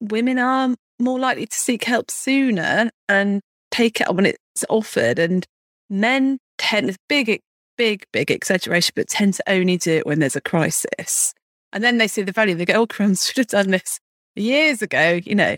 women 0.00 0.38
are 0.38 0.74
more 0.98 1.18
likely 1.18 1.46
to 1.46 1.56
seek 1.56 1.84
help 1.84 2.10
sooner 2.10 2.90
and 3.08 3.40
take 3.70 4.00
it 4.00 4.14
when 4.14 4.26
it's 4.26 4.64
offered, 4.68 5.18
and 5.18 5.46
men 5.88 6.38
tend 6.58 6.96
big 7.08 7.40
big 7.80 8.04
big 8.12 8.30
exaggeration, 8.30 8.92
but 8.94 9.08
tend 9.08 9.32
to 9.32 9.42
only 9.46 9.78
do 9.78 9.92
it 9.92 10.06
when 10.06 10.18
there's 10.18 10.36
a 10.36 10.40
crisis. 10.42 11.32
And 11.72 11.82
then 11.82 11.96
they 11.96 12.08
see 12.08 12.20
the 12.20 12.30
value. 12.30 12.54
They 12.54 12.66
go, 12.66 12.74
"Oh, 12.74 12.86
crumbs, 12.86 13.26
should 13.26 13.38
have 13.38 13.46
done 13.46 13.70
this 13.70 13.98
years 14.36 14.82
ago." 14.82 15.20
You 15.24 15.34
know, 15.34 15.56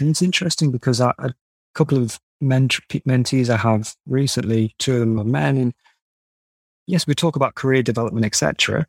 and 0.00 0.10
it's 0.10 0.22
interesting 0.22 0.70
because 0.70 1.00
I, 1.00 1.14
a 1.18 1.32
couple 1.74 1.98
of 1.98 2.18
ment- 2.40 2.80
mentees 2.90 3.48
i 3.48 3.56
have 3.56 3.94
recently 4.06 4.74
two 4.78 4.94
of 4.94 5.00
them 5.00 5.18
are 5.18 5.24
men 5.24 5.56
and 5.56 5.74
yes 6.86 7.06
we 7.06 7.14
talk 7.14 7.36
about 7.36 7.54
career 7.54 7.82
development 7.82 8.26
etc 8.26 8.86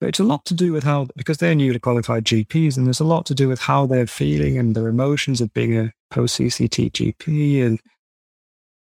but 0.00 0.08
it's 0.08 0.20
a 0.20 0.24
lot 0.24 0.44
to 0.46 0.54
do 0.54 0.72
with 0.72 0.84
how 0.84 1.06
because 1.16 1.38
they're 1.38 1.54
newly 1.54 1.78
qualified 1.78 2.24
gps 2.24 2.76
and 2.76 2.86
there's 2.86 3.00
a 3.00 3.04
lot 3.04 3.26
to 3.26 3.34
do 3.34 3.48
with 3.48 3.60
how 3.60 3.86
they're 3.86 4.06
feeling 4.06 4.58
and 4.58 4.74
their 4.74 4.88
emotions 4.88 5.40
of 5.40 5.52
being 5.52 5.76
a 5.78 5.92
post 6.10 6.40
cct 6.40 6.90
gp 6.90 7.64
and 7.64 7.80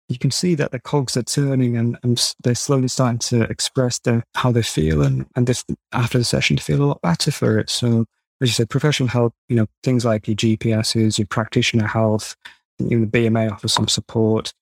you 0.10 0.18
can 0.18 0.32
see 0.32 0.55
that 0.55 0.72
the 0.72 0.80
cogs 0.80 1.16
are 1.16 1.24
turning 1.24 1.78
and, 1.78 1.97
and 2.03 2.34
they're 2.43 2.55
slowly 2.55 2.88
starting 2.88 3.20
to 3.20 3.43
express 3.43 3.99
their, 3.99 4.24
how 4.36 4.51
they 4.51 4.64
feel 4.64 5.01
and, 5.01 5.26
and 5.36 5.47
this, 5.47 5.64
after 5.93 6.18
the 6.18 6.24
session 6.24 6.57
to 6.57 6.64
feel 6.64 6.84
a 6.84 6.86
lot 6.86 7.01
better 7.01 7.32
for 7.32 7.57
it 7.57 7.70
so 7.70 8.05
as 8.41 8.49
you 8.49 8.53
said 8.53 8.70
professional 8.70 9.07
help 9.07 9.34
you 9.47 9.55
know 9.55 9.68
things 9.84 10.03
like 10.03 10.28
your 10.28 10.36
gps's 10.36 11.18
your 11.18 11.28
practitioner 11.28 11.88
health 11.88 12.36
even 12.80 13.10
the 13.10 13.30
bma 13.30 13.51
offers 13.51 13.74
some 13.74 13.88
support 13.88 14.53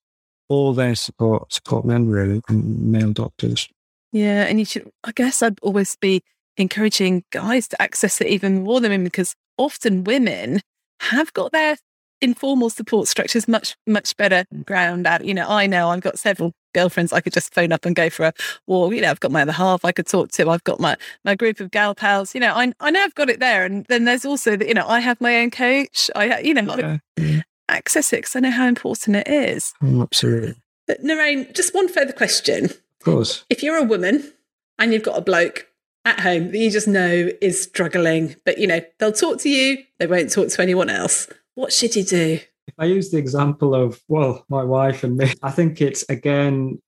all 0.50 0.74
their 0.74 0.96
support 0.96 1.52
support 1.52 1.86
men 1.86 2.08
really 2.08 2.42
and 2.48 2.92
male 2.92 3.12
doctors 3.14 3.68
Yeah, 4.12 4.46
and 4.46 4.60
you 4.60 4.66
should. 4.66 4.90
I 5.04 5.12
guess 5.12 5.44
I'd 5.44 5.60
always 5.62 5.96
be 5.98 6.24
encouraging 6.56 7.24
guys 7.32 7.68
to 7.70 7.82
access 7.82 8.22
it 8.22 8.28
even 8.28 8.64
more 8.64 8.80
than 8.80 8.92
women 8.92 9.04
because 9.04 9.36
often 9.58 10.04
women 10.04 10.62
have 11.02 11.32
got 11.34 11.52
their 11.52 11.78
informal 12.22 12.70
support 12.70 13.08
structures 13.08 13.48
much 13.48 13.76
much 13.86 14.16
better 14.18 14.46
mm. 14.54 14.66
ground 14.66 15.08
out. 15.08 15.26
You 15.26 15.34
know, 15.34 15.48
I 15.48 15.68
know 15.68 15.90
I've 15.90 16.02
got 16.02 16.20
several 16.20 16.50
mm. 16.50 16.54
girlfriends 16.74 17.14
I 17.14 17.22
could 17.22 17.34
just 17.34 17.54
phone 17.54 17.72
up 17.72 17.86
and 17.86 17.96
go 17.96 18.10
for 18.10 18.26
a 18.26 18.34
walk. 18.66 18.94
You 18.94 19.02
know, 19.02 19.12
I've 19.12 19.20
got 19.20 19.32
my 19.32 19.42
other 19.42 19.52
half 19.52 19.86
I 19.86 19.92
could 19.92 20.08
talk 20.08 20.32
to. 20.34 20.50
I've 20.50 20.64
got 20.64 20.80
my 20.80 20.96
my 21.24 21.36
group 21.36 21.60
of 21.60 21.72
gal 21.72 21.96
pals. 21.96 22.34
You 22.34 22.42
know, 22.42 22.54
I 22.54 22.74
I 22.80 22.92
know 22.92 23.02
I've 23.04 23.16
got 23.16 23.30
it 23.30 23.40
there. 23.40 23.66
And 23.66 23.86
then 23.86 24.06
there's 24.06 24.26
also 24.26 24.56
that 24.56 24.68
you 24.68 24.74
know 24.74 24.88
I 24.88 25.00
have 25.00 25.20
my 25.22 25.38
own 25.38 25.52
coach. 25.52 26.10
I 26.16 26.40
you 26.40 26.54
know 26.54 26.76
yeah, 26.78 26.98
yeah. 27.18 27.42
access 27.70 28.14
it 28.14 28.18
because 28.18 28.36
I 28.36 28.40
know 28.40 28.52
how 28.52 28.68
important 28.68 29.16
it 29.18 29.28
is. 29.28 29.74
Oh, 29.82 30.02
absolutely 30.02 30.56
But 30.88 31.04
Noreen, 31.04 31.52
just 31.54 31.74
one 31.74 31.88
further 31.88 32.14
question. 32.14 32.66
of 32.66 33.00
course 33.04 33.46
If 33.50 33.64
you're 33.64 33.78
a 33.78 33.84
woman 33.84 34.34
and 34.80 34.94
you've 34.94 35.04
got 35.04 35.18
a 35.18 35.22
bloke 35.22 35.68
at 36.08 36.22
home 36.22 36.52
that 36.52 36.58
you 36.58 36.72
just 36.72 36.88
know 36.88 37.30
is 37.42 37.62
struggling, 37.62 38.36
but 38.46 38.58
you 38.58 38.66
know, 38.66 38.80
they'll 38.98 39.12
talk 39.12 39.40
to 39.42 39.50
you, 39.50 39.84
they 40.00 40.08
won't 40.08 40.32
talk 40.32 40.48
to 40.48 40.62
anyone 40.62 40.90
else. 40.90 41.28
What 41.58 41.74
should 41.74 41.96
you 41.96 42.04
do? 42.04 42.40
If 42.68 42.76
I 42.78 42.86
use 42.86 43.10
the 43.10 43.18
example 43.18 43.74
of, 43.74 44.00
well, 44.08 44.46
my 44.48 44.64
wife 44.64 45.04
and 45.04 45.18
me, 45.18 45.34
I 45.42 45.50
think 45.50 45.82
it's 45.82 46.08
again 46.08 46.80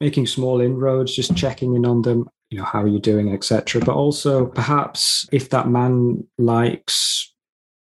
making 0.00 0.26
small 0.26 0.60
inroads, 0.60 1.14
just 1.14 1.36
checking 1.36 1.76
in 1.76 1.86
on 1.86 2.02
them, 2.02 2.28
you 2.50 2.58
know, 2.58 2.64
how 2.64 2.82
are 2.82 2.88
you 2.88 2.98
doing, 2.98 3.32
etc. 3.32 3.80
But 3.80 3.94
also 3.94 4.46
perhaps 4.46 5.28
if 5.30 5.50
that 5.50 5.68
man 5.68 6.26
likes 6.36 7.32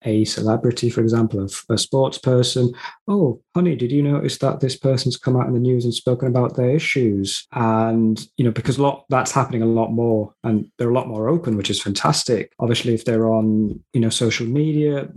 a 0.05 0.25
celebrity, 0.25 0.89
for 0.89 1.03
example, 1.03 1.39
a, 1.39 1.75
a 1.75 1.77
sports 1.77 2.17
person, 2.17 2.73
oh, 3.09 3.43
honey, 3.55 3.77
did 3.77 3.93
you 3.93 4.03
notice 4.03 4.39
that 4.39 4.61
this 4.61 4.75
person's 4.75 5.19
come 5.19 5.37
out 5.37 5.49
in 5.49 5.53
the 5.53 5.61
news 5.61 5.85
and 5.85 5.93
spoken 5.93 6.29
about 6.29 6.57
their 6.57 6.71
issues? 6.71 7.47
And, 7.53 8.27
you 8.39 8.45
know, 8.47 8.53
because 8.53 8.79
a 8.79 8.83
lot 8.83 9.05
that's 9.11 9.33
happening 9.33 9.61
a 9.61 9.67
lot 9.67 9.93
more 9.93 10.33
and 10.45 10.71
they're 10.79 10.89
a 10.89 10.95
lot 10.95 11.09
more 11.09 11.29
open, 11.29 11.59
which 11.59 11.69
is 11.69 11.83
fantastic. 11.83 12.55
Obviously, 12.59 12.95
if 12.95 13.05
they're 13.05 13.29
on, 13.29 13.85
you 13.93 14.01
know, 14.01 14.09
social 14.09 14.47
media, 14.47 15.11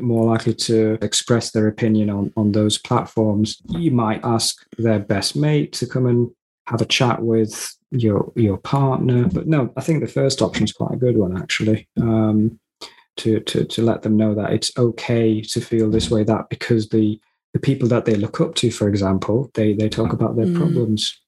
more 0.00 0.24
likely 0.24 0.54
to 0.54 0.98
express 1.02 1.50
their 1.50 1.68
opinion 1.68 2.10
on, 2.10 2.32
on 2.36 2.52
those 2.52 2.78
platforms. 2.78 3.60
You 3.68 3.90
might 3.90 4.20
ask 4.24 4.64
their 4.78 4.98
best 4.98 5.36
mate 5.36 5.72
to 5.74 5.86
come 5.86 6.06
and 6.06 6.30
have 6.66 6.80
a 6.80 6.86
chat 6.86 7.22
with 7.22 7.76
your 7.90 8.32
your 8.36 8.56
partner. 8.56 9.28
But 9.28 9.46
no, 9.46 9.72
I 9.76 9.80
think 9.82 10.00
the 10.00 10.10
first 10.10 10.40
option 10.40 10.64
is 10.64 10.72
quite 10.72 10.92
a 10.94 10.96
good 10.96 11.16
one 11.16 11.36
actually. 11.36 11.88
Um, 12.00 12.58
to, 13.18 13.40
to 13.40 13.64
to 13.64 13.82
let 13.82 14.00
them 14.02 14.16
know 14.16 14.34
that 14.34 14.52
it's 14.54 14.70
okay 14.78 15.42
to 15.42 15.60
feel 15.60 15.90
this 15.90 16.10
way, 16.10 16.24
that 16.24 16.48
because 16.48 16.88
the 16.88 17.20
the 17.52 17.60
people 17.60 17.86
that 17.88 18.06
they 18.06 18.14
look 18.14 18.40
up 18.40 18.54
to, 18.56 18.70
for 18.70 18.88
example, 18.88 19.50
they 19.54 19.74
they 19.74 19.88
talk 19.90 20.12
about 20.14 20.36
their 20.36 20.46
Mm. 20.46 20.56
problems. 20.56 21.18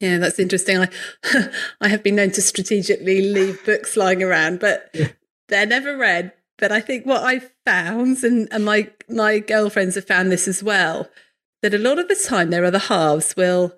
Yeah, 0.00 0.18
that's 0.18 0.38
interesting. 0.40 0.78
I 0.78 0.88
I 1.80 1.86
have 1.88 2.02
been 2.02 2.16
known 2.16 2.32
to 2.32 2.42
strategically 2.42 3.20
leave 3.32 3.64
books 3.64 3.96
lying 3.96 4.22
around, 4.24 4.58
but 4.58 4.90
Yeah. 4.92 5.08
they're 5.48 5.66
never 5.66 5.96
read. 5.96 6.32
But 6.60 6.70
I 6.70 6.80
think 6.80 7.06
what 7.06 7.22
I've 7.22 7.50
found, 7.64 8.22
and, 8.22 8.46
and 8.52 8.64
my 8.64 8.90
my 9.08 9.38
girlfriends 9.38 9.94
have 9.96 10.06
found 10.06 10.30
this 10.30 10.46
as 10.46 10.62
well, 10.62 11.08
that 11.62 11.74
a 11.74 11.78
lot 11.78 11.98
of 11.98 12.08
the 12.08 12.14
time 12.28 12.50
their 12.50 12.64
other 12.64 12.78
halves 12.78 13.34
will 13.36 13.74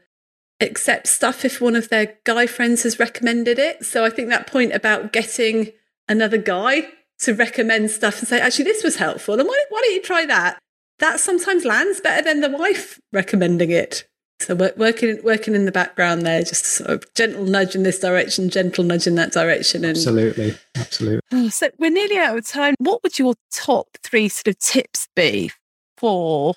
accept 0.61 1.07
stuff 1.07 1.45
if 1.45 1.61
one 1.61 1.77
of 1.77 1.89
their 1.89 2.19
guy 2.25 2.47
friends 2.47 2.83
has 2.83 2.99
recommended 2.99 3.59
it. 3.59 3.85
So 3.85 4.05
I 4.05 4.11
think 4.11 4.29
that 4.29 4.47
point 4.47 4.73
about 4.73 5.13
getting 5.13 5.73
another 6.09 6.39
guy 6.39 6.89
to 7.21 7.35
recommend 7.35 7.91
stuff 7.91 8.19
and 8.19 8.29
say, 8.29 8.41
actually, 8.41 8.65
this 8.65 8.83
was 8.83 8.97
helpful, 8.97 9.39
and 9.39 9.49
why, 9.49 9.65
why 9.71 9.81
don't 9.81 9.95
you 9.95 10.03
try 10.03 10.27
that? 10.27 10.59
That 10.99 11.21
sometimes 11.21 11.65
lands 11.65 12.01
better 12.01 12.23
than 12.23 12.41
the 12.41 12.51
wife 12.51 13.01
recommending 13.13 13.71
it. 13.71 14.09
So 14.43 14.55
working 14.77 15.21
working 15.23 15.55
in 15.55 15.65
the 15.65 15.73
background 15.73 16.23
there, 16.23 16.43
just 16.43 16.65
sort 16.65 16.91
of 16.91 17.05
gentle 17.15 17.45
nudge 17.45 17.75
in 17.75 17.83
this 17.83 17.99
direction, 17.99 18.51
gentle 18.51 18.85
nudge 18.85 19.07
in 19.07 19.15
that 19.17 19.33
direction, 19.33 19.85
and 19.85 19.97
Absolutely, 19.97 20.55
absolutely. 20.77 21.21
Oh, 21.33 21.49
so 21.49 21.69
we're 21.79 21.91
nearly 21.91 22.19
out 22.19 22.37
of 22.37 22.47
time. 22.47 22.75
What 22.79 23.03
would 23.03 23.19
your 23.19 23.35
top 23.53 23.89
three 24.03 24.29
sort 24.29 24.49
of 24.49 24.59
tips 24.59 25.09
be 25.15 25.51
for, 25.97 26.55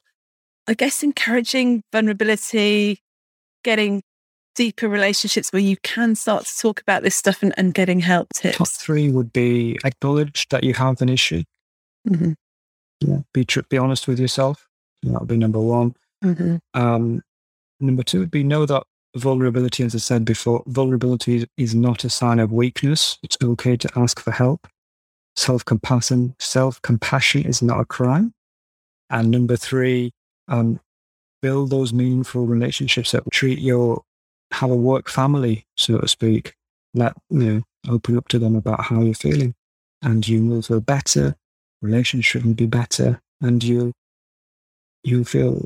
I 0.67 0.73
guess, 0.73 1.03
encouraging 1.03 1.83
vulnerability, 1.91 3.01
getting 3.63 4.01
deeper 4.55 4.87
relationships 4.87 5.51
where 5.51 5.61
you 5.61 5.75
can 5.83 6.15
start 6.15 6.45
to 6.45 6.57
talk 6.57 6.79
about 6.81 7.03
this 7.03 7.15
stuff 7.15 7.43
and, 7.43 7.53
and 7.57 7.73
getting 7.73 7.99
help 7.99 8.27
tips? 8.33 8.57
Top 8.57 8.67
three 8.69 9.11
would 9.11 9.33
be 9.33 9.77
acknowledge 9.83 10.47
that 10.49 10.63
you 10.63 10.73
have 10.73 11.01
an 11.01 11.09
issue. 11.09 11.43
hmm 12.07 12.33
Yeah, 13.01 13.19
be 13.33 13.45
tr- 13.45 13.61
be 13.69 13.77
honest 13.77 14.07
with 14.07 14.19
yourself. 14.19 14.67
That 15.03 15.19
would 15.19 15.27
be 15.27 15.37
number 15.37 15.59
one. 15.59 15.93
hmm 16.23 16.55
Um, 16.73 17.21
number 17.79 18.03
two 18.03 18.19
would 18.19 18.31
be 18.31 18.43
know 18.43 18.65
that 18.65 18.83
vulnerability, 19.15 19.83
as 19.83 19.95
I 19.95 19.99
said 19.99 20.25
before, 20.25 20.63
vulnerability 20.67 21.47
is- 21.57 21.75
not 21.75 22.03
a 22.03 22.09
sign 22.09 22.39
of 22.39 22.51
weakness. 22.51 23.17
It's 23.23 23.37
okay 23.41 23.77
to 23.77 23.89
ask 23.95 24.19
for 24.19 24.31
help. 24.31 24.67
Self 25.35 25.65
compassion, 25.65 26.35
self 26.39 26.81
compassion 26.81 27.43
is 27.45 27.61
not 27.61 27.79
a 27.79 27.85
crime. 27.85 28.33
And 29.09 29.31
number 29.31 29.55
three, 29.55 30.11
um, 30.47 30.79
build 31.41 31.69
those 31.69 31.93
meaningful 31.93 32.45
relationships 32.45 33.11
that 33.11 33.23
treat 33.31 33.59
your 33.59 34.03
have 34.51 34.71
a 34.71 34.75
work 34.75 35.09
family, 35.09 35.65
so 35.75 35.97
to 35.99 36.07
speak. 36.07 36.55
Let 36.93 37.13
you 37.29 37.39
know, 37.39 37.63
open 37.89 38.17
up 38.17 38.27
to 38.29 38.39
them 38.39 38.55
about 38.55 38.85
how 38.85 39.01
you're 39.01 39.13
feeling, 39.13 39.53
and 40.01 40.27
you 40.27 40.45
will 40.45 40.61
feel 40.61 40.79
better, 40.79 41.35
relationship 41.81 42.43
will 42.43 42.53
be 42.53 42.65
better, 42.67 43.21
and 43.41 43.63
you 43.63 43.91
you 45.03 45.23
feel 45.23 45.65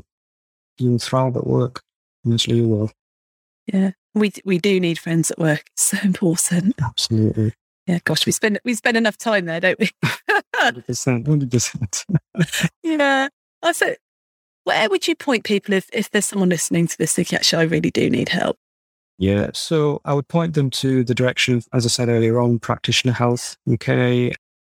you'll 0.78 0.98
thrive 0.98 1.36
at 1.36 1.46
work. 1.46 1.82
Honestly, 2.24 2.56
you 2.56 2.68
will. 2.68 2.90
Yeah, 3.72 3.92
we 4.14 4.32
we 4.44 4.58
do 4.58 4.80
need 4.80 4.98
friends 4.98 5.30
at 5.30 5.38
work. 5.38 5.64
It's 5.72 5.82
so 5.90 5.98
important. 6.02 6.74
Absolutely. 6.80 7.54
Yeah, 7.86 7.98
gosh, 8.04 8.26
we 8.26 8.32
spend 8.32 8.60
we 8.64 8.74
spend 8.74 8.96
enough 8.96 9.16
time 9.16 9.46
there, 9.46 9.60
don't 9.60 9.78
we? 9.78 9.90
Hundred 10.54 10.86
percent. 10.86 11.26
Hundred 11.26 11.50
percent. 11.50 12.04
Yeah. 12.82 13.28
Also, 13.62 13.94
where 14.64 14.88
would 14.88 15.06
you 15.06 15.14
point 15.14 15.44
people 15.44 15.74
if 15.74 15.88
if 15.92 16.10
there's 16.10 16.26
someone 16.26 16.48
listening 16.48 16.86
to 16.86 16.98
this 16.98 17.14
thinking, 17.14 17.36
actually, 17.36 17.62
I 17.62 17.66
really 17.66 17.90
do 17.90 18.08
need 18.10 18.28
help? 18.28 18.56
Yeah. 19.18 19.50
So 19.52 20.00
I 20.04 20.14
would 20.14 20.28
point 20.28 20.54
them 20.54 20.70
to 20.70 21.04
the 21.04 21.14
direction 21.14 21.56
of, 21.56 21.68
as 21.72 21.84
I 21.84 21.88
said 21.88 22.08
earlier 22.08 22.40
on, 22.40 22.58
Practitioner 22.58 23.12
Health 23.12 23.56
UK, 23.70 24.32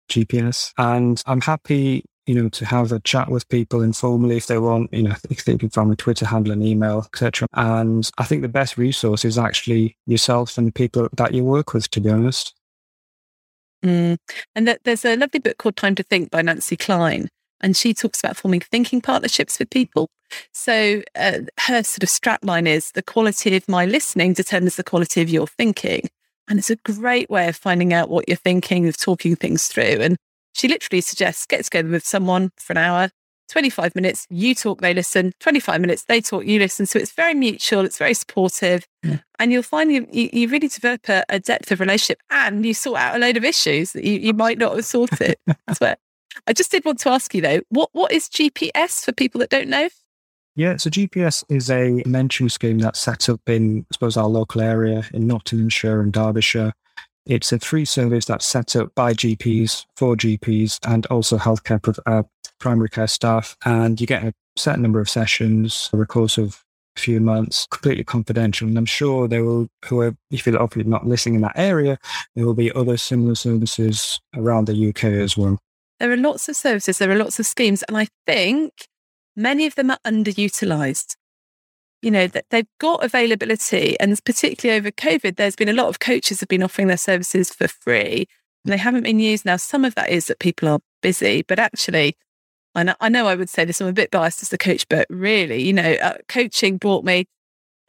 GPS. 0.10 0.72
And 0.78 1.22
I'm 1.26 1.41
happy, 1.41 2.06
you 2.28 2.36
know, 2.36 2.49
to 2.49 2.65
have 2.65 2.91
a 2.91 2.99
chat 2.99 3.30
with 3.30 3.47
people 3.49 3.82
informally 3.82 4.38
if 4.38 4.47
they 4.47 4.59
want, 4.59 4.93
you 4.93 5.03
know, 5.03 5.15
if 5.30 5.45
they 5.45 5.57
can 5.57 5.69
find 5.69 5.91
a 5.91 5.95
Twitter 5.95 6.25
handle 6.25 6.53
and 6.53 6.63
email, 6.63 6.99
etc. 6.99 7.47
And 7.53 8.09
I 8.17 8.25
think 8.25 8.41
the 8.41 8.49
best 8.49 8.78
resource 8.78 9.25
is 9.25 9.38
actually 9.38 9.97
yourself 10.05 10.57
and 10.57 10.67
the 10.67 10.71
people 10.71 11.09
that 11.13 11.34
you 11.34 11.43
work 11.43 11.73
with, 11.73 11.89
to 11.91 12.01
be 12.01 12.09
honest. 12.09 12.53
Mm. 13.84 14.17
And 14.55 14.67
that 14.67 14.82
there's 14.84 15.05
a 15.05 15.15
lovely 15.15 15.39
book 15.39 15.57
called 15.57 15.78
Time 15.78 15.95
to 15.95 16.03
Think 16.03 16.30
by 16.30 16.41
Nancy 16.41 16.75
Kline, 16.75 17.30
And 17.61 17.78
she 17.78 17.93
talks 17.93 18.19
about 18.19 18.38
forming 18.38 18.59
thinking 18.59 19.01
partnerships 19.01 19.57
with 19.59 19.69
people. 19.69 20.09
So 20.51 21.03
uh, 21.15 21.39
her 21.61 21.84
sort 21.84 22.03
of 22.03 22.09
strapline 22.09 22.67
is 22.67 22.91
the 22.91 23.03
quality 23.03 23.55
of 23.55 23.69
my 23.69 23.86
listening 23.86 24.34
determines 24.34 24.75
the 24.75 24.84
quality 24.84 25.21
of 25.21 25.30
your 25.30 25.47
thinking. 25.47 26.09
And 26.49 26.59
it's 26.59 26.69
a 26.69 26.75
great 26.78 27.30
way 27.30 27.47
of 27.47 27.55
finding 27.55 27.93
out 27.93 28.09
what 28.09 28.28
you're 28.28 28.38
thinking, 28.38 28.88
of 28.88 28.97
talking 28.97 29.36
things 29.36 29.67
through. 29.67 29.99
And 30.01 30.17
she 30.58 30.68
literally 30.68 31.01
suggests 31.01 31.45
get 31.45 31.64
together 31.64 31.89
with 31.89 32.05
someone 32.05 32.51
for 32.58 32.74
an 32.74 32.78
hour, 32.78 33.10
25 33.49 33.95
minutes, 33.95 34.26
you 34.30 34.55
talk, 34.55 34.82
they 34.82 34.93
listen, 34.93 35.32
25 35.39 35.80
minutes, 35.80 36.05
they 36.05 36.20
talk, 36.20 36.45
you 36.45 36.60
listen. 36.60 36.86
So 36.86 36.99
it's 36.99 37.12
very 37.12 37.34
mutual, 37.34 37.86
it's 37.86 37.97
very 37.97 38.14
supportive. 38.14 38.86
Yeah. 39.03 39.20
And 39.39 39.51
you'll 39.51 39.64
find 39.64 39.91
you, 39.91 40.08
you, 40.12 40.49
really 40.49 40.68
develop 40.68 41.08
a, 41.10 41.24
a, 41.30 41.39
depth 41.39 41.72
of 41.72 41.80
relationship 41.80 42.20
and 42.30 42.66
you 42.66 42.74
sort 42.74 42.99
out 42.99 43.16
a 43.16 43.20
load 43.20 43.38
of 43.38 43.45
issues 43.45 43.93
that 43.93 44.03
you, 44.03 44.20
you 44.20 44.34
might 44.34 44.58
not 44.58 44.76
have 44.76 44.86
sorted. 44.86 45.38
but 45.80 45.99
I 46.47 46.53
just 46.53 46.72
did 46.72 46.84
want 46.84 46.99
to 47.01 47.10
ask 47.10 47.34
you 47.34 47.41
though, 47.41 47.62
what, 47.70 47.89
what 47.93 48.12
is 48.12 48.28
GPS 48.28 49.05
for 49.05 49.12
people 49.12 49.39
that 49.39 49.49
don't 49.49 49.70
know? 49.70 49.89
Yeah, 50.55 50.78
so 50.78 50.89
GPS 50.89 51.43
is 51.49 51.70
a 51.70 52.03
mentoring 52.08 52.49
scheme 52.49 52.80
that's 52.80 52.99
set 52.99 53.30
up 53.30 53.41
in, 53.45 53.86
I 53.91 53.93
suppose, 53.93 54.18
our 54.18 54.28
local 54.28 54.60
area 54.60 55.03
in 55.14 55.28
Nottinghamshire 55.28 56.01
and 56.01 56.12
Derbyshire. 56.12 56.74
It's 57.28 57.51
a 57.51 57.59
free 57.59 57.84
service 57.84 58.23
that's 58.25 58.45
set 58.45 58.75
up 58.78 58.95
by 58.95 59.13
GPs 59.13 59.86
for 59.97 60.15
GPs 60.15 60.80
and 60.88 61.05
also 61.07 61.38
healthcare 61.38 61.99
uh, 62.05 62.23
primary 62.57 62.88
care 62.88 63.07
staff. 63.07 63.57
And 63.65 63.99
you 63.99 64.07
get 64.07 64.23
a 64.23 64.34
set 64.55 64.80
number 64.80 65.01
of 65.01 65.09
sessions 65.09 65.89
over 65.93 66.03
the 66.03 66.07
course 66.07 66.38
of 66.38 66.63
a 66.95 66.99
few 67.01 67.19
months, 67.19 67.67
completely 67.69 68.05
confidential. 68.05 68.69
And 68.69 68.78
I'm 68.78 68.86
sure 68.86 69.28
there 69.28 69.43
will, 69.43 69.67
whoever, 69.84 70.15
if 70.32 70.47
you're 70.47 70.61
obviously 70.61 70.89
not 70.89 71.05
listening 71.05 71.36
in 71.36 71.41
that 71.41 71.57
area, 71.57 71.99
there 72.36 72.45
will 72.45 72.53
be 72.53 72.71
other 72.71 72.95
similar 72.95 73.36
services 73.36 74.21
around 74.34 74.67
the 74.67 74.89
UK 74.89 75.03
as 75.03 75.36
well. 75.36 75.59
There 75.99 76.11
are 76.11 76.17
lots 76.17 76.47
of 76.47 76.55
services, 76.55 76.97
there 76.97 77.11
are 77.11 77.15
lots 77.15 77.39
of 77.39 77.45
schemes. 77.45 77.84
And 77.84 77.97
I 77.97 78.07
think 78.25 78.71
many 79.36 79.65
of 79.65 79.75
them 79.75 79.91
are 79.91 79.99
underutilized. 80.05 81.17
You 82.08 82.12
know, 82.12 82.28
that 82.28 82.45
they've 82.51 82.70
got 82.80 83.03
availability, 83.03 83.99
and 83.99 84.18
particularly 84.24 84.80
over 84.80 84.91
COVID, 84.91 85.36
there's 85.36 85.58
been 85.58 85.68
a 85.68 85.74
lot 85.74 85.89
of 85.89 85.99
coaches 85.99 86.39
have 86.39 86.47
been 86.47 86.64
offering 86.64 86.88
their 86.88 86.95
services 86.95 87.51
for 87.51 87.68
free, 87.68 88.30
and 88.64 88.72
they 88.72 88.78
haven't 88.78 89.03
been 89.03 89.20
used. 89.20 89.43
Now, 89.43 89.58
some 89.58 89.84
of 89.84 89.93
that 89.95 90.10
is 90.10 90.28
that 90.28 90.39
people 90.39 90.70
are 90.70 90.80
busy, 91.01 91.41
but 91.41 91.60
actually, 91.60 92.16
I 92.76 92.84
know, 92.84 92.95
I 93.01 93.10
know 93.10 93.28
I 93.28 93.36
would 93.36 93.49
say 93.49 93.66
this, 93.66 93.82
I'm 93.82 93.88
a 93.88 93.91
bit 93.91 94.10
biased 94.10 94.41
as 94.41 94.53
a 94.53 94.58
coach, 94.58 94.88
but 94.88 95.05
really, 95.10 95.62
you 95.62 95.74
know, 95.74 95.97
uh, 96.01 96.14
coaching 96.30 96.78
brought 96.78 97.03
me 97.03 97.26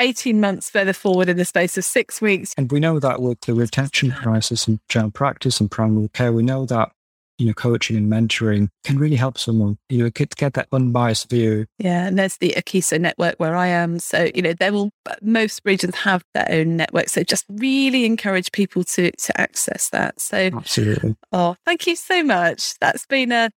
18 0.00 0.40
months 0.40 0.68
further 0.68 0.92
forward 0.92 1.28
in 1.28 1.36
the 1.36 1.44
space 1.44 1.78
of 1.78 1.84
six 1.84 2.20
weeks. 2.20 2.54
And 2.58 2.72
we 2.72 2.80
know 2.80 2.98
that 2.98 3.22
with 3.22 3.40
the 3.42 3.54
retention 3.54 4.10
crisis 4.10 4.66
in 4.66 4.80
general 4.88 5.12
practice 5.12 5.60
and 5.60 5.70
primary 5.70 6.08
care, 6.08 6.32
we 6.32 6.42
know 6.42 6.66
that 6.66 6.90
you 7.38 7.46
know, 7.46 7.52
coaching 7.54 7.96
and 7.96 8.10
mentoring 8.12 8.68
can 8.84 8.98
really 8.98 9.16
help 9.16 9.38
someone, 9.38 9.78
you 9.88 9.98
know, 9.98 10.10
get, 10.10 10.34
get 10.36 10.54
that 10.54 10.68
unbiased 10.72 11.30
view. 11.30 11.66
Yeah. 11.78 12.06
And 12.06 12.18
there's 12.18 12.36
the 12.38 12.54
Akiso 12.56 13.00
network 13.00 13.36
where 13.38 13.56
I 13.56 13.68
am. 13.68 14.00
So, 14.00 14.28
you 14.34 14.42
know, 14.42 14.52
there 14.52 14.72
will, 14.72 14.90
most 15.22 15.62
regions 15.64 15.94
have 15.96 16.24
their 16.34 16.46
own 16.50 16.76
network. 16.76 17.08
So 17.08 17.22
just 17.22 17.44
really 17.48 18.04
encourage 18.04 18.50
people 18.52 18.84
to, 18.84 19.10
to 19.10 19.40
access 19.40 19.90
that. 19.90 20.20
So, 20.20 20.50
absolutely. 20.52 21.16
Oh, 21.32 21.54
thank 21.64 21.86
you 21.86 21.96
so 21.96 22.22
much. 22.22 22.74
That's 22.80 23.06
been 23.06 23.30
a, 23.32 23.50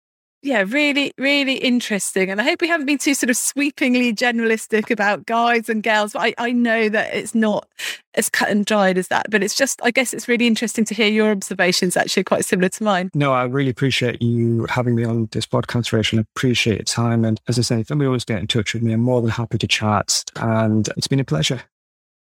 yeah, 0.43 0.63
really, 0.67 1.13
really 1.17 1.55
interesting. 1.55 2.31
And 2.31 2.41
I 2.41 2.43
hope 2.43 2.61
we 2.61 2.67
haven't 2.67 2.87
been 2.87 2.97
too 2.97 3.13
sort 3.13 3.29
of 3.29 3.37
sweepingly 3.37 4.13
generalistic 4.13 4.89
about 4.89 5.25
guys 5.27 5.69
and 5.69 5.83
girls. 5.83 6.13
But 6.13 6.21
I, 6.21 6.33
I 6.37 6.51
know 6.51 6.89
that 6.89 7.13
it's 7.13 7.35
not 7.35 7.67
as 8.15 8.27
cut 8.27 8.49
and 8.49 8.65
dried 8.65 8.97
as 8.97 9.09
that. 9.09 9.29
But 9.29 9.43
it's 9.43 9.55
just, 9.55 9.79
I 9.83 9.91
guess 9.91 10.13
it's 10.13 10.27
really 10.27 10.47
interesting 10.47 10.83
to 10.85 10.95
hear 10.95 11.07
your 11.07 11.31
observations, 11.31 11.95
actually, 11.95 12.23
quite 12.23 12.43
similar 12.43 12.69
to 12.69 12.83
mine. 12.83 13.11
No, 13.13 13.33
I 13.33 13.43
really 13.43 13.69
appreciate 13.69 14.21
you 14.21 14.65
having 14.65 14.95
me 14.95 15.03
on 15.03 15.29
this 15.31 15.45
podcast, 15.45 15.91
Rachel. 15.93 16.19
I 16.19 16.25
appreciate 16.35 16.77
your 16.77 16.85
time. 16.85 17.23
And 17.23 17.39
as 17.47 17.59
I 17.59 17.61
say, 17.61 17.81
if 17.81 17.91
anybody 17.91 18.19
to 18.19 18.25
get 18.25 18.39
in 18.39 18.47
touch 18.47 18.73
with 18.73 18.81
me, 18.81 18.93
I'm 18.93 19.01
more 19.01 19.21
than 19.21 19.29
happy 19.29 19.59
to 19.59 19.67
chat. 19.67 20.23
And 20.37 20.87
it's 20.97 21.07
been 21.07 21.19
a 21.19 21.25
pleasure. 21.25 21.61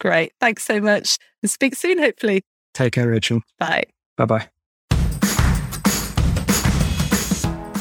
Great. 0.00 0.32
Thanks 0.40 0.64
so 0.64 0.80
much. 0.80 1.18
And 1.42 1.50
speak 1.50 1.76
soon, 1.76 1.98
hopefully. 1.98 2.42
Take 2.74 2.94
care, 2.94 3.08
Rachel. 3.08 3.42
Bye. 3.58 3.84
Bye 4.16 4.26
bye. 4.26 4.48